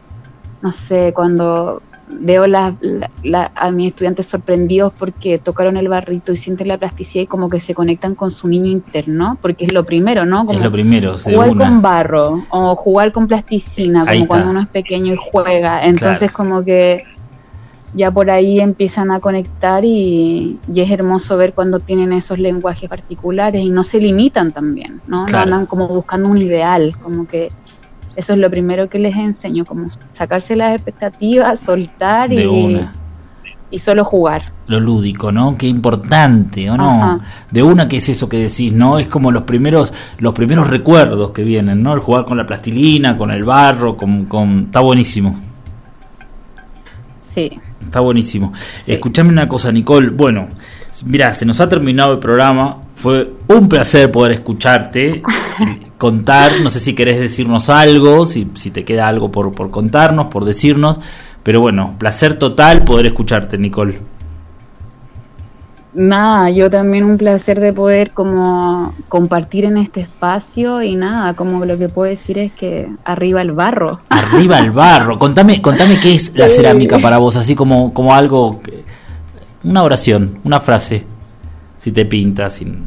no 0.60 0.70
sé, 0.70 1.12
cuando 1.14 1.82
veo 2.20 2.46
la- 2.46 2.74
la- 2.80 3.10
la- 3.22 3.52
a 3.54 3.70
mis 3.70 3.88
estudiantes 3.88 4.26
sorprendidos 4.26 4.92
porque 4.98 5.38
tocaron 5.38 5.76
el 5.76 5.88
barrito 5.88 6.32
y 6.32 6.36
sienten 6.36 6.68
la 6.68 6.78
plasticidad 6.78 7.24
y 7.24 7.26
como 7.26 7.48
que 7.48 7.58
se 7.60 7.74
conectan 7.74 8.14
con 8.14 8.30
su 8.30 8.48
niño 8.48 8.70
interno, 8.70 9.38
porque 9.40 9.64
es 9.64 9.72
lo 9.72 9.84
primero, 9.84 10.24
¿no? 10.24 10.44
Como 10.46 10.58
es 10.58 10.64
lo 10.64 10.70
primero, 10.70 11.16
jugar 11.18 11.50
una. 11.50 11.64
con 11.68 11.82
barro 11.82 12.44
o 12.50 12.74
jugar 12.76 13.12
con 13.12 13.26
plasticina, 13.26 14.02
Ahí 14.06 14.06
como 14.06 14.22
está. 14.22 14.28
cuando 14.28 14.50
uno 14.50 14.60
es 14.60 14.68
pequeño 14.68 15.14
y 15.14 15.16
juega. 15.16 15.84
Entonces 15.84 16.30
Claro. 16.30 16.34
como 16.34 16.64
que 16.64 17.02
ya 17.94 18.10
por 18.10 18.30
ahí 18.30 18.58
empiezan 18.58 19.10
a 19.10 19.20
conectar 19.20 19.84
y, 19.84 20.58
y 20.72 20.80
es 20.80 20.90
hermoso 20.90 21.36
ver 21.36 21.52
cuando 21.52 21.78
tienen 21.78 22.12
esos 22.14 22.38
lenguajes 22.38 22.88
particulares 22.88 23.62
y 23.62 23.70
no 23.70 23.82
se 23.82 24.00
limitan 24.00 24.52
también, 24.52 25.02
¿no? 25.06 25.26
Claro. 25.26 25.46
No 25.50 25.56
andan 25.56 25.66
como 25.66 25.88
buscando 25.88 26.28
un 26.28 26.38
ideal, 26.38 26.96
como 27.02 27.26
que 27.26 27.52
eso 28.16 28.32
es 28.34 28.38
lo 28.38 28.50
primero 28.50 28.88
que 28.88 28.98
les 28.98 29.16
enseño, 29.16 29.64
como 29.64 29.86
sacarse 30.10 30.56
las 30.56 30.74
expectativas, 30.74 31.60
soltar 31.60 32.28
De 32.30 32.44
y, 32.44 32.46
una. 32.46 32.92
y 33.70 33.78
solo 33.78 34.04
jugar. 34.04 34.42
Lo 34.66 34.80
lúdico, 34.80 35.32
¿no? 35.32 35.56
Qué 35.56 35.66
importante, 35.66 36.70
¿o 36.70 36.76
no? 36.76 36.90
Ajá. 36.90 37.18
De 37.50 37.62
una 37.62 37.88
que 37.88 37.96
es 37.96 38.08
eso 38.08 38.28
que 38.28 38.38
decís, 38.38 38.72
¿no? 38.72 38.98
Es 38.98 39.08
como 39.08 39.30
los 39.30 39.42
primeros, 39.44 39.92
los 40.18 40.34
primeros 40.34 40.68
recuerdos 40.68 41.30
que 41.32 41.42
vienen, 41.44 41.82
¿no? 41.82 41.92
El 41.94 42.00
jugar 42.00 42.24
con 42.24 42.36
la 42.36 42.46
plastilina, 42.46 43.16
con 43.16 43.30
el 43.30 43.44
barro, 43.44 43.96
con, 43.96 44.26
con... 44.26 44.64
está 44.66 44.80
buenísimo. 44.80 45.40
Sí. 47.18 47.58
Está 47.84 48.00
buenísimo. 48.00 48.52
Escuchame 48.86 49.30
una 49.30 49.48
cosa, 49.48 49.72
Nicole. 49.72 50.10
Bueno, 50.10 50.48
mira, 51.06 51.32
se 51.32 51.44
nos 51.46 51.60
ha 51.60 51.68
terminado 51.68 52.12
el 52.12 52.18
programa. 52.18 52.81
Fue 52.94 53.32
un 53.48 53.68
placer 53.68 54.10
poder 54.12 54.32
escucharte, 54.32 55.22
contar. 55.98 56.60
No 56.62 56.70
sé 56.70 56.80
si 56.80 56.94
querés 56.94 57.18
decirnos 57.18 57.68
algo, 57.68 58.26
si, 58.26 58.50
si 58.54 58.70
te 58.70 58.84
queda 58.84 59.08
algo 59.08 59.30
por, 59.30 59.52
por 59.52 59.70
contarnos, 59.70 60.26
por 60.26 60.44
decirnos. 60.44 61.00
Pero 61.42 61.60
bueno, 61.60 61.94
placer 61.98 62.38
total 62.38 62.84
poder 62.84 63.06
escucharte, 63.06 63.58
Nicole. 63.58 63.98
Nada, 65.94 66.48
yo 66.48 66.70
también 66.70 67.04
un 67.04 67.18
placer 67.18 67.60
de 67.60 67.70
poder 67.70 68.12
como 68.12 68.94
compartir 69.10 69.66
en 69.66 69.76
este 69.76 70.00
espacio 70.00 70.82
y 70.82 70.96
nada, 70.96 71.34
como 71.34 71.66
lo 71.66 71.76
que 71.76 71.90
puedo 71.90 72.08
decir 72.08 72.38
es 72.38 72.50
que 72.50 72.88
arriba 73.04 73.42
el 73.42 73.52
barro. 73.52 74.00
Arriba 74.08 74.58
el 74.58 74.70
barro. 74.70 75.18
Contame, 75.18 75.60
contame 75.60 76.00
qué 76.00 76.14
es 76.14 76.34
la 76.34 76.48
cerámica 76.48 76.98
para 76.98 77.18
vos, 77.18 77.36
así 77.36 77.54
como, 77.54 77.92
como 77.92 78.14
algo, 78.14 78.60
una 79.64 79.82
oración, 79.82 80.38
una 80.44 80.60
frase, 80.60 81.04
si 81.82 81.90
te 81.90 82.04
pintas. 82.06 82.54
sin- 82.54 82.86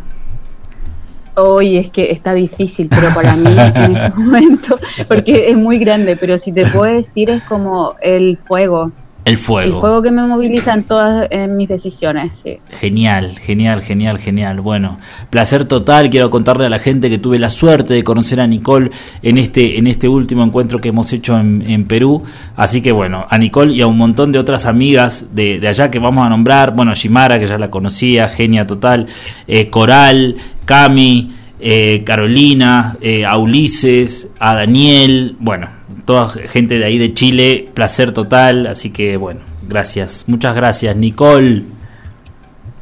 Hoy 1.37 1.75
es 1.75 1.89
que 1.89 2.11
está 2.11 2.33
difícil, 2.33 2.87
pero 2.87 3.13
para 3.13 3.35
mí 3.35 3.45
en 3.45 3.59
este 3.97 4.09
momento, 4.17 4.79
porque 5.09 5.49
es 5.49 5.57
muy 5.57 5.77
grande, 5.79 6.15
pero 6.15 6.37
si 6.37 6.53
te 6.53 6.65
puedo 6.65 6.93
decir 6.93 7.29
es 7.29 7.43
como 7.43 7.95
el 8.01 8.37
fuego, 8.47 8.93
El 9.25 9.39
fuego. 9.39 9.75
el 9.75 9.81
fuego 9.81 10.01
que 10.03 10.11
me 10.11 10.21
moviliza 10.21 10.73
en 10.75 10.83
todas 10.83 11.27
en 11.31 11.57
mis 11.57 11.67
decisiones, 11.67 12.35
sí. 12.43 12.59
Genial, 12.69 13.39
genial, 13.39 13.81
genial, 13.81 14.19
genial. 14.19 14.61
Bueno, 14.61 14.99
placer 15.31 15.65
total. 15.65 16.11
Quiero 16.11 16.29
contarle 16.29 16.67
a 16.67 16.69
la 16.69 16.77
gente 16.77 17.09
que 17.09 17.17
tuve 17.17 17.39
la 17.39 17.49
suerte 17.49 17.95
de 17.95 18.03
conocer 18.03 18.39
a 18.39 18.45
Nicole 18.45 18.91
en 19.23 19.39
este, 19.39 19.79
en 19.79 19.87
este 19.87 20.07
último 20.07 20.43
encuentro 20.43 20.79
que 20.79 20.89
hemos 20.89 21.11
hecho 21.11 21.39
en, 21.39 21.63
en 21.67 21.85
Perú. 21.85 22.21
Así 22.55 22.83
que 22.83 22.91
bueno, 22.91 23.25
a 23.27 23.37
Nicole 23.39 23.73
y 23.73 23.81
a 23.81 23.87
un 23.87 23.97
montón 23.97 24.31
de 24.31 24.37
otras 24.37 24.67
amigas 24.67 25.25
de, 25.33 25.59
de 25.59 25.67
allá 25.67 25.89
que 25.89 25.97
vamos 25.97 26.23
a 26.23 26.29
nombrar. 26.29 26.75
Bueno, 26.75 26.93
Shimara, 26.93 27.39
que 27.39 27.47
ya 27.47 27.57
la 27.57 27.71
conocía, 27.71 28.29
genia 28.29 28.67
total. 28.67 29.07
eh, 29.47 29.71
Coral, 29.71 30.35
Cami, 30.65 31.33
eh, 31.59 32.03
Carolina, 32.05 32.95
eh, 33.01 33.25
a 33.25 33.37
Ulises, 33.39 34.29
a 34.37 34.53
Daniel. 34.53 35.35
Bueno, 35.39 35.67
toda 36.05 36.29
gente 36.29 36.79
de 36.79 36.85
ahí 36.85 36.97
de 36.97 37.13
Chile. 37.13 37.69
Placer 37.73 38.11
total. 38.11 38.67
Así 38.67 38.91
que 38.91 39.17
bueno, 39.17 39.41
gracias. 39.67 40.25
Muchas 40.27 40.55
gracias, 40.55 40.95
Nicole. 40.95 41.63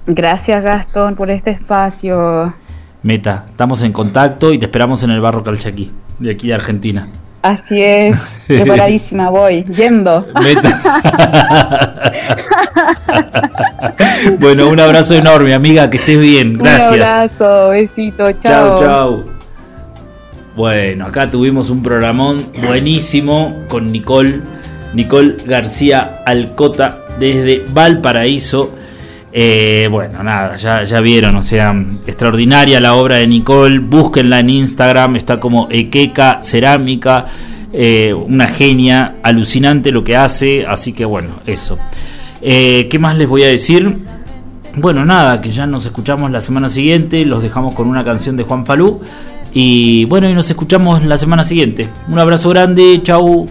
Gracias 0.06 0.62
Gastón 0.64 1.16
por 1.16 1.30
este 1.30 1.52
espacio. 1.52 2.54
Meta, 3.04 3.46
estamos 3.50 3.84
en 3.84 3.92
contacto 3.92 4.54
y 4.54 4.58
te 4.58 4.66
esperamos 4.66 5.04
en 5.04 5.12
el 5.12 5.22
barro 5.22 5.44
Calchaquí, 5.44 5.92
de 6.20 6.32
aquí 6.32 6.48
de 6.48 6.54
Argentina. 6.54 7.08
Así 7.42 7.82
es, 7.82 8.42
preparadísima 8.48 9.30
voy, 9.30 9.66
yendo. 9.66 10.26
Meta. 10.42 10.80
bueno, 14.40 14.70
un 14.70 14.80
abrazo 14.80 15.14
enorme, 15.14 15.54
amiga, 15.54 15.90
que 15.90 15.98
estés 15.98 16.22
bien. 16.22 16.58
Gracias. 16.58 16.92
Un 16.92 17.02
abrazo, 17.02 17.70
besito, 17.70 18.32
Chao, 18.32 18.40
chao. 18.40 18.80
chao. 18.80 19.33
Bueno, 20.56 21.08
acá 21.08 21.32
tuvimos 21.32 21.72
un 21.72 21.82
programón 21.82 22.46
buenísimo 22.68 23.64
con 23.70 23.92
Nicole, 23.92 24.40
Nicole 24.94 25.38
García 25.48 26.22
Alcota 26.28 27.00
desde 27.20 27.66
Valparaíso. 27.74 28.72
Eh, 29.32 29.88
bueno, 29.90 30.22
nada, 30.22 30.56
ya, 30.58 31.02
vieron, 31.02 31.36
o 31.38 31.42
sea, 31.42 31.76
extraordinaria 32.06 32.80
la 32.80 32.94
obra 32.94 33.16
de 33.16 33.26
Nicole. 33.26 33.80
Búsquenla 33.80 34.42
en 34.42 34.52
Instagram, 34.52 35.16
está 35.16 35.40
como 35.40 35.68
Equeca 35.72 36.44
Cerámica, 36.44 37.26
eh, 37.74 38.14
una 38.14 38.48
genia, 38.48 39.16
alucinante 39.24 39.92
lo 39.92 40.04
que 40.04 40.16
hace. 40.16 40.68
Así 40.68 40.94
que 40.94 41.04
bueno, 41.04 41.30
eso. 41.48 41.80
Eh, 42.44 42.88
¿Qué 42.92 43.00
más 43.00 43.18
les 43.18 43.28
voy 43.28 43.42
a 43.42 43.48
decir? 43.48 43.98
Bueno, 44.76 45.04
nada, 45.04 45.42
que 45.42 45.52
ya 45.52 45.66
nos 45.66 45.84
escuchamos 45.88 46.30
la 46.30 46.42
semana 46.42 46.70
siguiente. 46.70 47.26
Los 47.26 47.42
dejamos 47.42 47.74
con 47.74 47.88
una 47.88 48.04
canción 48.04 48.38
de 48.38 48.44
Juan 48.44 48.68
Falú. 48.68 49.02
Y 49.54 50.06
bueno, 50.06 50.30
y 50.30 50.34
nos 50.34 50.50
escuchamos 50.50 51.04
la 51.06 51.18
semana 51.18 51.44
siguiente. 51.44 51.88
Un 52.10 52.20
abrazo 52.20 52.50
grande, 52.50 53.00
chau. 53.04 53.48